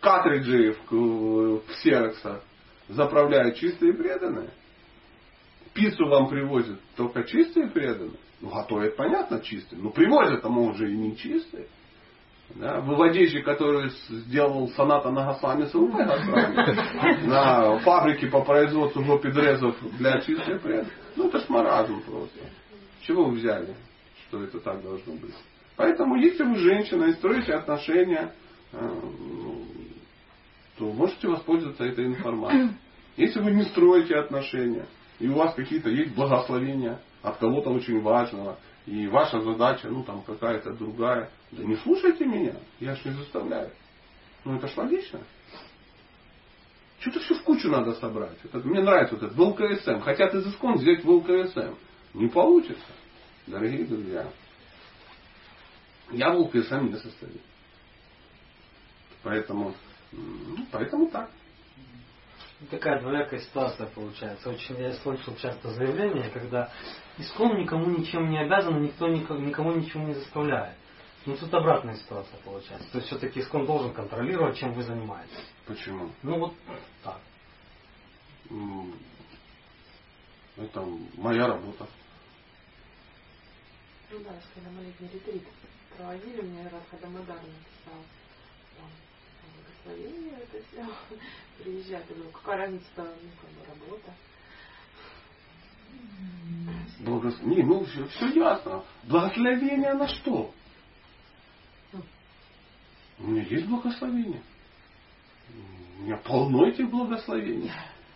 Картриджи 0.00 0.72
в, 0.72 0.92
в, 0.92 1.60
в 1.60 1.86
Xerox 1.86 2.40
заправляют 2.88 3.56
чистые 3.56 3.94
преданные. 3.94 4.50
Пиццу 5.74 6.08
вам 6.08 6.28
привозят 6.28 6.80
только 6.96 7.24
чистые 7.24 7.68
преданные. 7.68 8.18
Ну, 8.40 8.50
готовят, 8.50 8.96
понятно, 8.96 9.40
чистые. 9.40 9.80
Но 9.80 9.90
привозят, 9.90 10.44
а 10.44 10.48
уже 10.48 10.90
и 10.90 10.96
не 10.96 11.16
чистые. 11.16 11.66
Да, 12.54 12.80
выводящий, 12.80 13.42
который 13.42 13.90
сделал 14.08 14.68
соната 14.70 15.10
на 15.10 15.26
Гасвами 15.26 15.66
Срупай 15.66 16.06
на 17.26 17.78
фабрике 17.80 18.28
по 18.28 18.42
производству 18.42 19.04
жопидрезов 19.04 19.76
для 19.98 20.20
чистой 20.20 20.58
преданных. 20.58 20.92
Ну, 21.14 21.28
это 21.28 21.40
ж 21.40 21.48
маразм 21.48 22.00
просто. 22.02 22.38
Чего 23.02 23.26
вы 23.26 23.36
взяли, 23.36 23.74
что 24.26 24.42
это 24.42 24.60
так 24.60 24.82
должно 24.82 25.12
быть? 25.14 25.34
Поэтому, 25.76 26.16
если 26.16 26.42
вы 26.42 26.56
женщина 26.56 27.04
и 27.04 27.12
строите 27.12 27.52
отношения, 27.52 28.32
э, 28.72 28.78
ну, 28.80 29.64
то 30.78 30.92
можете 30.92 31.28
воспользоваться 31.28 31.84
этой 31.84 32.06
информацией. 32.06 32.70
Если 33.16 33.40
вы 33.40 33.50
не 33.50 33.64
строите 33.64 34.16
отношения, 34.16 34.86
и 35.18 35.28
у 35.28 35.34
вас 35.34 35.54
какие-то 35.54 35.90
есть 35.90 36.14
благословения 36.14 37.00
от 37.22 37.36
кого-то 37.38 37.70
очень 37.70 38.00
важного, 38.00 38.58
и 38.86 39.06
ваша 39.08 39.40
задача, 39.40 39.88
ну 39.88 40.04
там 40.04 40.22
какая-то 40.22 40.72
другая, 40.74 41.30
да 41.50 41.64
не 41.64 41.76
слушайте 41.76 42.24
меня, 42.24 42.54
я 42.80 42.94
ж 42.94 43.04
не 43.04 43.12
заставляю. 43.12 43.70
Ну 44.44 44.56
это 44.56 44.68
ж 44.68 44.76
логично. 44.76 45.20
Что-то 47.00 47.20
все 47.20 47.34
в 47.34 47.42
кучу 47.42 47.68
надо 47.68 47.94
собрать. 47.94 48.38
Это, 48.44 48.58
мне 48.58 48.80
нравится 48.80 49.14
вот 49.14 49.24
этот 49.24 49.36
ВЛКСМ. 49.36 50.00
Хотят 50.00 50.34
из 50.34 50.46
искон 50.46 50.74
взять 50.76 51.04
ВЛКСМ. 51.04 51.74
Не 52.14 52.28
получится, 52.28 52.86
дорогие 53.46 53.84
друзья. 53.84 54.28
Я 56.10 56.32
в 56.32 56.54
не 56.54 56.96
состою. 56.96 57.40
Поэтому 59.22 59.74
ну, 60.12 60.66
поэтому 60.70 61.10
так. 61.10 61.30
Такая 62.70 63.00
двоякая 63.00 63.40
ситуация 63.40 63.86
получается. 63.86 64.50
Очень 64.50 64.78
я 64.80 64.92
слышал 64.94 65.36
часто 65.36 65.70
заявления, 65.70 66.28
когда 66.30 66.72
искон 67.16 67.56
никому 67.56 67.86
ничем 67.86 68.30
не 68.30 68.38
обязан, 68.38 68.82
никто 68.82 69.06
никому 69.06 69.72
ничего 69.72 70.02
не 70.02 70.14
заставляет. 70.14 70.76
Ну 71.24 71.36
тут 71.36 71.52
обратная 71.54 71.94
ситуация 71.96 72.38
получается. 72.40 72.90
То 72.90 72.98
есть 72.98 73.08
все-таки 73.08 73.40
искон 73.40 73.66
должен 73.66 73.92
контролировать, 73.92 74.56
чем 74.58 74.72
вы 74.72 74.82
занимаетесь. 74.82 75.52
Почему? 75.66 76.10
Ну 76.22 76.38
вот 76.38 76.54
так. 77.04 77.20
Это 80.56 80.84
моя 81.16 81.46
работа. 81.46 81.86
Ну 84.10 84.18
да, 84.20 84.30
когда 84.54 84.70
мы 84.70 84.84
летний 84.84 85.08
ретрит 85.12 85.44
проводили, 85.96 86.40
мне 86.40 86.62
Радха 86.62 86.96
Дамадар 87.00 87.36
написал 87.36 88.02
там, 88.76 88.90
благословение 89.84 90.34
это 90.34 90.64
все. 90.66 90.86
Приезжать, 91.62 92.04
я 92.08 92.14
думаю, 92.14 92.30
какая 92.32 92.56
разница-то, 92.58 93.02
ну, 93.02 93.30
как 93.40 93.50
бы 93.50 93.86
работа. 93.86 94.14
Благос... 97.00 97.40
Не, 97.42 97.62
ну 97.62 97.84
все, 97.84 98.06
все 98.08 98.28
ясно. 98.28 98.84
Благословение 99.04 99.94
на 99.94 100.08
что? 100.08 100.52
У 103.18 103.26
меня 103.26 103.42
есть 103.42 103.66
благословение. 103.66 104.42
У 105.98 106.02
меня 106.02 106.16
полно 106.18 106.68
этих 106.68 106.88
благословений. 106.90 107.72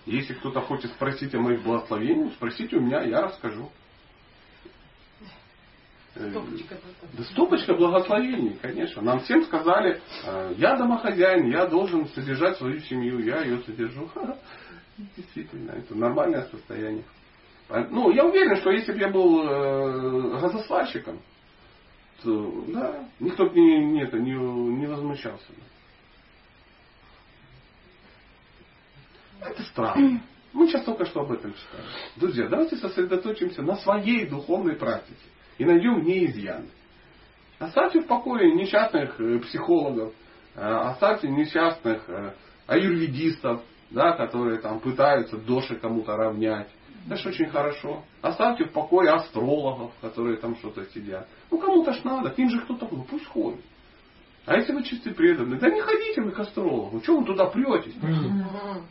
Если 0.07 0.35
кто-то 0.35 0.61
хочет 0.61 0.93
спросить 0.93 1.35
о 1.35 1.41
моих 1.41 1.63
благословениях, 1.63 2.35
спросите 2.35 2.77
у 2.77 2.81
меня, 2.81 3.03
я 3.03 3.23
расскажу. 3.23 3.71
Э, 6.15 6.31
Стопочка 6.31 6.77
Да 7.15 7.25
стопочка 7.25 7.75
благословений, 7.75 8.59
конечно. 8.61 9.01
Нам 9.03 9.21
всем 9.21 9.45
сказали, 9.45 10.01
э, 10.25 10.55
я 10.59 10.77
домохозяин, 10.77 11.47
я 11.51 11.67
должен 11.67 12.07
содержать 12.09 12.59
свою 12.59 12.81
семью, 12.81 13.21
я 13.21 13.43
ее 13.43 13.63
содержу. 13.63 14.11
Действительно, 15.17 15.73
это 15.73 15.95
нормальное 15.95 16.43
состояние. 16.51 17.05
А, 17.69 17.87
Ну, 17.91 18.11
я 18.11 18.27
уверен, 18.27 18.57
что 18.57 18.71
если 18.71 18.93
бы 18.93 18.99
я 18.99 19.09
был 19.09 19.43
э, 19.43 20.41
газосварщиком, 20.41 21.19
то 22.23 22.65
да, 22.69 23.09
никто 23.19 23.49
бы 23.49 23.55
не, 23.59 23.85
не, 23.85 24.03
это, 24.03 24.19
не, 24.19 24.33
не 24.33 24.87
возмущался 24.87 25.49
бы. 25.49 25.63
Это 29.41 29.63
странно. 29.63 30.23
Мы 30.53 30.69
сейчас 30.69 30.85
только 30.85 31.07
что 31.07 31.23
об 31.23 31.33
этом 31.33 31.55
читали. 31.55 31.85
Друзья, 32.17 32.49
давайте 32.49 32.77
сосредоточимся 32.77 33.63
на 33.63 33.77
своей 33.77 34.27
духовной 34.27 34.77
практике 34.77 35.17
и 35.59 35.65
найдем 35.65 36.01
в 36.01 36.05
ней 36.05 36.27
изъяны. 36.27 36.69
Оставьте 37.59 38.01
в 38.01 38.07
покое 38.07 38.55
несчастных 38.55 39.21
э, 39.21 39.39
психологов, 39.41 40.13
э, 40.57 40.61
оставьте 40.61 41.29
несчастных 41.29 42.09
э, 42.09 42.33
аюрведистов, 42.67 43.63
да, 43.91 44.13
которые 44.13 44.59
там 44.59 44.81
пытаются 44.81 45.37
доши 45.37 45.77
кому-то 45.77 46.17
равнять. 46.17 46.69
Это 47.07 47.17
ж 47.17 47.27
очень 47.27 47.49
хорошо. 47.49 48.03
Оставьте 48.21 48.65
в 48.65 48.73
покое 48.73 49.11
астрологов, 49.11 49.93
которые 50.01 50.37
там 50.39 50.57
что-то 50.57 50.85
сидят. 50.87 51.29
Ну 51.51 51.59
кому-то 51.59 51.93
ж 51.93 52.03
надо, 52.05 52.31
к 52.31 52.39
ним 52.39 52.49
же 52.51 52.61
кто-то 52.61 52.89
ну 52.91 53.05
пусть 53.09 53.27
ходит. 53.27 53.61
А 54.45 54.57
если 54.57 54.73
вы 54.73 54.83
чисты 54.83 55.13
преданные, 55.13 55.61
да 55.61 55.71
не 55.71 55.81
ходите 55.81 56.21
вы 56.21 56.33
к 56.33 56.41
астрологу, 56.41 57.01
чего 57.03 57.21
вы 57.21 57.27
туда 57.27 57.47
претесь? 57.47 57.95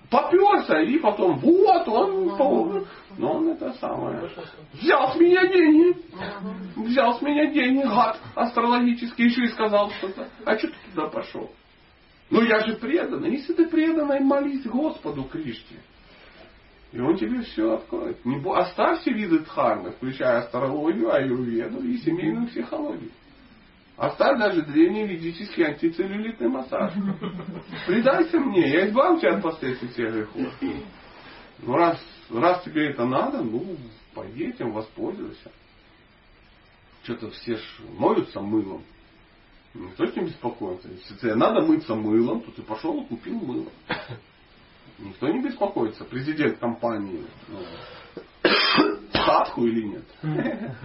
Поперся, 0.09 0.81
и 0.81 0.97
потом, 0.99 1.39
вот 1.39 1.87
он, 1.89 2.37
по- 2.37 2.85
но 3.17 3.33
он 3.33 3.49
это 3.49 3.73
самое. 3.73 4.29
Взял 4.73 5.11
с 5.11 5.15
меня 5.19 5.45
деньги. 5.47 5.97
Взял 6.77 7.17
с 7.17 7.21
меня 7.21 7.51
деньги, 7.51 7.83
гад 7.83 8.17
астрологический, 8.35 9.25
еще 9.25 9.43
и 9.43 9.47
сказал 9.49 9.91
что-то. 9.91 10.29
А 10.45 10.57
что 10.57 10.67
ты 10.67 10.73
туда 10.95 11.07
пошел? 11.09 11.51
Ну 12.29 12.41
я 12.43 12.59
же 12.65 12.77
преданный. 12.77 13.31
Если 13.31 13.51
ты 13.53 13.67
преданный, 13.67 14.21
молись 14.21 14.63
Господу 14.65 15.23
Кришне. 15.25 15.79
И 16.93 16.99
он 17.01 17.17
тебе 17.17 17.41
все 17.41 17.73
откроет. 17.73 18.23
Не 18.25 18.37
бо- 18.39 18.57
Оставь 18.57 18.99
все 19.01 19.11
виды 19.11 19.39
дхармы, 19.39 19.91
включая 19.91 20.39
астрологию, 20.39 21.13
аюрведу 21.13 21.81
и 21.83 21.97
семейную 21.97 22.47
психологию. 22.47 23.11
Оставь 24.01 24.39
даже 24.39 24.63
древний 24.63 25.05
ведический 25.05 25.63
антицеллюлитный 25.63 26.47
массаж. 26.47 26.91
Предайся 27.85 28.39
мне, 28.39 28.67
я 28.67 28.89
избавлю 28.89 29.19
тебя 29.19 29.35
от 29.35 29.43
последствий 29.43 29.89
всех 29.89 30.11
грехов. 30.11 30.53
Ну 31.59 31.75
раз, 31.75 32.03
раз 32.31 32.63
тебе 32.63 32.89
это 32.89 33.05
надо, 33.05 33.43
ну 33.43 33.77
пойди 34.15 34.45
этим 34.45 34.71
воспользуйся. 34.71 35.51
Что-то 37.03 37.29
все 37.29 37.57
ж 37.57 37.61
моются 37.95 38.41
мылом. 38.41 38.83
Никто 39.75 40.07
с 40.07 40.15
ним 40.15 40.25
беспокоится. 40.25 40.87
Если 40.87 41.15
тебе 41.17 41.35
надо 41.35 41.61
мыться 41.61 41.93
мылом, 41.93 42.41
то 42.41 42.49
ты 42.53 42.63
пошел 42.63 43.03
и 43.03 43.05
купил 43.05 43.35
мыло. 43.35 43.69
Никто 44.97 45.27
не 45.27 45.43
беспокоится. 45.43 46.05
Президент 46.05 46.57
компании 46.57 47.23
ну, 47.47 48.49
хатку 49.13 49.63
или 49.67 49.83
нет. 49.83 50.05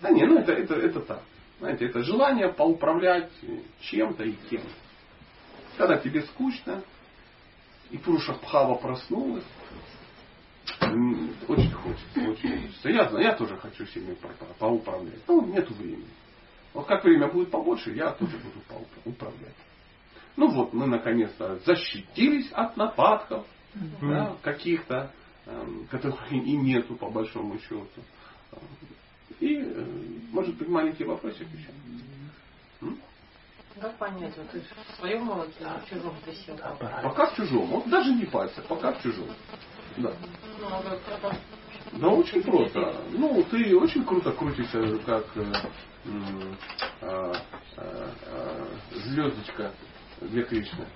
Да 0.00 0.10
не, 0.10 0.24
ну 0.24 0.38
это, 0.38 0.50
это, 0.50 0.74
это 0.74 1.00
так. 1.00 1.22
Знаете, 1.62 1.86
это 1.86 2.02
желание 2.02 2.48
поуправлять 2.48 3.30
чем-то 3.82 4.24
и 4.24 4.32
кем. 4.50 4.62
Когда 5.78 5.96
тебе 5.96 6.22
скучно, 6.22 6.82
и 7.92 7.98
Пуруша 7.98 8.32
Бхава 8.32 8.74
проснулась, 8.74 9.44
очень 11.46 11.70
хочется, 11.70 12.20
очень 12.20 12.62
хочется. 12.62 12.88
Я 12.88 13.08
знаю, 13.08 13.24
я 13.24 13.36
тоже 13.36 13.56
хочу 13.58 13.86
по- 14.16 14.54
поуправлять. 14.58 15.20
Ну, 15.28 15.46
нету 15.46 15.72
времени. 15.74 16.08
Вот 16.74 16.88
как 16.88 17.04
время 17.04 17.28
будет 17.30 17.52
побольше, 17.52 17.94
я 17.94 18.10
тоже 18.10 18.38
буду 18.38 18.60
управлять. 19.04 19.54
Ну 20.34 20.48
вот, 20.48 20.72
мы 20.72 20.88
наконец-то 20.88 21.60
защитились 21.60 22.50
от 22.50 22.76
нападков 22.76 23.46
да, 24.00 24.36
каких-то, 24.42 25.12
эм, 25.46 25.86
которых 25.92 26.32
и 26.32 26.40
нету 26.40 26.96
по 26.96 27.08
большому 27.08 27.56
счету. 27.60 27.86
И, 29.42 29.56
э, 29.56 29.84
может 30.30 30.54
быть, 30.54 30.68
маленький 30.68 31.02
вопросик 31.02 31.48
еще. 31.52 31.68
Как 33.80 33.98
понять, 33.98 34.36
вот 34.36 34.48
ты 34.50 34.60
в 34.60 34.96
своем 35.00 35.24
молоке 35.24 35.52
или 35.58 35.68
в 35.84 35.90
чужом 35.90 36.14
присел? 36.24 36.56
Пока 37.02 37.26
в 37.26 37.34
чужом. 37.34 37.66
Вот 37.66 37.88
даже 37.88 38.14
не 38.14 38.24
пальцы, 38.26 38.62
пока 38.68 38.92
в 38.92 39.02
чужом. 39.02 39.26
Да. 39.96 40.12
Ну, 40.60 40.66
а 40.68 41.34
Да 41.94 42.08
очень 42.10 42.40
просто. 42.44 43.02
Ну, 43.10 43.42
ты 43.50 43.76
очень 43.76 44.04
круто 44.04 44.30
крутишься, 44.30 44.98
как 44.98 45.26
э, 45.34 45.52
а, 47.00 47.32
а, 47.78 48.10
а, 48.26 48.68
звездочка 48.92 49.72
для 50.20 50.44
Кришны. 50.44 50.86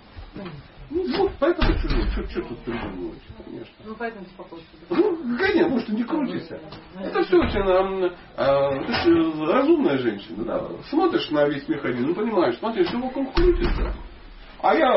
Ну, 0.89 1.19
вот, 1.19 1.33
поэтому. 1.41 1.73
Что, 1.79 2.29
что 2.31 2.43
тут 2.43 2.59
придумывать, 2.61 3.19
конечно. 3.45 3.75
Ну, 3.85 3.95
поэтому 3.99 4.25
беспокойство. 4.25 4.79
да? 4.89 4.97
Ну, 4.97 5.37
конечно, 5.37 5.69
может, 5.69 5.89
не 5.89 6.05
крутишься. 6.05 6.61
Это 7.01 7.25
все 7.25 7.39
очень 7.39 8.13
а, 8.37 8.85
ты 8.85 8.93
ж 8.93 9.51
разумная 9.53 9.99
женщина. 9.99 10.45
Да. 10.45 10.69
Смотришь 10.89 11.29
на 11.31 11.49
весь 11.49 11.69
механизм, 11.69 12.09
ну, 12.09 12.15
понимаешь, 12.15 12.57
смотришь, 12.59 12.87
все 12.87 12.99
вокруг 12.99 13.35
крутится. 13.35 13.95
А 14.63 14.75
я 14.75 14.97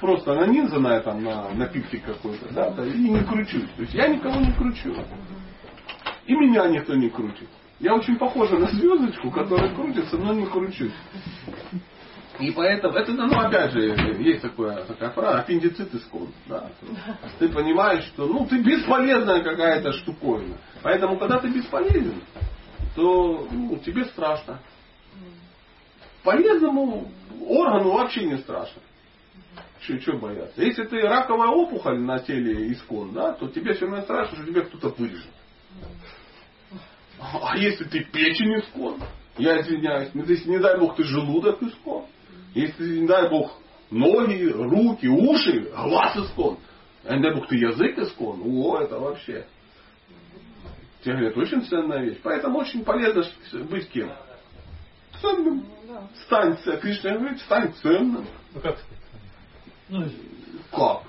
просто 0.00 0.34
нанизанная 0.34 1.00
там 1.00 1.22
на, 1.22 1.50
на 1.50 1.66
пиксель 1.66 2.00
какой-то, 2.00 2.52
да, 2.52 2.70
да, 2.70 2.84
и 2.86 2.96
не 2.96 3.22
кручусь. 3.24 3.68
То 3.76 3.82
есть 3.82 3.94
я 3.94 4.08
никого 4.08 4.40
не 4.40 4.52
кручу. 4.52 4.94
И 6.26 6.34
меня 6.34 6.68
никто 6.68 6.94
не 6.94 7.10
крутит. 7.10 7.48
Я 7.78 7.94
очень 7.94 8.16
похожа 8.16 8.58
на 8.58 8.68
звездочку, 8.68 9.30
которая 9.30 9.74
крутится, 9.74 10.16
но 10.16 10.32
не 10.32 10.46
кручусь. 10.46 10.94
И 12.38 12.50
поэтому, 12.50 12.94
это, 12.94 13.12
ну, 13.12 13.38
опять 13.38 13.72
же, 13.72 13.80
есть 14.20 14.42
такое, 14.42 14.84
такая 14.84 15.10
фраза, 15.10 15.40
аппендицит 15.40 15.94
искон. 15.94 16.32
Да. 16.46 16.70
Ты 17.38 17.48
понимаешь, 17.48 18.04
что 18.04 18.26
ну, 18.26 18.46
ты 18.46 18.62
бесполезная 18.62 19.42
какая-то 19.42 19.92
штуковина. 19.92 20.56
Поэтому, 20.82 21.18
когда 21.18 21.38
ты 21.38 21.48
бесполезен, 21.48 22.20
то 22.94 23.48
ну, 23.50 23.78
тебе 23.78 24.04
страшно. 24.06 24.60
Полезному 26.22 27.10
органу 27.46 27.92
вообще 27.92 28.24
не 28.26 28.38
страшно. 28.38 28.82
Что 29.80 30.16
бояться? 30.16 30.60
Если 30.62 30.84
ты 30.84 31.00
раковая 31.02 31.48
опухоль 31.48 32.00
на 32.00 32.18
теле 32.18 32.72
искон, 32.72 33.12
да, 33.12 33.32
то 33.32 33.48
тебе 33.48 33.74
все 33.74 33.86
равно 33.86 34.02
страшно, 34.02 34.36
что 34.36 34.46
тебя 34.46 34.62
кто-то 34.62 34.88
вырежет. 34.88 35.30
А 37.20 37.56
если 37.56 37.84
ты 37.84 38.04
печень 38.04 38.58
искон, 38.58 39.00
я 39.38 39.60
извиняюсь, 39.60 40.10
ну, 40.14 40.24
если 40.24 40.50
не 40.50 40.58
дай 40.58 40.78
бог 40.78 40.96
ты 40.96 41.04
желудок 41.04 41.62
искон, 41.62 42.06
если 42.60 43.00
не 43.00 43.06
дай 43.06 43.28
бог 43.28 43.52
ноги, 43.90 44.44
руки, 44.48 45.06
уши, 45.06 45.70
глаз 45.76 46.16
искон, 46.16 46.58
а 47.04 47.16
не 47.16 47.22
дай 47.22 47.34
бог 47.34 47.46
ты 47.48 47.56
язык 47.56 47.98
искон, 47.98 48.40
о, 48.44 48.78
это 48.80 48.98
вообще. 48.98 49.46
Тебе 51.02 51.14
говорят, 51.14 51.36
очень 51.36 51.62
ценная 51.62 52.02
вещь. 52.02 52.18
Поэтому 52.22 52.58
очень 52.58 52.84
полезно 52.84 53.24
быть 53.70 53.88
кем? 53.90 54.10
Ценным. 55.20 55.64
Стань 56.24 56.56
ценным. 56.58 56.80
Кришна 56.80 57.16
говорит, 57.16 57.40
стань 57.40 57.72
ценным. 57.74 58.26
Ну 58.54 58.60
как? 58.60 58.78
Ну, 59.88 60.04
Как? 60.72 61.02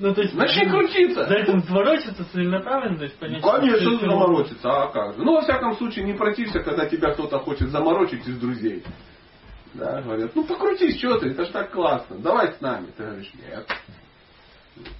ну, 0.00 0.14
то 0.14 0.20
есть... 0.20 0.34
Начни 0.34 0.66
крутиться. 0.68 1.26
За 1.28 1.34
этим 1.34 1.62
заморочиться 1.62 2.24
целенаправленно, 2.32 2.98
то 2.98 3.04
есть 3.04 3.16
понять... 3.18 3.40
Конечно, 3.40 3.78
что 3.78 3.94
это- 3.94 4.06
заморочиться, 4.06 4.68
а 4.82 4.88
как 4.88 5.14
же? 5.14 5.22
Ну, 5.22 5.34
во 5.34 5.42
всяком 5.42 5.76
случае, 5.76 6.06
не 6.06 6.14
протився, 6.14 6.58
когда 6.60 6.86
тебя 6.86 7.12
кто-то 7.12 7.38
хочет 7.38 7.68
заморочить 7.70 8.26
из 8.26 8.36
друзей. 8.38 8.82
Да, 9.74 10.00
говорят, 10.02 10.34
ну 10.34 10.44
покрутись, 10.44 10.98
что 10.98 11.18
ты, 11.18 11.30
это 11.30 11.44
ж 11.44 11.48
так 11.48 11.72
классно, 11.72 12.18
давай 12.18 12.52
с 12.52 12.60
нами. 12.60 12.92
Ты 12.96 13.02
говоришь, 13.02 13.32
нет, 13.34 13.68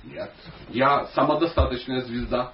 нет, 0.05 0.33
я 0.71 1.07
самодостаточная 1.15 2.03
звезда. 2.03 2.53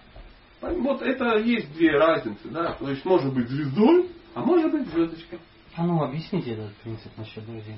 Вот 0.60 1.00
это 1.00 1.38
есть 1.38 1.72
две 1.72 1.96
разницы, 1.96 2.48
да, 2.48 2.74
то 2.74 2.90
есть 2.90 3.04
может 3.06 3.32
быть 3.32 3.48
звездой, 3.48 4.10
а 4.34 4.40
может 4.40 4.70
быть 4.70 4.86
звездочкой. 4.88 5.40
А 5.76 5.84
ну, 5.84 6.02
объясните 6.02 6.52
этот 6.52 6.74
принцип 6.76 7.10
насчет 7.16 7.44
друзей. 7.46 7.76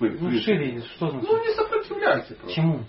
Ну, 0.00 0.30
шире, 0.40 0.82
что 0.96 1.10
значит? 1.10 1.28
Ну, 1.28 1.44
не 1.44 1.54
сопротивляйся 1.54 2.34
просто. 2.34 2.54
Чему? 2.54 2.84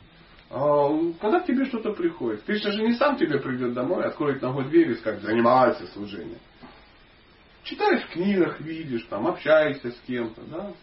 А, 0.50 0.90
Когда 1.22 1.42
к 1.42 1.46
тебе 1.46 1.66
что-то 1.66 1.92
приходит, 1.92 2.44
Кришна 2.44 2.72
же 2.72 2.82
не 2.82 2.94
сам 2.94 3.18
тебе 3.18 3.40
придет 3.40 3.74
домой, 3.74 4.06
откроет 4.06 4.42
ногой 4.42 4.66
дверь 4.66 4.92
и 4.92 4.96
скажет, 4.96 5.22
занимайся 5.22 5.86
служением. 5.88 6.40
Читаешь 7.64 8.04
в 8.04 8.14
книгах, 8.14 8.60
видишь, 8.62 9.06
там, 9.10 9.28
общаешься 9.28 9.92
с 9.92 10.00
кем-то, 10.02 10.42
да. 10.44 10.74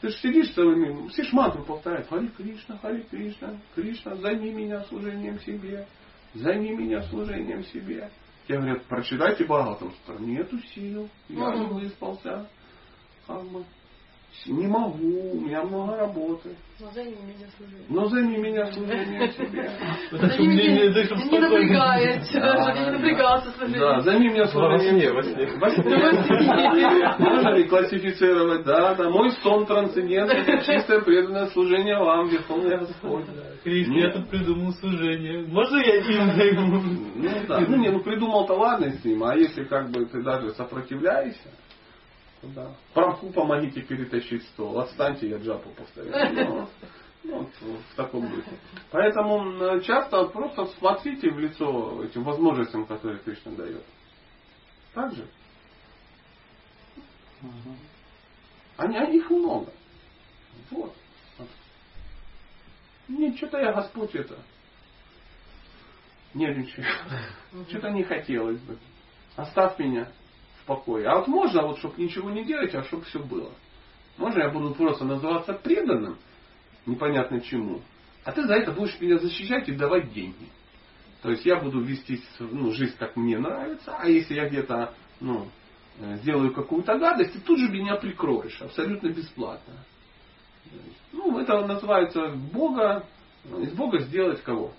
Ты 0.00 0.08
же 0.08 0.16
сидишь 0.16 0.52
целыми, 0.54 1.08
все 1.08 1.24
ж 1.24 1.32
мантру 1.32 1.64
повторяют. 1.64 2.08
Хари 2.08 2.28
Кришна, 2.28 2.78
Хари 2.78 3.02
Кришна, 3.10 3.60
Кришна, 3.74 4.16
займи 4.16 4.50
меня 4.50 4.82
служением 4.84 5.38
себе, 5.40 5.86
займи 6.34 6.74
меня 6.74 7.02
служением 7.02 7.64
себе. 7.64 8.10
Тебе 8.46 8.58
говорят, 8.58 8.84
прочитайте 8.86 9.44
Бхагаватам. 9.44 9.92
Нету 10.20 10.58
сил, 10.74 11.08
я 11.28 11.54
не 11.54 11.66
выспался. 11.66 12.48
Как 13.26 13.44
бы, 13.44 13.64
не 14.46 14.66
могу, 14.66 15.32
у 15.32 15.40
меня 15.40 15.62
много 15.62 15.96
работы. 15.96 16.56
Но 16.80 16.90
займи 16.92 17.16
меня 17.22 17.46
служением. 17.56 17.86
Но 17.90 18.06
займи 18.06 18.38
меня 18.38 18.72
служением 18.72 19.32
себе. 19.32 19.70
Займи 20.12 20.46
меня, 20.46 20.86
не 20.86 21.38
напрягает. 21.38 22.22
Не 22.32 22.90
напрягался 22.90 23.50
служением. 23.50 23.80
Да, 23.80 24.00
займи 24.00 24.28
меня 24.30 24.46
служением. 24.46 25.14
Во 25.14 25.22
сне, 25.22 25.46
Во 25.58 25.70
сне. 25.70 25.96
Можно 27.18 27.54
ли 27.54 27.64
классифицировать? 27.64 28.64
Да, 28.64 28.94
да. 28.94 29.10
Мой 29.10 29.30
сон 29.42 29.66
трансцендентный, 29.66 30.64
чистое 30.64 31.00
преданное 31.00 31.46
служение 31.48 31.98
вам, 31.98 32.28
Верховный 32.28 32.78
Господь. 32.78 33.26
Кришна, 33.62 33.98
я 33.98 34.10
тут 34.12 34.30
придумал 34.30 34.72
служение. 34.72 35.46
Можно 35.48 35.76
я 35.78 35.96
им 35.96 36.32
займу? 36.32 36.80
Ну 37.14 37.28
да. 37.46 37.60
Ну 37.60 37.76
не, 37.76 37.90
ну 37.90 38.00
придумал-то 38.00 38.54
ладно 38.54 38.90
с 38.90 39.04
ним, 39.04 39.22
а 39.22 39.36
если 39.36 39.64
как 39.64 39.90
бы 39.90 40.06
ты 40.06 40.22
даже 40.22 40.50
сопротивляешься, 40.52 41.50
да. 42.42 42.74
Прамку 42.94 43.30
помогите 43.30 43.82
перетащить 43.82 44.42
стол, 44.48 44.78
отстаньте, 44.80 45.28
я 45.28 45.38
джапу 45.38 45.70
повторяю. 45.70 46.34
Ну, 46.34 46.68
ну, 47.22 47.38
вот 47.38 47.80
в 47.90 47.94
таком 47.96 48.28
духе. 48.30 48.50
Поэтому 48.90 49.62
м, 49.62 49.82
часто 49.82 50.24
просто 50.26 50.66
смотрите 50.78 51.30
в 51.30 51.38
лицо 51.38 52.02
этим 52.02 52.24
возможностям, 52.24 52.86
которые 52.86 53.18
Кришна 53.20 53.52
дает. 53.52 53.84
Так 54.94 55.14
же. 55.14 55.26
Они, 58.76 58.96
а 58.96 59.04
их 59.04 59.28
много. 59.28 59.70
Вот. 60.70 60.94
Нет, 63.08 63.36
что-то 63.36 63.58
я 63.58 63.72
Господь 63.72 64.14
это 64.14 64.38
нервничаю. 66.32 66.86
Что-то 67.68 67.90
не 67.90 68.04
хотелось 68.04 68.60
бы. 68.60 68.78
Оставь 69.36 69.78
меня 69.78 70.08
покое. 70.70 71.04
А 71.08 71.16
вот 71.16 71.26
можно, 71.26 71.62
вот, 71.62 71.78
чтобы 71.78 72.00
ничего 72.00 72.30
не 72.30 72.44
делать, 72.44 72.72
а 72.76 72.84
чтобы 72.84 73.02
все 73.06 73.18
было. 73.18 73.50
Можно 74.16 74.42
я 74.42 74.50
буду 74.50 74.72
просто 74.72 75.04
называться 75.04 75.52
преданным, 75.52 76.16
непонятно 76.86 77.40
чему, 77.40 77.80
а 78.24 78.30
ты 78.30 78.46
за 78.46 78.54
это 78.54 78.70
будешь 78.70 79.00
меня 79.00 79.18
защищать 79.18 79.68
и 79.68 79.72
давать 79.72 80.12
деньги. 80.12 80.48
То 81.22 81.30
есть 81.30 81.44
я 81.44 81.56
буду 81.56 81.80
вести 81.80 82.22
ну, 82.38 82.70
жизнь, 82.72 82.96
как 82.98 83.16
мне 83.16 83.36
нравится, 83.38 83.96
а 83.98 84.06
если 84.06 84.34
я 84.34 84.48
где-то 84.48 84.94
ну, 85.18 85.48
э, 85.98 86.18
сделаю 86.18 86.54
какую-то 86.54 86.96
гадость, 86.98 87.32
ты 87.32 87.40
тут 87.40 87.58
же 87.58 87.68
меня 87.68 87.96
прикроешь, 87.96 88.62
абсолютно 88.62 89.08
бесплатно. 89.08 89.74
Ну, 91.10 91.36
это 91.40 91.66
называется 91.66 92.28
Бога, 92.52 93.04
из 93.58 93.72
Бога 93.72 93.98
сделать 93.98 94.40
кого? 94.44 94.72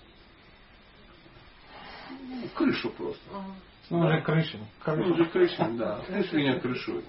Ну, 2.10 2.48
Крышу 2.54 2.88
просто. 2.90 3.22
Ну, 3.90 3.98
уже 4.00 4.20
крыша. 4.22 4.58
Ну, 4.86 5.12
уже 5.12 5.24
крышин, 5.26 5.76
да. 5.76 6.02
Пусть 6.08 6.32
меня 6.32 6.58
крышует. 6.60 7.04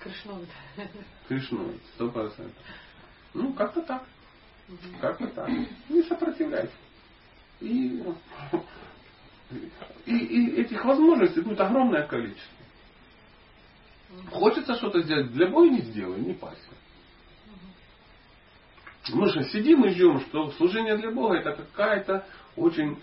Кришновый. 0.00 0.46
Крышной, 1.28 1.80
сто 1.94 2.10
процентов. 2.10 2.62
Ну, 3.32 3.52
как-то 3.54 3.82
так. 3.82 4.04
Как-то 5.00 5.26
так. 5.28 5.48
Не 5.88 6.02
сопротивляйся. 6.02 6.72
И, 7.60 8.02
и, 10.06 10.16
и 10.16 10.60
этих 10.60 10.84
возможностей 10.84 11.40
будет 11.40 11.60
огромное 11.60 12.06
количество. 12.06 12.54
Хочется 14.30 14.74
что-то 14.76 15.02
сделать, 15.02 15.32
для 15.32 15.48
Бога 15.48 15.68
не 15.68 15.80
сделай, 15.80 16.20
не 16.20 16.34
пайся. 16.34 16.60
Мы 19.12 19.28
же 19.28 19.44
сидим 19.44 19.84
и 19.84 19.90
ждем, 19.90 20.20
что 20.20 20.50
служение 20.52 20.96
для 20.96 21.10
Бога 21.10 21.36
это 21.36 21.52
какая-то 21.52 22.26
очень 22.56 22.98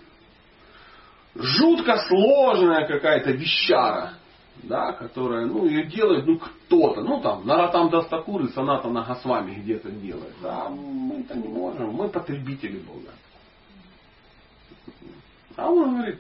жутко 1.36 1.98
сложная 2.08 2.88
какая-то 2.88 3.32
вещара, 3.32 4.14
да, 4.64 4.94
которая, 4.94 5.46
ну, 5.46 5.66
ее 5.66 5.86
делает, 5.86 6.26
ну, 6.26 6.40
кто-то, 6.40 7.02
ну, 7.02 7.22
там, 7.22 7.46
Наратам 7.46 7.90
Дастакур 7.90 8.44
и 8.44 8.50
Саната 8.50 8.90
Нагасвами 8.90 9.56
где-то 9.56 9.90
делает. 9.92 10.36
Да, 10.42 10.70
мы 10.70 11.22
это 11.22 11.38
не 11.38 11.48
можем, 11.48 11.92
мы 11.92 12.10
потребители 12.10 12.80
Бога. 12.80 13.12
А 15.56 15.70
он 15.70 15.96
говорит, 15.96 16.20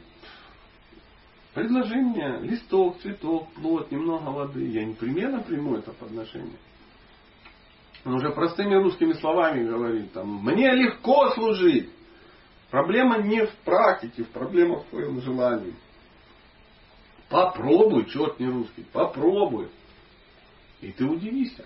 предложи 1.54 1.96
мне 1.96 2.40
листок, 2.42 3.00
цветок, 3.02 3.52
плод, 3.54 3.92
немного 3.92 4.30
воды. 4.30 4.66
Я 4.66 4.86
непременно 4.86 5.42
приму 5.42 5.78
это 5.78 5.92
подношение. 5.94 6.58
Он 8.04 8.16
уже 8.16 8.32
простыми 8.32 8.74
русскими 8.76 9.14
словами 9.14 9.68
говорит, 9.68 10.12
там, 10.14 10.44
мне 10.44 10.72
легко 10.74 11.30
служить. 11.32 11.90
Проблема 12.72 13.18
не 13.18 13.46
в 13.46 13.54
практике, 13.66 14.24
проблема 14.24 14.80
в 14.80 14.86
твоем 14.86 15.22
желании. 15.22 15.76
Попробуй, 17.30 18.06
черт 18.06 18.40
не 18.40 18.48
русский, 18.48 18.86
попробуй. 18.94 19.70
И 20.80 20.92
ты 20.92 21.06
удивишься. 21.06 21.66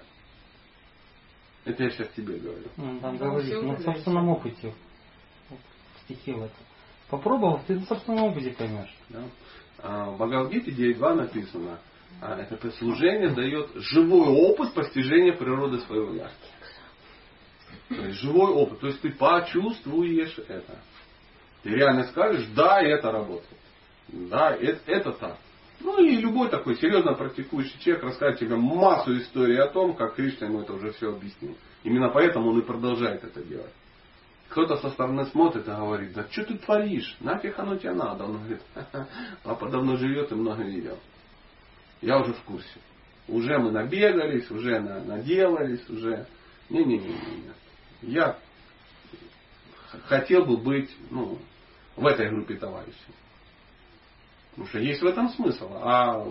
Это 1.64 1.84
я 1.84 1.90
сейчас 1.92 2.10
тебе 2.10 2.38
говорю. 2.38 2.68
Ну, 2.78 3.00
Там 3.00 3.18
говорит, 3.18 3.46
всё 3.46 3.62
на 3.62 3.78
собственном 3.80 4.30
опыте. 4.30 4.74
В 6.08 6.30
этом. 6.30 6.50
Попробовав, 7.10 7.64
ты 7.66 7.76
на 7.76 7.86
собственном 7.86 8.26
опыте 8.26 8.52
поймешь. 8.52 8.96
Да? 9.10 9.24
А 9.80 10.06
В 10.12 10.16
Бхагавадгите 10.16 10.72
9.2 10.72 11.14
написано, 11.16 11.80
а, 12.22 12.40
это 12.40 12.72
служение 12.72 13.30
дает 13.30 13.72
живой 13.76 14.28
опыт 14.28 14.74
постижения 14.74 15.34
природы 15.34 15.80
своего 15.80 16.14
я. 16.14 16.32
То 17.90 18.06
есть 18.06 18.20
живой 18.22 18.52
опыт. 18.52 18.80
То 18.80 18.88
есть 18.88 19.02
ты 19.02 19.12
почувствуешь 19.12 20.38
это. 20.48 20.80
Ты 21.66 21.72
реально 21.72 22.04
скажешь, 22.04 22.46
да, 22.56 22.80
это 22.80 23.12
работает. 23.12 23.60
Да, 24.08 24.52
это, 24.56 24.80
это 24.86 25.12
так. 25.14 25.38
Ну 25.80 25.98
и 26.00 26.16
любой 26.18 26.48
такой 26.50 26.78
серьезно 26.78 27.16
практикующий 27.16 27.80
человек 27.80 28.04
расскажет 28.04 28.40
тебе 28.40 28.56
массу 28.56 29.18
историй 29.18 29.60
о 29.60 29.68
том, 29.70 29.96
как 29.96 30.14
Кришна 30.14 30.46
ему 30.46 30.62
это 30.62 30.74
уже 30.74 30.92
все 30.92 31.12
объяснил. 31.12 31.58
Именно 31.84 32.10
поэтому 32.10 32.52
он 32.52 32.60
и 32.60 32.62
продолжает 32.62 33.24
это 33.24 33.44
делать. 33.44 33.74
Кто-то 34.50 34.78
со 34.78 34.92
стороны 34.92 35.26
смотрит 35.26 35.68
и 35.68 35.72
говорит, 35.72 36.14
да 36.14 36.28
что 36.30 36.44
ты 36.44 36.56
творишь? 36.60 37.18
Нафиг 37.20 37.58
оно 37.58 37.78
тебе 37.78 37.94
надо? 37.94 38.26
Он 38.26 38.38
говорит, 38.38 38.62
«Ха-ха, 38.76 39.08
папа 39.42 39.68
давно 39.68 39.96
живет 39.96 40.32
и 40.32 40.36
много 40.36 40.62
видел. 40.62 41.00
Я 42.00 42.20
уже 42.20 42.34
в 42.34 42.42
курсе. 42.44 42.80
Уже 43.28 43.58
мы 43.58 43.72
набегались, 43.72 44.52
уже 44.52 44.80
на- 44.80 45.04
наделались, 45.04 45.90
уже... 45.90 46.28
Не-не-не. 46.70 47.16
Я 48.04 48.38
х- 49.88 50.00
хотел 50.06 50.46
бы 50.46 50.58
быть 50.58 50.96
ну, 51.10 51.40
в 51.96 52.06
этой 52.06 52.30
группе 52.30 52.56
товарищей. 52.56 52.96
Потому 54.52 54.68
что 54.70 54.80
есть 54.80 55.02
в 55.02 55.06
этом 55.06 55.30
смысл. 55.30 55.70
А 55.74 56.24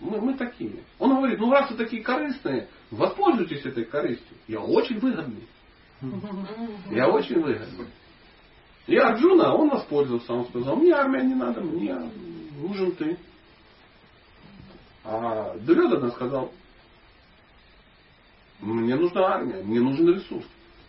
мы, 0.00 0.20
мы 0.20 0.34
такие. 0.34 0.82
Он 0.98 1.16
говорит, 1.16 1.38
ну 1.38 1.50
раз 1.50 1.70
вы 1.70 1.76
такие 1.76 2.02
корыстные, 2.02 2.68
воспользуйтесь 2.90 3.64
этой 3.64 3.84
корыстью. 3.84 4.36
Я 4.48 4.60
очень 4.60 4.98
выгодный. 4.98 5.46
Я 6.90 7.08
очень 7.08 7.40
выгодный. 7.40 7.88
И 8.86 8.96
Арджуна, 8.96 9.54
он 9.54 9.68
воспользовался, 9.68 10.32
он 10.32 10.46
сказал, 10.46 10.76
мне 10.76 10.92
армия 10.92 11.22
не 11.22 11.34
надо, 11.34 11.60
мне 11.60 11.94
нужен 12.56 12.92
ты. 12.92 13.16
А 15.04 15.56
Дурьодана 15.58 16.10
сказал, 16.10 16.52
мне 18.60 18.96
нужна 18.96 19.34
армия, 19.34 19.62
мне 19.62 19.80
нужен 19.80 20.12
ресурс. 20.12 20.46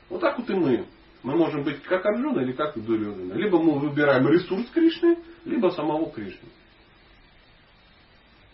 Вот 0.10 0.22
так 0.22 0.38
вот 0.38 0.50
и 0.50 0.54
мы. 0.54 0.86
Мы 1.24 1.36
можем 1.36 1.64
быть 1.64 1.82
как 1.84 2.06
Арджуна 2.06 2.42
или 2.42 2.54
как 2.54 2.82
Дурьодана. 2.84 3.34
Либо 3.34 3.62
мы 3.62 3.80
выбираем 3.80 4.28
ресурс 4.28 4.66
Кришны, 4.74 5.18
либо 5.46 5.70
самого 5.70 6.12
Кришны. 6.12 6.50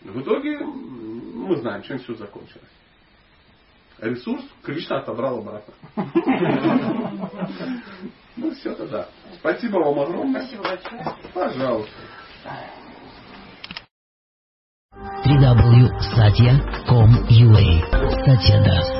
В 0.02 0.20
итоге 0.20 0.58
мы 0.60 1.56
знаем, 1.56 1.82
чем 1.82 1.98
все 1.98 2.14
закончилось. 2.14 2.68
Ресурс 3.98 4.44
Кришна 4.62 4.98
отобрал 4.98 5.38
обратно. 5.38 5.74
Ну 8.40 8.52
все 8.52 8.72
тогда. 8.72 9.08
Спасибо 9.40 9.78
вам 9.78 9.98
огромное. 9.98 10.42
Спасибо 10.42 10.62
большое. 10.62 11.04
Пожалуйста. 11.34 11.90
www.satya.com.ua 15.24 18.24
Satya 18.24 18.56
Das 18.64 18.97